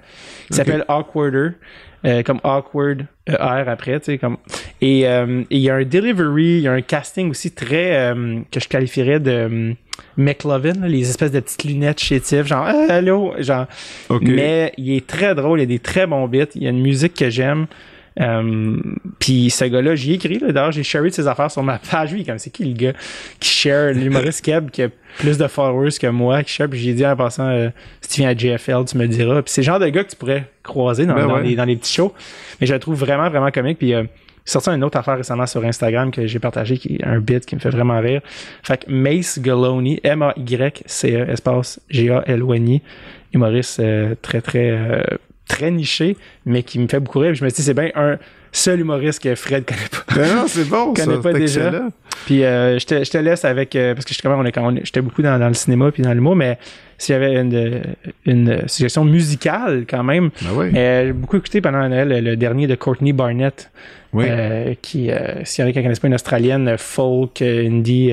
[0.49, 1.51] qui s'appelle Awkwarder.
[2.05, 4.37] Euh, comme awkward euh, R après, tu sais comme
[4.81, 8.13] et il y a un delivery, il y a un casting aussi très
[8.51, 9.77] que je qualifierais de
[10.17, 13.67] McLovin, les espèces de petites lunettes chétives, genre allô, genre.
[14.21, 16.71] Mais il est très drôle, il y a des très bons bits, il y a
[16.71, 17.67] une musique que j'aime.
[18.21, 18.77] Euh,
[19.19, 22.13] puis ce gars-là, j'y ai écrit, d'ailleurs, j'ai sharé ses affaires sur ma page.
[22.13, 22.93] Oui, comme c'est qui le gars
[23.41, 26.95] qui share l'humoriste Keb qui a plus de followers que moi, qui share, puis j'ai
[26.95, 27.69] dit en passant, euh,
[28.01, 29.43] si tu viens à JFL, tu me diras.
[29.43, 31.77] Puis c'est le genre de gars que tu pourrais croiser dans, ben les, dans les
[31.77, 32.13] petits shows.
[32.61, 33.79] Mais je le trouve vraiment, vraiment comique.
[33.79, 34.05] Puis euh,
[34.45, 37.55] sorti une autre affaire récemment sur Instagram que j'ai partagé, qui est un bit qui
[37.55, 38.21] me fait vraiment rire.
[38.63, 42.83] Fait que Mace Galoney, M-A-Y-C-E, espace G-A-L-O-N-I,
[43.33, 44.71] humoriste euh, très, très
[45.53, 46.17] très niché,
[46.47, 47.35] mais qui me fait beaucoup rire.
[47.35, 48.19] je me dis, c'est bien un
[48.53, 50.15] seul humoriste que Fred connaît pas.
[50.15, 51.73] Ben non, c'est bon, connaît pas déjà.
[52.27, 55.01] Puis euh, je, te, je, te, laisse avec euh, parce que je, on est, j'étais
[55.01, 56.59] beaucoup dans, le cinéma puis dans l'humour, mais
[56.99, 57.83] s'il y avait une,
[58.27, 62.75] une suggestion musicale quand même, ben euh, j'ai beaucoup écouté pendant Noël le dernier de
[62.75, 63.71] Courtney Barnett.
[64.15, 64.27] Oui.
[64.83, 65.09] qui,
[65.45, 68.13] s'il y avait quelqu'un qui pas une australienne, folk, indie,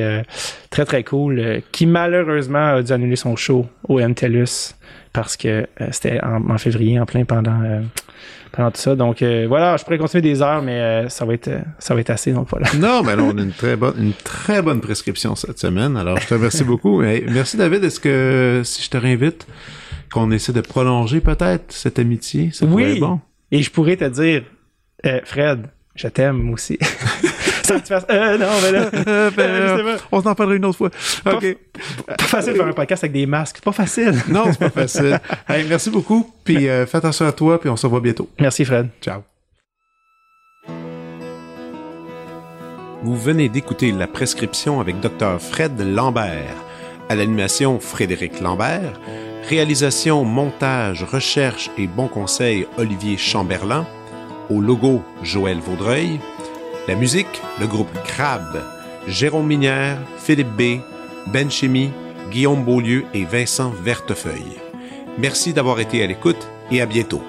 [0.70, 4.76] très très cool, qui malheureusement a dû annuler son show au MTLUS
[5.14, 7.82] parce que euh, c'était en, février, en plein pendant, euh,
[8.52, 8.96] pendant tout ça.
[8.96, 11.50] Donc euh, voilà, je pourrais continuer des heures, mais ça va être
[11.80, 12.68] ça va être assez, donc voilà.
[12.78, 15.98] Non, mais on a une très bonne une très bonne prescription cette semaine.
[15.98, 17.02] Alors je te remercie beaucoup.
[17.02, 17.84] merci David.
[17.84, 19.48] Est-ce que si je te réinvite,
[20.12, 22.50] qu'on essaie de prolonger peut-être cette amitié?
[22.52, 23.00] Ça oui.
[23.00, 23.20] bon.
[23.52, 24.44] Et je pourrais te dire,
[25.06, 26.78] euh, Fred, je t'aime aussi.
[27.70, 28.90] ça te euh, non, mais là,
[29.40, 30.90] euh, on s'en parlera une autre fois.
[31.26, 31.58] OK.
[32.06, 33.58] Pas, facile de faire un podcast avec des masques.
[33.58, 34.16] C'est pas facile.
[34.28, 35.20] non, c'est pas facile.
[35.68, 36.30] merci beaucoup.
[36.44, 38.30] Puis fais attention à toi, puis on se revoit bientôt.
[38.40, 38.90] Merci, Fred.
[39.02, 39.22] Ciao.
[43.02, 45.40] Vous venez d'écouter La prescription avec Dr.
[45.40, 46.56] Fred Lambert.
[47.08, 49.00] À l'animation, Frédéric Lambert.
[49.48, 53.88] Réalisation, montage, recherche et bon conseil, Olivier Chamberlain.
[54.50, 56.20] Au logo, Joël Vaudreuil.
[56.88, 58.64] La musique, le groupe Crab.
[59.08, 60.80] Jérôme Minière, Philippe B.,
[61.28, 61.92] Ben Chimie,
[62.32, 64.58] Guillaume Beaulieu et Vincent Vertefeuille.
[65.18, 67.22] Merci d'avoir été à l'écoute et à bientôt.